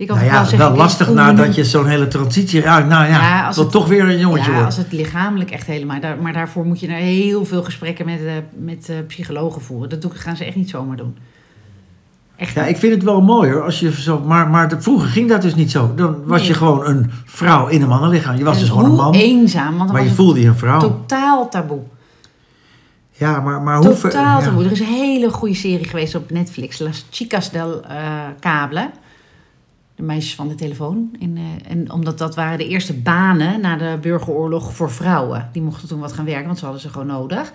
Kan 0.08 0.16
nou 0.16 0.30
ja, 0.30 0.40
zeggen, 0.40 0.58
wel 0.58 0.70
ik 0.72 0.76
lastig 0.78 1.10
nadat 1.14 1.48
nu- 1.48 1.54
je 1.56 1.64
zo'n 1.66 1.86
hele 1.88 2.08
transitie 2.08 2.62
raakt. 2.62 2.88
Nou 2.88 3.04
ja, 3.06 3.10
Ja, 3.10 3.46
als 3.46 3.56
tot 3.56 3.64
het- 3.64 3.74
toch 3.74 3.88
weer 3.88 4.04
een 4.10 4.20
jongetje 4.20 4.46
Ja, 4.50 4.52
wordt. 4.52 4.66
als 4.66 4.78
het 4.78 4.92
lichamelijk 4.92 5.52
echt 5.52 5.68
helemaal. 5.68 6.00
Daar, 6.00 6.18
maar 6.22 6.34
daarvoor 6.34 6.66
moet 6.66 6.80
je 6.80 6.88
er 6.88 6.94
heel 6.94 7.46
veel 7.46 7.64
gesprekken 7.64 8.06
met, 8.06 8.20
eh, 8.26 8.32
met 8.58 8.92
psychologen 9.08 9.62
voeren. 9.62 9.90
Dat 9.90 10.02
doen, 10.02 10.12
gaan 10.14 10.36
ze 10.38 10.46
echt 10.46 10.56
niet 10.56 10.70
zomaar 10.70 10.98
doen. 10.98 11.18
Echt 12.36 12.54
Ja, 12.54 12.62
niet. 12.62 12.70
ik 12.70 12.78
vind 12.78 12.94
het 12.94 13.04
wel 13.04 13.22
mooi 13.22 13.52
hoor. 13.52 13.64
Als 13.64 13.80
je 13.80 14.02
zo, 14.02 14.20
maar 14.20 14.48
maar 14.50 14.70
de, 14.70 14.82
vroeger 14.82 15.10
ging 15.10 15.30
dat 15.30 15.42
dus 15.42 15.56
niet 15.56 15.72
zo. 15.72 15.92
Dan 15.96 16.16
was 16.26 16.40
Nee. 16.40 16.48
je 16.48 16.54
gewoon 16.54 16.86
een 16.86 17.12
vrouw 17.26 17.68
in 17.68 17.82
een 17.82 17.88
mannenlichaam. 17.88 18.38
Je 18.38 18.44
was 18.44 18.54
En 18.56 18.60
dus 18.60 18.70
gewoon 18.70 18.86
een 18.86 18.96
man. 18.96 19.14
eenzaam, 19.14 19.78
want 19.78 19.92
Maar 19.92 20.04
je 20.04 20.10
voelde 20.10 20.42
je 20.42 20.48
een 20.48 20.56
vrouw. 20.58 20.80
totaal 20.80 21.50
taboe. 21.50 21.80
Ja, 23.12 23.40
maar, 23.40 23.62
maar 23.62 23.78
hoe... 23.78 24.00
Totaal. 24.00 24.42
Er 24.42 24.72
is 24.72 24.80
een 24.80 24.86
hele 24.86 25.30
goede 25.30 25.56
serie 25.56 25.88
geweest 25.88 26.16
op 26.16 26.32
Netflix. 26.32 26.80
Las 26.80 27.06
Chicas 27.10 27.52
del 27.52 27.84
eh, 27.84 28.28
Cable. 28.40 28.90
De 29.96 30.04
meisjes 30.04 30.36
van 30.36 30.48
de 30.48 30.56
telefoon. 30.56 31.16
In, 31.20 31.38
eh, 31.38 31.72
en 31.72 31.92
omdat 31.92 32.18
dat 32.18 32.36
waren 32.36 32.58
de 32.58 32.68
eerste 32.68 32.94
banen 32.94 33.62
na 33.62 33.76
de 33.76 33.98
burgeroorlog 34.02 34.74
voor 34.74 34.92
vrouwen. 34.92 35.50
Die 35.52 35.62
mochten 35.62 35.88
toen 35.88 36.00
wat 36.00 36.14
gaan 36.14 36.26
werken, 36.26 36.46
want 36.46 36.58
ze 36.58 36.64
hadden 36.64 36.82
ze 36.82 36.90
gewoon 36.90 37.08
nodig. 37.08 37.52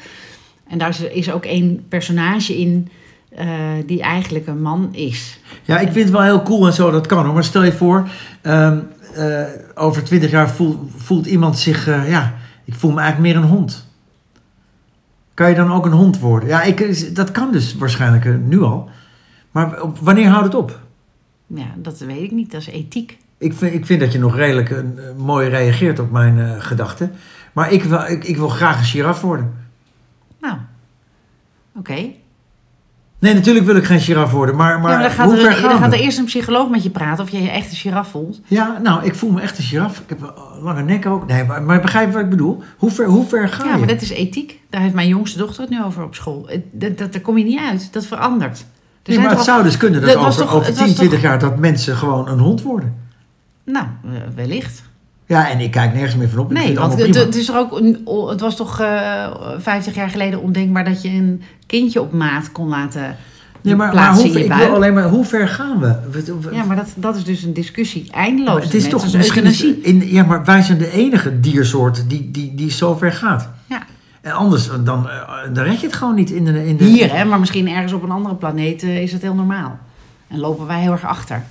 En 0.69 0.79
daar 0.79 0.97
is, 1.13 1.31
ook 1.31 1.45
één 1.45 1.85
personage 1.89 2.59
in 2.59 2.89
eh, 3.29 3.49
die 3.87 4.03
eigenlijk 4.03 4.47
een 4.47 4.63
man 4.63 4.89
is. 4.93 5.39
Ja, 5.63 5.79
ik 5.79 5.93
vind 5.93 6.05
het 6.05 6.11
wel 6.11 6.23
heel 6.23 6.43
cool 6.43 6.67
en 6.67 6.73
zo, 6.73 6.91
dat 6.91 7.07
kan 7.07 7.25
hoor. 7.25 7.35
Maar 7.35 7.45
stel 7.45 7.65
je 7.65 7.73
voor, 7.73 8.09
ehm, 8.43 8.79
eh, 9.15 9.43
over 9.75 10.05
twintig 10.05 10.31
jaar 10.31 10.51
voelt, 10.51 10.79
voelt 10.97 11.27
iemand 11.27 11.59
zich... 11.59 11.87
ja, 11.87 12.35
ik 12.65 12.75
voel 12.75 12.93
me 12.93 13.01
eigenlijk 13.01 13.35
meer 13.35 13.43
een 13.43 13.51
hond. 13.51 13.86
Kan 15.37 15.49
je 15.49 15.55
dan 15.55 15.73
ook 15.73 15.87
een 15.87 15.93
hond 15.93 16.19
worden? 16.19 16.49
Ja, 16.49 16.63
ik, 16.63 17.15
dat 17.15 17.31
kan 17.31 17.53
dus 17.53 17.75
waarschijnlijk 17.75 18.25
eh, 18.25 18.35
nu 18.45 18.63
al. 18.63 18.89
Maar 19.51 19.83
op- 19.83 19.99
wanneer 19.99 20.29
houdt 20.29 20.45
het 20.45 20.55
op? 20.55 20.81
Ja, 21.47 21.67
dat 21.77 21.99
weet 21.99 22.23
ik 22.23 22.31
niet. 22.31 22.51
Dat 22.53 22.61
is 22.61 22.67
ethiek. 22.67 23.19
Ik 23.39 23.53
vind, 23.53 23.75
ik 23.75 23.87
vind 23.87 24.01
dat 24.01 24.13
je 24.13 24.19
nog 24.19 24.37
redelijk 24.37 24.71
eh, 24.71 24.79
mooi 25.17 25.49
reageert 25.49 25.99
op 25.99 26.11
mijn 26.11 26.39
eh, 26.39 26.53
gedachten. 26.59 27.13
Maar 27.53 27.73
ik 27.73 27.83
wil, 27.85 28.01
ik, 28.01 28.25
ik 28.25 28.37
wil 28.37 28.49
graag 28.49 28.79
een 28.79 28.85
giraf 28.85 29.21
worden. 29.21 29.55
Nou, 30.41 30.57
oké. 31.77 32.11
Nee, 33.19 33.35
natuurlijk 33.35 33.67
wil 33.67 33.77
ik 33.77 33.85
geen 33.85 34.01
giraf 34.01 34.31
worden. 34.33 34.57
Maar, 34.57 34.81
maar, 34.81 35.03
ja, 35.03 35.09
gaat, 35.09 35.27
hoe 35.27 35.37
ver 35.37 35.47
er, 35.47 35.53
gaan 35.57 35.69
dan 35.71 35.79
gaat 35.79 35.93
er 35.93 35.99
eerst 35.99 36.19
een 36.19 36.25
psycholoog 36.25 36.69
met 36.69 36.83
je 36.83 36.91
praten 36.91 37.25
of 37.25 37.31
je 37.31 37.43
je 37.43 37.51
echt 37.51 37.71
een 37.71 37.77
giraf 37.77 38.09
voelt. 38.09 38.41
Ja, 38.47 38.79
nou, 38.83 39.05
ik 39.05 39.15
voel 39.15 39.31
me 39.31 39.41
echt 39.41 39.59
een 39.59 39.65
giraf. 39.65 39.99
Ik 39.99 40.09
heb 40.09 40.21
een 40.21 40.63
lange 40.63 40.83
nek 40.83 41.07
ook. 41.07 41.27
Nee, 41.27 41.45
maar, 41.45 41.63
maar 41.63 41.81
begrijp 41.81 42.07
je 42.07 42.13
wat 42.13 42.23
ik 42.23 42.31
bedoel? 42.31 42.63
Hoe 42.77 42.91
ver, 42.91 43.07
hoe 43.07 43.27
ver 43.27 43.49
ga 43.49 43.65
Ja, 43.65 43.73
je? 43.73 43.79
maar 43.79 43.87
dat 43.89 44.01
is 44.03 44.11
ethiek. 44.11 44.61
Daar 44.71 44.81
heeft 44.81 44.95
mijn 44.95 45.09
jongste 45.09 45.39
dochter 45.39 45.61
het 45.61 45.71
nu 45.71 45.83
over 45.85 46.03
op 46.05 46.15
school. 46.15 46.49
Dat, 46.73 46.99
dat, 46.99 47.13
daar 47.13 47.21
kom 47.23 47.39
je 47.39 47.45
niet 47.45 47.61
uit. 47.61 47.93
Dat 47.93 48.07
verandert. 48.07 48.59
Er 48.59 49.13
Nee, 49.13 49.19
maar 49.21 49.31
het 49.31 49.41
zou 49.45 49.63
dus 49.63 49.77
kunnen 49.77 50.01
dat, 50.01 50.17
over, 50.17 50.33
toch- 50.43 50.55
over 50.55 50.67
het 50.67 50.77
10, 50.77 50.87
was 50.87 50.95
20 50.95 51.19
toch- 51.21 51.29
jaar 51.29 51.39
dat 51.39 51.59
mensen 51.59 51.97
gewoon 51.97 52.29
een 52.29 52.39
hond 52.39 52.63
worden. 52.63 52.95
Nou, 53.65 53.87
eh, 54.05 54.11
wellicht. 54.35 54.83
Ja, 55.27 55.51
en 55.51 55.61
ik 55.61 55.71
kijk 55.71 55.93
nergens 55.93 56.17
meer 56.17 56.29
van 56.29 56.39
op. 56.39 56.53
Nee, 56.53 56.75
want 56.75 57.15
het, 57.15 57.37
is 57.37 57.49
er 57.49 57.57
ook 57.57 57.79
een, 57.79 58.09
het 58.29 58.41
was 58.41 58.57
toch 58.57 58.81
eh 58.81 59.31
50 59.59 59.95
jaar 59.95 60.11
geleden 60.11 60.43
ondenkbaar 60.43 60.85
dat 60.85 61.03
je 61.03 61.09
een 61.09 61.43
kindje 61.67 62.01
op 62.01 62.13
maat 62.13 62.53
kon 62.53 62.69
laten 62.69 63.17
nee, 63.63 63.77
maar, 63.77 64.15
hoe, 64.15 64.25
in 64.25 64.33
je 64.33 64.41
ik 64.41 64.49
buik. 64.49 64.63
wil 64.63 64.75
alleen 64.75 64.95
maar, 64.95 65.09
hoe 65.09 65.25
ver 65.25 65.49
gaan 65.49 65.79
we? 65.79 65.95
Ja, 66.53 66.65
maar 66.65 66.77
dat, 66.77 66.89
dat 66.95 67.17
is 67.17 67.25
dus 67.25 67.43
een 67.43 67.53
discussie. 67.53 68.11
Eindeloos. 68.13 68.65
het 68.65 68.75
is 68.75 68.83
Net 68.83 68.91
toch 68.91 69.15
euthanasie. 69.15 69.81
In, 69.81 70.03
ja, 70.11 70.25
maar 70.25 70.45
wij 70.45 70.63
zijn 70.63 70.79
de 70.79 70.91
enige 70.91 71.41
diersoort 71.41 72.05
die, 72.09 72.31
die, 72.31 72.55
die 72.55 72.71
zo 72.71 72.95
ver 72.95 73.13
gaat. 73.13 73.49
Ja. 73.67 73.83
En 74.21 74.33
anders, 74.33 74.69
dan, 74.85 75.09
eh, 75.09 75.19
dan 75.53 75.65
red 75.65 75.81
je 75.81 75.87
het 75.87 75.97
gewoon 75.97 76.15
niet 76.15 76.31
in 76.31 76.45
de... 76.45 76.67
In 76.67 76.77
de 76.77 76.85
Hier, 76.85 77.17
hè, 77.17 77.25
maar 77.25 77.41
misschien 77.41 77.69
ergens 77.69 77.93
op 77.93 78.03
een 78.03 78.11
andere 78.11 78.35
planeet 78.35 78.83
eh, 78.83 79.03
is 79.03 79.13
het 79.13 79.23
heel 79.23 79.35
normaal. 79.35 79.79
En 80.29 80.39
lopen 80.39 80.67
wij 80.67 80.81
heel 80.81 80.93
erg 80.93 81.05
achter. 81.05 81.43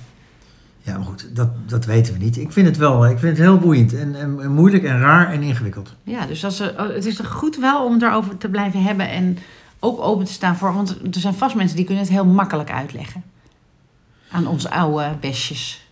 Ja, 0.86 0.96
maar 0.96 1.06
goed, 1.06 1.28
dat, 1.36 1.48
dat 1.68 1.84
weten 1.84 2.12
we 2.12 2.18
niet. 2.24 2.36
Ik 2.36 2.52
vind 2.52 2.66
het 2.66 2.76
wel, 2.76 3.06
ik 3.06 3.18
vind 3.18 3.36
het 3.36 3.46
heel 3.46 3.58
boeiend. 3.58 3.94
En, 3.94 4.14
en, 4.14 4.40
en 4.42 4.52
moeilijk 4.54 4.84
en 4.84 4.98
raar 5.00 5.32
en 5.32 5.42
ingewikkeld. 5.42 5.94
Ja, 6.02 6.26
dus 6.26 6.44
als, 6.44 6.60
er- 6.60 6.78
het 6.94 7.04
is 7.06 7.16
toch 7.16 7.28
goed 7.32 7.56
wel 7.56 7.84
om 7.84 7.92
het 7.92 8.02
erover 8.02 8.36
te 8.38 8.48
blijven 8.48 8.82
hebben 8.82 9.08
en 9.08 9.38
ook 9.78 10.00
open 10.00 10.24
te 10.24 10.32
staan 10.32 10.56
voor. 10.56 10.74
Want 10.74 10.90
er 11.14 11.20
zijn 11.20 11.34
vast 11.34 11.54
mensen 11.54 11.76
die 11.76 11.84
kunnen 11.84 12.04
het 12.04 12.12
heel 12.12 12.24
makkelijk 12.24 12.70
uitleggen. 12.70 13.22
Aan 14.30 14.46
onze 14.46 14.70
oude 14.70 15.16
besjes. 15.20 15.86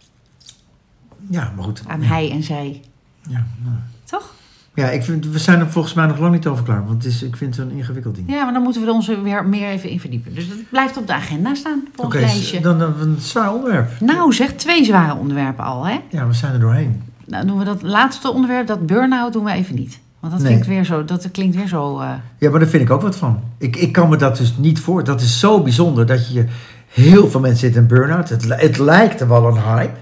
Ja, 1.31 1.53
maar 1.57 1.65
goed. 1.65 1.83
Aan 1.87 2.03
hij 2.03 2.31
en 2.31 2.43
zij. 2.43 2.83
Ja, 3.29 3.47
nou. 3.65 3.77
Toch? 4.05 4.35
Ja, 4.75 4.89
ik 4.91 5.03
vind, 5.03 5.27
we 5.27 5.39
zijn 5.39 5.61
er 5.61 5.71
volgens 5.71 5.95
mij 5.95 6.07
nog 6.07 6.19
lang 6.19 6.33
niet 6.33 6.47
over 6.47 6.65
klaar. 6.65 6.85
Want 6.87 7.03
het 7.05 7.13
is, 7.13 7.23
ik 7.23 7.37
vind 7.37 7.57
het 7.57 7.67
een 7.71 7.77
ingewikkeld 7.77 8.15
ding. 8.15 8.31
Ja, 8.31 8.45
maar 8.45 8.53
dan 8.53 8.63
moeten 8.63 8.81
we 8.83 8.87
er 8.89 8.95
ons 8.95 9.07
weer 9.23 9.45
meer 9.45 9.69
even 9.69 9.89
in 9.91 10.01
verdiepen. 10.01 10.35
Dus 10.35 10.49
dat 10.49 10.57
blijft 10.71 10.97
op 10.97 11.07
de 11.07 11.13
agenda 11.15 11.55
staan, 11.55 11.83
op 11.97 12.05
Oké, 12.05 12.19
lijstje. 12.19 12.61
dan, 12.61 12.79
dan 12.79 12.93
een 13.01 13.17
zwaar 13.21 13.53
onderwerp. 13.55 13.91
Nou 14.01 14.33
zeg, 14.33 14.53
twee 14.53 14.85
zware 14.85 15.15
onderwerpen 15.15 15.65
al, 15.65 15.87
hè? 15.87 16.01
Ja, 16.11 16.27
we 16.27 16.33
zijn 16.33 16.53
er 16.53 16.61
doorheen. 16.61 17.03
Nou 17.27 17.47
doen 17.47 17.59
we 17.59 17.65
dat 17.65 17.83
laatste 17.83 18.33
onderwerp, 18.33 18.67
dat 18.67 18.87
burn-out, 18.87 19.33
doen 19.33 19.45
we 19.45 19.53
even 19.53 19.75
niet. 19.75 19.99
Want 20.21 20.33
dat, 20.33 20.43
Nee. 20.43 20.51
klinkt, 20.53 20.67
weer 20.69 20.85
zo, 20.85 21.05
dat 21.05 21.31
klinkt 21.31 21.57
weer 21.57 21.69
zo... 21.69 21.99
eh, 22.01 22.09
Ja, 22.39 22.51
maar 22.51 22.61
daar 22.61 22.69
vind 22.69 22.83
ik 22.83 22.91
ook 22.91 23.03
wat 23.03 23.17
van. 23.17 23.41
Ik, 23.59 23.77
ik 23.77 23.93
kan 23.93 24.09
me 24.09 24.17
dat 24.17 24.37
dus 24.37 24.55
niet 24.57 24.81
voor. 24.81 25.05
Dat 25.05 25.21
is 25.21 25.41
zo 25.41 25.63
bijzonder 25.63 26.07
dat 26.07 26.33
je... 26.33 26.45
Heel 26.89 27.29
veel 27.31 27.41
mensen 27.41 27.59
zitten 27.61 27.81
in 27.83 27.89
burn-out. 27.89 28.29
Het, 28.29 28.45
het 28.61 28.79
lijkt 28.79 29.21
er 29.21 29.29
wel 29.29 29.47
een 29.47 29.63
hype. 29.63 29.97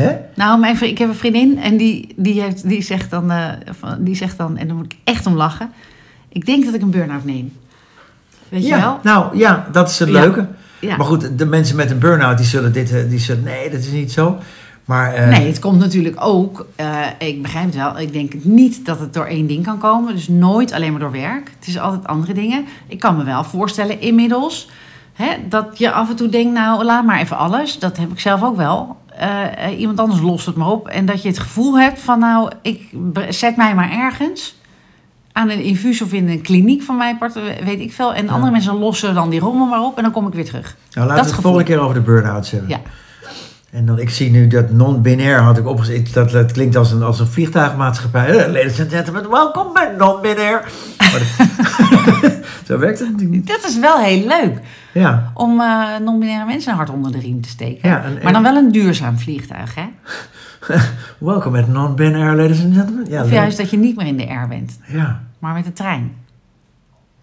Hè? 0.00 0.16
Nou, 0.34 0.60
mijn, 0.60 0.76
vri- 0.76 0.88
ik 0.88 0.98
heb 0.98 1.08
een 1.08 1.14
vriendin 1.14 1.58
en 1.58 1.76
die, 1.76 2.14
die, 2.16 2.40
heeft, 2.40 2.68
die, 2.68 2.82
zegt 2.82 3.10
dan, 3.10 3.30
eh, 3.30 3.46
die 3.98 4.14
zegt 4.16 4.38
dan, 4.38 4.56
en 4.56 4.68
dan 4.68 4.76
moet 4.76 4.92
ik 4.92 4.98
echt 5.04 5.26
om 5.26 5.34
lachen. 5.34 5.70
Ik 6.28 6.46
denk 6.46 6.64
dat 6.64 6.74
ik 6.74 6.82
een 6.82 6.90
burn-out 6.90 7.24
neem. 7.24 7.52
Weet 8.48 8.66
je 8.66 8.76
wel? 8.76 8.98
nou 9.02 9.38
ja, 9.38 9.66
dat 9.72 9.88
is 9.90 9.98
het 9.98 10.08
leuke. 10.08 10.46
Ja. 10.80 10.96
Maar 10.96 11.06
goed, 11.06 11.38
de 11.38 11.46
mensen 11.46 11.76
met 11.76 11.90
een 11.90 11.98
burn-out 11.98 12.36
die 12.36 12.46
zullen 12.46 12.72
dit... 12.72 12.92
eh, 12.92 13.08
Die 13.08 13.18
zullen, 13.18 13.42
nee, 13.42 13.70
dat 13.70 13.80
is 13.80 13.90
niet 13.90 14.12
zo. 14.12 14.38
Maar 14.84 15.14
eh, 15.14 15.28
Nee, 15.28 15.46
het 15.46 15.58
komt 15.58 15.78
natuurlijk 15.78 16.16
ook, 16.18 16.66
ik 17.18 17.42
begrijp 17.42 17.64
het 17.64 17.74
wel, 17.74 17.98
ik 17.98 18.12
denk 18.12 18.32
niet 18.44 18.86
dat 18.86 19.00
het 19.00 19.14
door 19.14 19.24
één 19.26 19.46
ding 19.46 19.64
kan 19.64 19.78
komen. 19.78 20.14
Dus 20.14 20.28
nooit 20.28 20.72
alleen 20.72 20.90
maar 20.90 21.00
door 21.00 21.10
werk. 21.12 21.50
Het 21.58 21.68
is 21.68 21.78
altijd 21.78 22.06
andere 22.06 22.32
dingen. 22.32 22.64
Ik 22.86 22.98
kan 23.00 23.16
me 23.16 23.24
wel 23.24 23.44
voorstellen 23.44 24.00
inmiddels 24.00 24.70
hè, 25.12 25.28
dat 25.48 25.78
je 25.78 25.90
af 25.92 26.10
en 26.10 26.16
toe 26.16 26.28
denkt, 26.28 26.52
nou 26.52 26.84
laat 26.84 27.04
maar 27.04 27.20
even 27.20 27.36
alles. 27.36 27.78
Dat 27.78 27.96
heb 27.96 28.10
ik 28.12 28.20
zelf 28.20 28.42
ook 28.42 28.56
wel. 28.56 28.96
Eh, 29.18 29.66
eh, 29.66 29.80
iemand 29.80 30.00
anders 30.00 30.20
lost 30.20 30.46
het 30.46 30.56
maar 30.56 30.68
op. 30.68 30.88
En 30.88 31.06
dat 31.06 31.22
je 31.22 31.28
het 31.28 31.38
gevoel 31.38 31.78
hebt 31.78 32.00
van 32.00 32.18
nou, 32.18 32.50
ik 32.62 32.82
zet 33.28 33.56
mij 33.56 33.74
maar 33.74 33.90
ergens 33.90 34.56
aan 35.32 35.50
een 35.50 35.62
infuus 35.62 36.02
of 36.02 36.12
in 36.12 36.28
een 36.28 36.40
kliniek 36.42 36.82
van 36.82 36.96
mijn 36.96 37.18
part, 37.18 37.34
weet 37.64 37.80
ik 37.80 37.92
veel. 37.92 38.14
En 38.14 38.24
Ja. 38.24 38.30
andere 38.32 38.52
mensen 38.52 38.74
lossen 38.78 39.14
dan 39.14 39.30
die 39.30 39.40
rommel 39.40 39.66
maar 39.66 39.80
op 39.82 39.96
en 39.96 40.02
dan 40.02 40.12
kom 40.12 40.26
ik 40.26 40.34
weer 40.34 40.44
terug. 40.44 40.76
nou, 40.90 41.06
laten 41.06 41.06
dat 41.06 41.14
we 41.16 41.20
het 41.20 41.26
gevoel. 41.28 41.42
volgende 41.42 41.64
keer 41.72 41.80
over 41.80 41.94
de 41.94 42.00
burn-outs 42.00 42.50
hebben. 42.50 42.68
Ja. 42.70 42.80
En 43.70 43.86
dan, 43.86 43.98
ik 43.98 44.10
zie 44.10 44.30
nu 44.30 44.46
dat 44.46 44.70
non-binair 44.70 45.38
had 45.40 45.58
ik 45.58 45.66
opgezet. 45.66 46.12
Dat, 46.12 46.30
dat 46.30 46.52
klinkt 46.52 46.76
als 46.76 46.92
een, 46.92 47.02
als 47.02 47.20
een 47.20 47.26
vliegtuigmaatschappij. 47.26 48.26
Eh, 48.28 48.52
Ladies 48.52 48.80
and 48.80 48.92
gentlemen, 48.92 49.30
welkom 49.30 49.72
bij 49.72 49.94
non-binair. 49.98 50.64
Zo 52.66 52.78
werkt 52.78 52.98
het 52.98 53.08
natuurlijk 53.10 53.36
niet. 53.36 53.46
Dat 53.46 53.64
is 53.64 53.78
wel 53.78 53.98
heel 53.98 54.26
leuk. 54.26 54.60
Ja, 54.92 55.30
om 55.34 55.60
eh 55.60 55.96
non-binaire 56.04 56.46
mensen 56.46 56.70
een 56.70 56.76
hart 56.76 56.90
onder 56.90 57.12
de 57.12 57.18
riem 57.18 57.40
te 57.40 57.48
steken. 57.48 57.88
Ja, 57.88 58.02
en- 58.04 58.18
maar 58.22 58.32
dan 58.32 58.42
wel 58.42 58.56
een 58.56 58.72
duurzaam 58.72 59.18
vliegtuig, 59.18 59.74
hè? 59.74 59.84
welkom 61.18 61.52
met 61.52 61.68
non-binair, 61.68 62.34
ladies 62.36 62.62
and 62.64 62.74
gentlemen. 62.74 63.06
Ja, 63.10 63.18
of 63.22 63.24
leuk. 63.26 63.34
juist 63.38 63.56
dat 63.56 63.70
je 63.70 63.76
niet 63.76 63.96
meer 63.96 64.06
in 64.06 64.16
de 64.16 64.28
air 64.28 64.48
bent, 64.48 64.78
Ja, 64.86 65.20
maar 65.38 65.54
met 65.54 65.64
de 65.64 65.72
trein. 65.72 66.12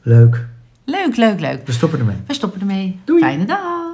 leuk. 0.02 0.46
Leuk, 0.86 1.16
leuk, 1.16 1.40
leuk. 1.40 1.62
We 1.66 1.72
stoppen 1.72 2.00
ermee. 2.00 2.16
We 2.28 2.34
stoppen 2.34 2.60
ermee. 2.60 3.00
Doei. 3.06 3.22
Fijne 3.22 3.46
dag. 3.46 3.85